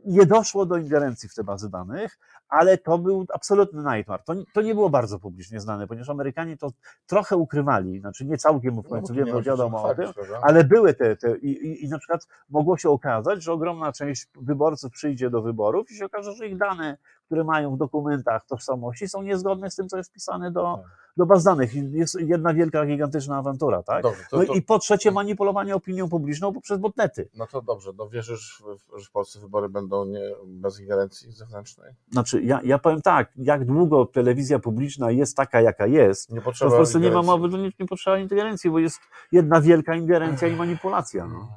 Nie 0.05 0.25
doszło 0.25 0.65
do 0.65 0.77
ingerencji 0.77 1.29
w 1.29 1.35
te 1.35 1.43
bazy 1.43 1.69
danych, 1.69 2.19
ale 2.49 2.77
to 2.77 2.97
był 2.97 3.25
absolutny 3.33 3.83
nightmare. 3.83 4.23
To, 4.23 4.33
to 4.53 4.61
nie 4.61 4.75
było 4.75 4.89
bardzo 4.89 5.19
publicznie 5.19 5.59
znane, 5.59 5.87
ponieważ 5.87 6.09
Amerykanie 6.09 6.57
to 6.57 6.71
trochę 7.07 7.37
ukrywali, 7.37 7.99
znaczy 7.99 8.25
nie 8.25 8.37
całkiem 8.37 8.73
w 8.73 8.77
No, 8.77 8.83
końcu 8.83 9.07
tu 9.07 9.13
wiemy, 9.13 9.41
wiadomo 9.41 9.83
o 9.83 9.95
tym, 9.95 10.09
ale 10.41 10.63
były 10.63 10.93
te, 10.93 11.15
te 11.15 11.37
i, 11.37 11.49
i, 11.49 11.85
i 11.85 11.89
na 11.89 11.97
przykład 11.97 12.27
mogło 12.49 12.77
się 12.77 12.89
okazać, 12.89 13.43
że 13.43 13.53
ogromna 13.53 13.91
część 13.91 14.27
wyborców 14.41 14.91
przyjdzie 14.91 15.29
do 15.29 15.41
wyborów 15.41 15.91
i 15.91 15.95
się 15.95 16.05
okaże, 16.05 16.33
że 16.33 16.47
ich 16.47 16.57
dane, 16.57 16.97
które 17.31 17.43
mają 17.43 17.75
w 17.75 17.77
dokumentach 17.77 18.45
tożsamości 18.45 19.07
są 19.07 19.21
niezgodne 19.21 19.71
z 19.71 19.75
tym, 19.75 19.89
co 19.89 19.97
jest 19.97 20.09
wpisane 20.09 20.51
do, 20.51 20.79
Tak. 20.83 20.91
do 21.17 21.25
baz 21.25 21.43
danych. 21.43 21.75
Jest 21.75 22.19
jedna 22.19 22.53
wielka, 22.53 22.85
gigantyczna 22.85 23.37
awantura, 23.37 23.83
tak? 23.83 24.03
Dobrze, 24.03 24.23
to, 24.31 24.37
No 24.37 24.45
to, 24.45 24.53
i 24.53 24.61
po 24.61 24.79
trzecie 24.79 25.11
manipulowanie 25.11 25.75
opinią 25.75 26.09
publiczną 26.09 26.53
poprzez 26.53 26.77
botnety. 26.77 27.29
no 27.37 27.47
to 27.47 27.61
dobrze, 27.61 27.91
no 27.97 28.09
wierzysz, 28.09 28.63
że 28.97 29.05
w 29.05 29.11
Polsce 29.11 29.39
wybory 29.39 29.69
będą 29.69 30.05
nie, 30.05 30.21
bez 30.45 30.79
ingerencji 30.79 31.31
zewnętrznej? 31.31 31.93
Znaczy, 32.11 32.41
ja, 32.41 32.59
ja 32.63 32.79
powiem 32.79 33.01
tak, 33.01 33.31
jak 33.37 33.65
długo 33.65 34.05
telewizja 34.05 34.59
publiczna 34.59 35.11
jest 35.11 35.37
taka, 35.37 35.61
jaka 35.61 35.87
jest, 35.87 36.29
Nie 36.29 36.39
to 36.39 36.45
potrzeba 36.45 36.71
w 36.71 36.73
Polsce 36.73 36.99
nie 36.99 37.11
ma 37.11 37.21
mowy, 37.21 37.49
to 37.49 37.57
nie, 37.57 37.71
nie 37.79 37.85
potrzeba 37.87 38.17
ingerencji, 38.17 38.69
bo 38.71 38.79
jest 38.79 38.99
jedna 39.31 39.61
wielka 39.61 39.95
ingerencja 39.95 40.47
i 40.47 40.55
manipulacja. 40.55 41.27
No. 41.27 41.47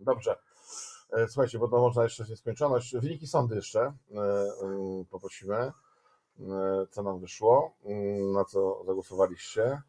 Dobrze. 0.00 0.36
E, 1.12 1.28
Słuchajcie, 1.28 1.58
bo 1.58 1.68
to 1.68 1.78
można 1.78 2.02
jeszcze 2.02 2.24
w 2.24 2.28
nieskończoność. 2.28 2.96
Wyniki 2.96 3.26
sądy 3.26 3.54
jeszcze 3.56 3.80
e, 3.80 3.92
e, 4.20 5.04
poprosimy. 5.10 5.72
Co 6.90 7.02
nam 7.02 7.20
wyszło? 7.20 7.74
Mm, 7.84 8.32
Na 8.32 8.44
co 8.44 8.84
zagłosowaliście? 8.86 9.82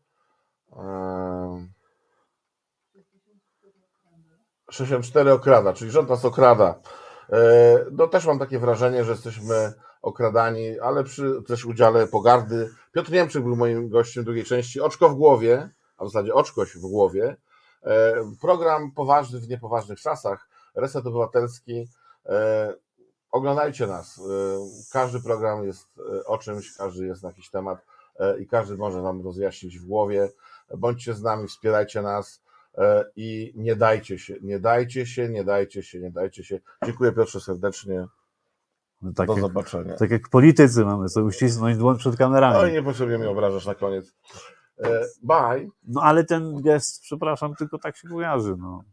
E, 0.75 1.67
64 4.71 5.31
okrada, 5.33 5.73
czyli 5.73 5.91
rząd 5.91 6.09
nas 6.09 6.25
okrada. 6.25 6.79
No 7.91 8.07
też 8.07 8.25
mam 8.25 8.39
takie 8.39 8.59
wrażenie, 8.59 9.03
że 9.03 9.11
jesteśmy 9.11 9.73
okradani, 10.01 10.79
ale 10.79 11.03
przy 11.03 11.43
też 11.47 11.65
udziale 11.65 12.07
pogardy. 12.07 12.69
Piotr 12.91 13.11
Niemczyk 13.11 13.43
był 13.43 13.55
moim 13.55 13.89
gościem 13.89 14.23
drugiej 14.23 14.43
części. 14.43 14.81
Oczko 14.81 15.09
w 15.09 15.15
głowie, 15.15 15.69
a 15.97 16.05
w 16.05 16.07
zasadzie 16.07 16.33
oczkoś 16.33 16.75
w 16.77 16.81
głowie. 16.81 17.37
Program 18.41 18.91
poważny 18.91 19.39
w 19.39 19.49
niepoważnych 19.49 19.99
czasach. 20.01 20.47
Reset 20.75 21.05
Obywatelski. 21.05 21.87
E, 22.25 22.73
Oglądajcie 23.31 23.87
nas. 23.87 24.19
E, 24.19 24.23
Każdy 24.91 25.19
program 25.21 25.63
jest 25.63 25.87
e, 26.19 26.25
o 26.25 26.37
czymś, 26.37 26.77
każdy 26.77 27.05
jest 27.05 27.23
na 27.23 27.29
jakiś 27.29 27.49
temat 27.49 27.85
i 28.39 28.47
każdy 28.47 28.77
może 28.77 29.01
nam 29.01 29.21
rozjaśnić 29.23 29.79
w 29.79 29.85
głowie. 29.85 30.29
Bądźcie 30.77 31.13
z 31.13 31.21
nami, 31.21 31.47
wspierajcie 31.47 32.01
nas 32.01 32.43
i 33.15 33.53
nie 33.55 33.75
dajcie 33.75 34.19
się, 34.19 34.35
nie 34.41 34.59
dajcie 34.59 35.05
się, 35.05 35.29
nie 35.29 35.43
dajcie 35.43 35.83
się, 35.83 35.99
nie 35.99 36.11
dajcie 36.11 36.43
się. 36.43 36.59
Dziękuję 36.85 37.11
Piotrze 37.11 37.39
serdecznie. 37.41 38.07
No, 39.01 39.11
tak, 39.15 39.27
Do 39.27 39.33
jak, 39.33 39.41
zobaczenia. 39.41 39.95
tak 39.95 40.11
jak 40.11 40.29
politycy 40.29 40.85
mamy 40.85 41.09
sobie 41.09 41.25
uścisnąć 41.25 41.77
dłoń 41.77 41.97
przed 41.97 42.15
kamerami. 42.17 42.57
Oj, 42.57 42.71
niepotrzebnie 42.71 43.17
mnie 43.17 43.29
obrażasz 43.29 43.65
na 43.65 43.75
koniec. 43.75 44.13
Bye. 45.23 45.67
No 45.83 46.01
ale 46.01 46.23
ten 46.23 46.61
gest, 46.61 47.01
przepraszam, 47.01 47.55
tylko 47.55 47.77
tak 47.77 47.97
się 47.97 48.07
kojarzy. 48.07 48.55
No. 48.57 48.83